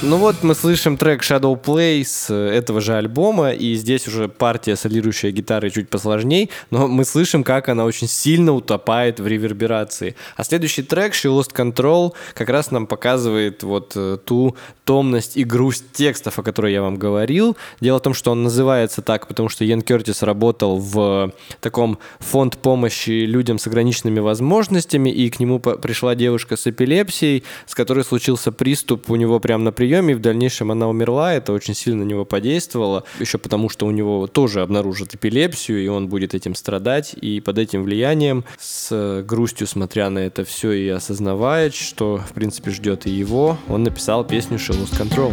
Ну 0.08 0.16
вот 0.16 0.42
мы 0.42 0.54
слышим 0.54 0.96
трек 0.96 1.20
Shadow 1.22 1.62
Play 1.62 2.02
с 2.02 2.32
этого 2.32 2.80
же 2.80 2.94
альбома, 2.94 3.50
и 3.50 3.74
здесь 3.74 4.08
уже 4.08 4.26
партия 4.28 4.74
солирующая 4.74 5.30
гитары 5.32 5.68
чуть 5.68 5.90
посложней, 5.90 6.48
но 6.70 6.88
мы 6.88 7.04
слышим, 7.04 7.44
как 7.44 7.68
она 7.68 7.84
очень 7.84 8.08
сильно 8.08 8.54
утопает 8.54 9.20
в 9.20 9.26
реверберации. 9.26 10.16
А 10.34 10.44
следующий 10.44 10.82
трек 10.82 11.12
She 11.12 11.28
Lost 11.28 11.52
Control 11.54 12.14
как 12.32 12.48
раз 12.48 12.70
нам 12.70 12.86
показывает 12.86 13.62
вот 13.62 13.92
э, 13.96 14.16
ту 14.24 14.56
томность 14.88 15.36
и 15.36 15.44
грусть 15.44 15.92
текстов, 15.92 16.38
о 16.38 16.42
которой 16.42 16.72
я 16.72 16.80
вам 16.80 16.96
говорил. 16.96 17.58
Дело 17.82 17.98
в 17.98 18.02
том, 18.02 18.14
что 18.14 18.30
он 18.30 18.42
называется 18.42 19.02
так, 19.02 19.28
потому 19.28 19.50
что 19.50 19.62
Йен 19.62 19.82
Кертис 19.82 20.22
работал 20.22 20.78
в 20.78 21.34
таком 21.60 21.98
фонд 22.20 22.56
помощи 22.56 23.26
людям 23.26 23.58
с 23.58 23.66
ограниченными 23.66 24.20
возможностями, 24.20 25.10
и 25.10 25.28
к 25.28 25.38
нему 25.40 25.60
пришла 25.60 26.14
девушка 26.14 26.56
с 26.56 26.66
эпилепсией, 26.66 27.44
с 27.66 27.74
которой 27.74 28.02
случился 28.02 28.50
приступ 28.50 29.10
у 29.10 29.16
него 29.16 29.38
прямо 29.40 29.64
на 29.64 29.72
приеме, 29.72 29.97
и 30.06 30.14
в 30.14 30.20
дальнейшем 30.20 30.70
она 30.70 30.88
умерла, 30.88 31.34
это 31.34 31.52
очень 31.52 31.74
сильно 31.74 32.04
на 32.04 32.08
него 32.08 32.24
подействовало, 32.24 33.04
еще 33.20 33.38
потому 33.38 33.68
что 33.68 33.86
у 33.86 33.90
него 33.90 34.26
тоже 34.26 34.62
обнаружат 34.62 35.14
эпилепсию, 35.14 35.84
и 35.84 35.88
он 35.88 36.08
будет 36.08 36.34
этим 36.34 36.54
страдать, 36.54 37.14
и 37.20 37.40
под 37.40 37.58
этим 37.58 37.82
влиянием, 37.84 38.44
с 38.58 39.22
грустью 39.26 39.66
смотря 39.66 40.10
на 40.10 40.20
это 40.20 40.44
все 40.44 40.72
и 40.72 40.88
осознавая, 40.88 41.70
что, 41.70 42.22
в 42.28 42.32
принципе, 42.32 42.70
ждет 42.70 43.06
и 43.06 43.10
его, 43.10 43.58
он 43.68 43.82
написал 43.82 44.24
песню 44.24 44.58
«Шел 44.58 44.78
lost 44.78 44.96
control. 44.96 45.32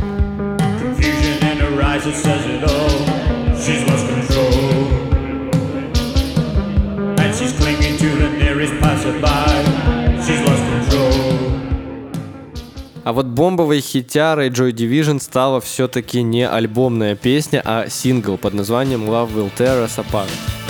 And. 9.23 9.34
А 13.05 13.13
вот 13.13 13.27
бомбовой 13.27 13.81
хитярой 13.81 14.49
Joy 14.49 14.71
Division 14.71 15.21
стала 15.21 15.61
все-таки 15.61 16.23
не 16.23 16.47
альбомная 16.47 17.15
песня, 17.15 17.61
а 17.63 17.87
сингл 17.87 18.35
под 18.35 18.55
названием 18.55 19.03
Love 19.03 19.31
Will 19.35 19.51
Tear 19.55 19.85
Us 19.85 20.03
Apart. 20.03 20.64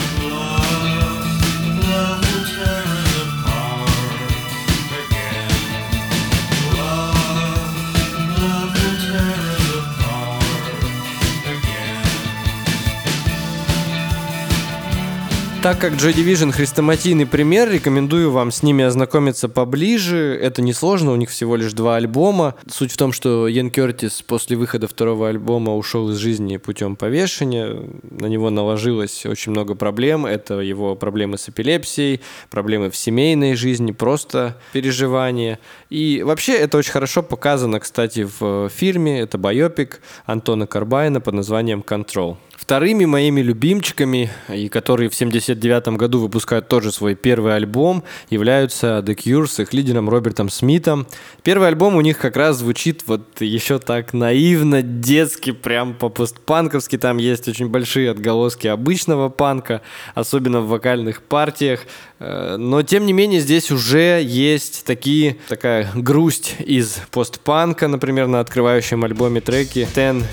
Так 15.65 15.79
как 15.79 15.93
Joy 15.93 16.13
Division 16.13 16.51
хрестоматийный 16.51 17.25
пример, 17.25 17.71
рекомендую 17.71 18.29
вам 18.29 18.51
с 18.51 18.61
ними 18.61 18.83
ознакомиться 18.83 19.49
поближе. 19.49 20.37
Это 20.39 20.61
несложно, 20.61 21.11
у 21.11 21.15
них 21.15 21.31
всего 21.31 21.55
лишь 21.55 21.73
два 21.73 21.95
альбома. 21.95 22.53
Суть 22.69 22.91
в 22.91 22.97
том, 22.97 23.11
что 23.11 23.47
Йен 23.47 23.71
Кертис 23.71 24.21
после 24.21 24.57
выхода 24.57 24.87
второго 24.87 25.27
альбома 25.27 25.75
ушел 25.75 26.11
из 26.11 26.17
жизни 26.17 26.57
путем 26.57 26.95
повешения. 26.95 27.81
На 28.03 28.27
него 28.27 28.51
наложилось 28.51 29.25
очень 29.25 29.53
много 29.53 29.73
проблем. 29.73 30.27
Это 30.27 30.59
его 30.59 30.95
проблемы 30.95 31.39
с 31.39 31.49
эпилепсией, 31.49 32.21
проблемы 32.51 32.91
в 32.91 32.95
семейной 32.95 33.55
жизни, 33.55 33.91
просто 33.91 34.57
переживания. 34.71 35.57
И 35.89 36.21
вообще 36.23 36.53
это 36.57 36.77
очень 36.77 36.91
хорошо 36.91 37.23
показано, 37.23 37.79
кстати, 37.79 38.29
в 38.39 38.69
фильме. 38.69 39.21
Это 39.21 39.39
байопик 39.39 40.01
Антона 40.27 40.67
Карбайна 40.67 41.21
под 41.21 41.33
названием 41.33 41.83
«Control». 41.83 42.37
Вторыми 42.65 43.05
моими 43.05 43.41
любимчиками, 43.41 44.31
и 44.51 44.69
которые 44.69 45.11
в 45.11 45.13
79 45.13 45.89
году 45.89 46.19
выпускают 46.19 46.67
тоже 46.67 46.91
свой 46.91 47.13
первый 47.13 47.55
альбом, 47.55 48.03
являются 48.31 49.03
The 49.05 49.15
Cure 49.15 49.45
с 49.45 49.59
их 49.59 49.71
лидером 49.71 50.09
Робертом 50.09 50.49
Смитом. 50.49 51.05
Первый 51.43 51.67
альбом 51.67 51.95
у 51.95 52.01
них 52.01 52.17
как 52.17 52.35
раз 52.35 52.57
звучит 52.57 53.03
вот 53.05 53.39
еще 53.39 53.77
так 53.77 54.13
наивно, 54.13 54.81
детски, 54.81 55.51
прям 55.51 55.93
по-постпанковски. 55.93 56.97
Там 56.97 57.17
есть 57.17 57.47
очень 57.47 57.69
большие 57.69 58.09
отголоски 58.09 58.65
обычного 58.65 59.29
панка, 59.29 59.81
особенно 60.15 60.61
в 60.61 60.67
вокальных 60.67 61.21
партиях. 61.21 61.81
Э, 62.17 62.55
но, 62.57 62.81
тем 62.81 63.05
не 63.05 63.13
менее, 63.13 63.41
здесь 63.41 63.69
уже 63.69 64.23
есть 64.23 64.85
такие, 64.85 65.37
такая 65.49 65.91
грусть 65.93 66.55
из 66.57 66.99
постпанка, 67.11 67.87
например, 67.87 68.25
на 68.25 68.39
открывающем 68.39 69.03
альбоме 69.03 69.39
треки 69.39 69.87
10-15 69.93 70.25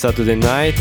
Saturday 0.00 0.40
Night. 0.40 0.76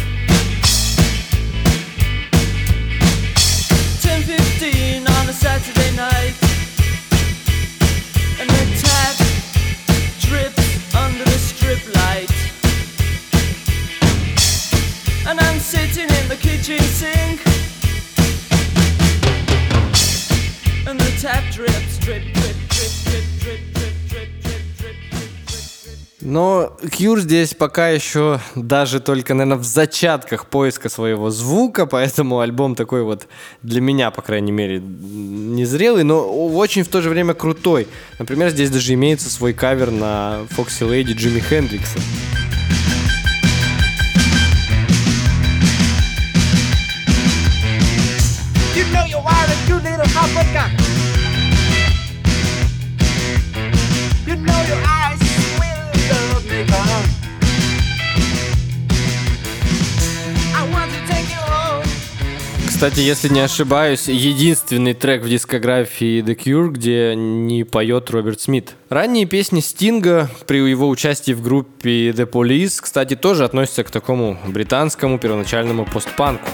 Но 26.22 26.78
Кьюр 26.90 27.20
здесь 27.20 27.54
пока 27.54 27.90
еще 27.90 28.40
даже 28.56 29.02
только, 29.02 29.34
наверное, 29.34 29.62
в 29.62 29.66
зачатках 29.66 30.46
поиска 30.46 30.88
своего 30.88 31.30
звука, 31.32 31.86
поэтому 31.86 32.40
альбом 32.40 32.76
такой 32.76 33.04
вот 33.04 33.28
для 33.62 33.82
меня, 33.82 34.10
по 34.10 34.22
крайней 34.22 34.54
мере, 34.54 34.80
незрелый, 34.80 36.06
но 36.06 36.26
очень 36.26 36.84
в 36.84 36.88
то 36.88 37.02
же 37.02 37.10
время 37.10 37.34
крутой. 37.34 37.90
Например, 38.20 38.50
здесь 38.52 38.70
даже 38.70 38.94
имеется 38.94 39.30
свой 39.30 39.52
кавер 39.52 39.92
на 39.92 40.48
Foxy 40.56 40.90
Lady 40.90 41.14
Джимми 41.14 41.42
Хендрикса. 41.42 42.00
Кстати, 62.84 63.00
если 63.00 63.30
не 63.30 63.40
ошибаюсь, 63.40 64.10
единственный 64.10 64.94
трек 64.94 65.24
в 65.24 65.30
дискографии 65.30 66.22
The 66.22 66.36
Cure, 66.36 66.68
где 66.68 67.16
не 67.16 67.64
поет 67.64 68.10
Роберт 68.10 68.42
Смит. 68.42 68.76
Ранние 68.90 69.26
песни 69.26 69.62
Стинга 69.62 70.30
при 70.48 70.58
его 70.70 70.90
участии 70.90 71.32
в 71.32 71.42
группе 71.42 72.10
The 72.10 72.30
Police, 72.30 72.82
кстати, 72.82 73.16
тоже 73.16 73.46
относятся 73.46 73.86
к 73.86 73.90
такому 73.90 74.38
британскому 74.46 75.18
первоначальному 75.18 75.86
постпанку. 75.86 76.46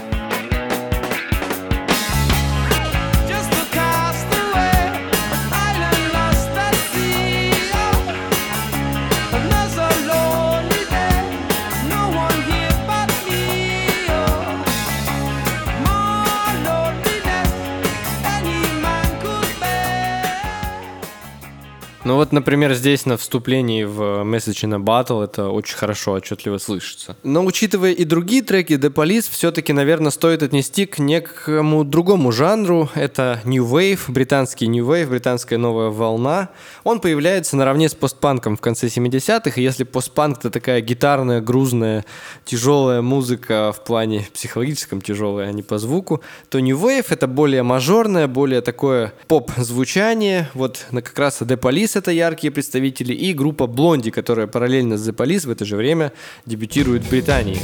Вот 22.16 22.30
Вот, 22.30 22.34
например, 22.34 22.76
здесь 22.76 23.08
на 23.08 23.18
вступлении 23.18 23.86
в 23.86 24.22
Message 24.22 24.64
in 24.64 24.76
a 24.76 24.78
Battle 24.78 25.24
это 25.24 25.50
очень 25.50 25.76
хорошо, 25.76 26.12
отчетливо 26.12 26.60
слышится. 26.60 27.18
Но 27.24 27.44
учитывая 27.44 27.92
и 27.92 28.04
другие 28.04 28.44
треки, 28.44 28.74
The 28.74 28.94
Police 28.94 29.26
все-таки, 29.32 29.74
наверное, 29.74 30.12
стоит 30.12 30.44
отнести 30.44 30.86
к 30.86 31.00
некому 31.00 31.84
другому 31.84 32.32
жанру. 32.32 32.88
Это 32.94 33.42
New 33.46 33.66
Wave, 33.66 34.02
британский 34.10 34.68
New 34.68 34.86
Wave, 34.86 35.08
британская 35.08 35.58
новая 35.58 35.90
волна. 35.90 36.50
Он 36.84 37.00
появляется 37.00 37.58
наравне 37.58 37.90
с 37.90 37.96
постпанком 37.96 38.58
в 38.58 38.62
конце 38.62 38.88
70-х, 38.88 39.60
и 39.60 39.64
если 39.64 39.84
постпанк 39.84 40.38
это 40.38 40.52
такая 40.52 40.82
гитарная, 40.82 41.42
грузная, 41.42 42.06
тяжелая 42.46 43.02
музыка 43.02 43.74
в 43.76 43.84
плане 43.84 44.28
психологическом 44.36 45.02
тяжелая, 45.02 45.50
а 45.50 45.52
не 45.52 45.64
по 45.64 45.80
звуку, 45.80 46.22
то 46.50 46.60
New 46.60 46.78
Wave 46.78 47.08
это 47.10 47.26
более 47.26 47.64
мажорное, 47.64 48.28
более 48.28 48.62
такое 48.62 49.14
поп-звучание. 49.28 50.48
Вот 50.54 50.86
как 50.92 51.18
раз 51.18 51.42
The 51.42 51.60
Police 51.60 51.98
это 52.00 52.12
яркие 52.12 52.52
представители, 52.52 53.14
и 53.14 53.34
группа 53.34 53.64
Blondie, 53.64 54.12
которая 54.12 54.48
параллельно 54.48 54.98
с 54.98 55.08
The 55.08 55.14
Police 55.14 55.48
в 55.48 55.52
это 55.52 55.66
же 55.66 55.76
время 55.76 56.12
дебютирует 56.46 57.04
в 57.04 57.10
Британии. 57.10 57.60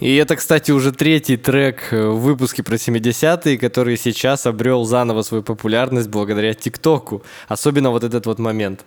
И 0.00 0.14
это, 0.16 0.36
кстати, 0.36 0.72
уже 0.72 0.92
третий 0.92 1.36
трек 1.36 1.92
э, 1.92 2.06
в 2.08 2.20
выпуске 2.20 2.62
про 2.62 2.76
70-е, 2.76 3.58
который 3.58 3.96
сейчас 3.96 4.46
обрел 4.46 4.84
заново 4.84 5.22
свою 5.22 5.42
популярность 5.42 6.08
благодаря 6.08 6.54
ТикТоку. 6.54 7.22
Особенно 7.48 7.90
вот 7.90 8.04
этот 8.04 8.26
вот 8.26 8.38
момент. 8.38 8.84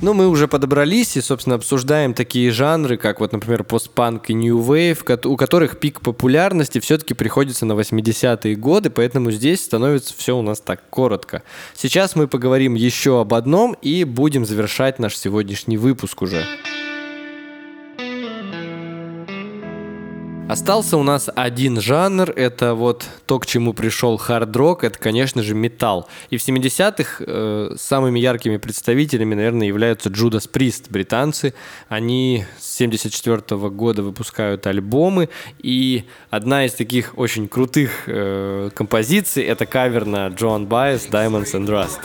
Ну, 0.00 0.14
мы 0.14 0.28
уже 0.28 0.46
подобрались 0.46 1.16
и, 1.16 1.20
собственно, 1.20 1.56
обсуждаем 1.56 2.14
такие 2.14 2.52
жанры, 2.52 2.96
как 2.96 3.18
вот, 3.18 3.32
например, 3.32 3.64
постпанк 3.64 4.30
и 4.30 4.34
New 4.34 4.58
Wave, 4.60 5.26
у 5.26 5.36
которых 5.36 5.80
пик 5.80 6.00
популярности 6.00 6.78
все-таки 6.78 7.14
приходится 7.14 7.66
на 7.66 7.72
80-е 7.72 8.54
годы, 8.54 8.90
поэтому 8.90 9.32
здесь 9.32 9.64
становится 9.64 10.14
все 10.16 10.36
у 10.36 10.42
нас 10.42 10.60
так 10.60 10.88
коротко. 10.88 11.42
Сейчас 11.74 12.14
мы 12.14 12.28
поговорим 12.28 12.74
еще 12.74 13.20
об 13.20 13.34
одном 13.34 13.72
и 13.82 14.04
будем 14.04 14.46
завершать 14.46 15.00
наш 15.00 15.16
сегодняшний 15.16 15.78
выпуск 15.78 16.22
уже. 16.22 16.44
Остался 20.48 20.96
у 20.96 21.02
нас 21.02 21.28
один 21.34 21.78
жанр, 21.78 22.30
это 22.30 22.72
вот 22.72 23.04
то, 23.26 23.38
к 23.38 23.44
чему 23.44 23.74
пришел 23.74 24.16
хард-рок, 24.16 24.82
это, 24.82 24.98
конечно 24.98 25.42
же, 25.42 25.54
металл. 25.54 26.08
И 26.30 26.38
в 26.38 26.48
70-х 26.48 27.22
э, 27.26 27.74
самыми 27.76 28.18
яркими 28.18 28.56
представителями, 28.56 29.34
наверное, 29.34 29.66
являются 29.66 30.08
Джудас 30.08 30.46
Прист, 30.46 30.90
британцы. 30.90 31.52
Они 31.90 32.46
с 32.58 32.78
74 32.78 33.36
-го 33.40 33.68
года 33.68 34.02
выпускают 34.02 34.66
альбомы, 34.66 35.28
и 35.62 36.04
одна 36.30 36.64
из 36.64 36.72
таких 36.72 37.18
очень 37.18 37.46
крутых 37.46 38.04
э, 38.06 38.70
композиций— 38.74 39.44
это 39.44 39.66
кавер 39.66 40.06
на 40.06 40.28
Джон 40.28 40.66
Байес 40.66 41.08
«Diamonds 41.10 41.52
and 41.52 41.66
Rust». 41.66 42.00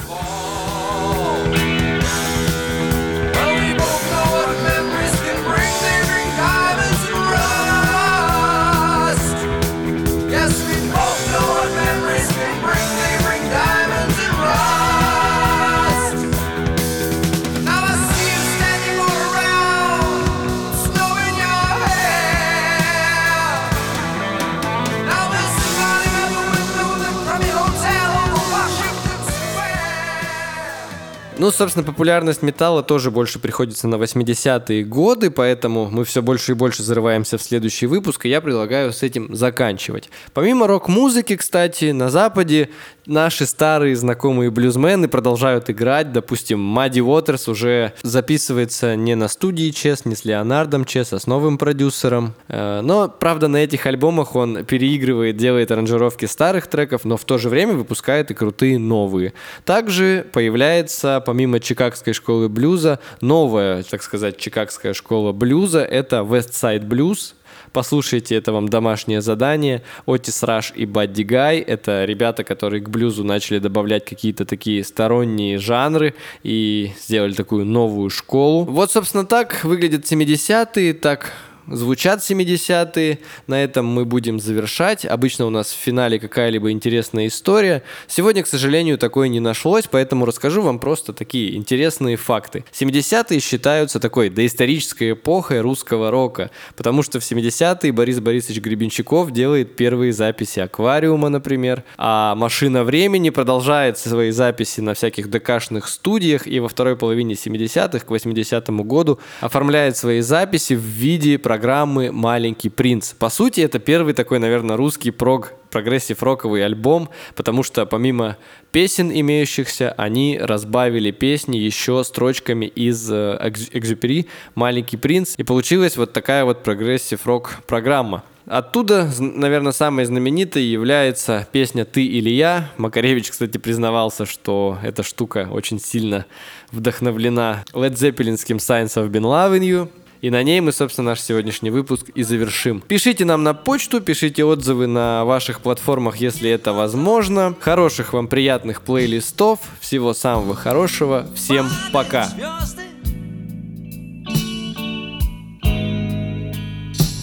Ну, 31.44 31.52
собственно, 31.52 31.84
популярность 31.84 32.42
металла 32.42 32.84
тоже 32.84 33.12
больше 33.12 33.38
приходится 33.38 33.90
на 33.90 33.96
80-е 33.96 34.86
годы, 34.86 35.30
поэтому 35.30 35.90
мы 35.92 36.06
все 36.06 36.22
больше 36.22 36.54
и 36.54 36.56
больше 36.56 36.84
зарываемся 36.84 37.38
в 37.38 37.42
следующий 37.42 37.86
выпуск, 37.86 38.26
и 38.26 38.30
я 38.30 38.40
предлагаю 38.40 38.94
с 38.94 39.04
этим 39.04 39.36
заканчивать. 39.36 40.10
Помимо 40.34 40.68
рок-музыки, 40.68 41.36
кстати, 41.36 41.92
на 41.92 42.10
Западе 42.10 42.70
наши 43.06 43.46
старые 43.46 43.96
знакомые 43.98 44.52
блюзмены 44.52 45.10
продолжают 45.10 45.70
играть. 45.70 46.14
Допустим, 46.14 46.60
Мадди 46.60 47.02
Уотерс 47.02 47.50
уже 47.50 47.92
записывается 48.04 48.96
не 48.96 49.16
на 49.16 49.28
студии 49.28 49.70
Чес, 49.72 50.06
не 50.06 50.16
с 50.16 50.26
Леонардом 50.26 50.86
Чес, 50.86 51.12
а 51.12 51.20
с 51.20 51.28
новым 51.28 51.58
продюсером. 51.58 52.36
Э, 52.48 52.80
но, 52.82 53.10
правда, 53.10 53.50
на 53.50 53.58
этих 53.58 53.86
альбомах 53.86 54.38
он 54.38 54.64
переигрывает, 54.64 55.38
делает 55.38 55.72
аранжировки 55.72 56.24
старых 56.26 56.68
треков, 56.68 57.04
но 57.04 57.18
в 57.18 57.26
то 57.26 57.38
же 57.38 57.50
время 57.50 57.74
выпускает 57.74 58.32
и 58.32 58.34
крутые 58.34 58.80
новые. 58.80 59.34
Также 59.66 60.26
появляется, 60.32 61.20
помимо 61.34 61.60
Чикагской 61.60 62.14
школы 62.14 62.48
блюза, 62.48 63.00
новая, 63.20 63.82
так 63.82 64.04
сказать, 64.04 64.38
Чикагская 64.38 64.94
школа 64.94 65.32
блюза. 65.32 65.84
Это 65.84 66.18
West 66.18 66.52
Side 66.52 66.88
Blues, 66.88 67.34
Послушайте, 67.72 68.36
это 68.36 68.52
вам 68.52 68.70
домашнее 68.70 69.20
задание. 69.20 69.82
Отис 70.06 70.44
Раш 70.44 70.74
и 70.76 70.86
Бадди 70.86 71.24
Гай— 71.24 71.58
это 71.60 72.06
ребята, 72.06 72.44
которые 72.44 72.84
к 72.84 72.90
блюзу 72.90 73.24
начали 73.24 73.58
добавлять 73.58 74.06
какие-то 74.06 74.46
такие 74.46 74.84
сторонние 74.84 75.58
жанры 75.58 76.14
и 76.44 76.92
сделали 77.00 77.34
такую 77.34 77.66
новую 77.66 78.12
школу. 78.12 78.66
Вот, 78.66 78.92
собственно, 78.92 79.26
так 79.26 79.64
выглядят 79.64 80.04
70-е, 80.04 80.94
так 80.94 81.32
звучат 81.68 82.20
70-е. 82.20 83.20
На 83.48 83.64
этом 83.64 83.86
мы 83.86 84.06
будем 84.06 84.40
завершать. 84.40 85.06
Обычно 85.06 85.46
у 85.46 85.50
нас 85.50 85.72
в 85.72 85.78
финале 85.78 86.20
какая-либо 86.20 86.72
интересная 86.72 87.28
история. 87.28 87.84
Сегодня, 88.08 88.44
к 88.44 88.48
сожалению, 88.48 88.98
такой 88.98 89.30
не 89.30 89.40
нашлось, 89.40 89.86
поэтому 89.90 90.26
расскажу 90.26 90.62
вам 90.62 90.80
просто 90.80 91.14
такие 91.14 91.56
интересные 91.56 92.18
факты. 92.18 92.66
70-е 92.72 93.40
считаются 93.40 94.00
такой 94.00 94.30
доисторической 94.30 95.14
эпохой 95.14 95.62
русского 95.62 96.12
рока, 96.12 96.52
потому 96.76 97.04
что 97.04 97.20
в 97.20 97.24
70-е 97.24 97.92
Борис 97.92 98.20
Борисович 98.20 98.62
Гребенщиков 98.62 99.32
делает 99.32 99.76
первые 99.76 100.14
записи 100.14 100.60
«Аквариума», 100.60 101.30
например, 101.30 101.84
а 101.98 102.36
«Машина 102.36 102.84
времени» 102.84 103.30
продолжает 103.30 103.98
свои 103.98 104.32
записи 104.32 104.82
на 104.82 104.94
всяких 104.94 105.30
ДКшных 105.30 105.88
студиях 105.88 106.48
и 106.48 106.60
во 106.60 106.68
второй 106.68 106.96
половине 106.96 107.36
70-х 107.36 108.00
к 108.00 108.10
80-му 108.10 108.84
году 108.84 109.20
оформляет 109.42 109.98
свои 109.98 110.22
записи 110.22 110.74
в 110.74 110.82
виде 110.82 111.38
программы 111.54 112.12
«Маленький 112.12 112.70
принц». 112.70 113.14
По 113.14 113.30
сути, 113.30 113.62
это 113.62 113.78
первый 113.78 114.16
такой, 114.16 114.40
наверное, 114.40 114.76
русский 114.76 115.12
прог 115.12 115.54
прогрессив-роковый 115.70 116.66
альбом, 116.66 117.10
потому 117.36 117.62
что 117.62 117.86
помимо 117.86 118.38
песен 118.72 119.12
имеющихся, 119.12 119.92
они 119.92 120.40
разбавили 120.42 121.12
песни 121.12 121.58
еще 121.58 122.04
строчками 122.04 122.66
из 122.66 123.08
э, 123.12 123.38
Экзюпери 123.72 124.26
«Маленький 124.56 124.98
принц», 124.98 125.36
и 125.38 125.44
получилась 125.44 125.96
вот 125.96 126.12
такая 126.12 126.44
вот 126.44 126.64
прогрессив-рок 126.64 127.58
программа. 127.68 128.24
Оттуда, 128.48 129.08
наверное, 129.20 129.74
самой 129.74 130.06
знаменитой 130.06 130.64
является 130.64 131.48
песня 131.52 131.86
«Ты 131.86 132.04
или 132.04 132.32
я». 132.32 132.72
Макаревич, 132.78 133.30
кстати, 133.30 133.60
признавался, 133.60 134.26
что 134.26 134.80
эта 134.82 135.04
штука 135.04 135.48
очень 135.52 135.80
сильно 135.80 136.26
вдохновлена 136.72 137.64
Led 137.74 137.94
Zeppelinским 137.94 138.58
«Science 138.58 138.96
of 138.96 139.12
Been 139.12 139.22
Loving 139.22 139.62
You», 139.62 139.90
и 140.24 140.30
на 140.30 140.42
ней 140.42 140.62
мы, 140.62 140.72
собственно, 140.72 141.10
наш 141.10 141.20
сегодняшний 141.20 141.70
выпуск 141.70 142.08
и 142.16 142.24
завершим. 142.24 142.80
Пишите 142.80 143.26
нам 143.26 143.44
на 143.44 143.54
почту, 143.54 144.00
пишите 144.00 144.46
отзывы 144.46 144.88
на 144.88 145.26
ваших 145.26 145.60
платформах, 145.60 146.16
если 146.16 146.50
это 146.50 146.72
возможно. 146.72 147.54
Хороших 147.60 148.14
вам 148.14 148.30
приятных 148.30 148.84
плейлистов. 148.84 149.60
Всего 149.82 150.14
самого 150.14 150.56
хорошего. 150.56 151.28
Всем 151.36 151.68
пока. 151.92 152.30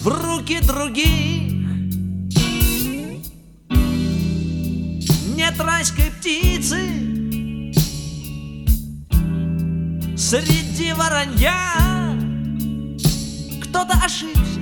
В 0.03 0.07
руки 0.07 0.59
других 0.61 1.53
Нет 5.37 5.59
райской 5.59 6.11
птицы 6.21 6.77
Среди 10.19 10.93
воронья 10.93 12.00
кто-то 13.71 13.95
ошибся. 14.05 14.61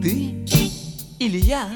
Ты 0.00 0.46
или 1.18 1.38
я 1.38 1.68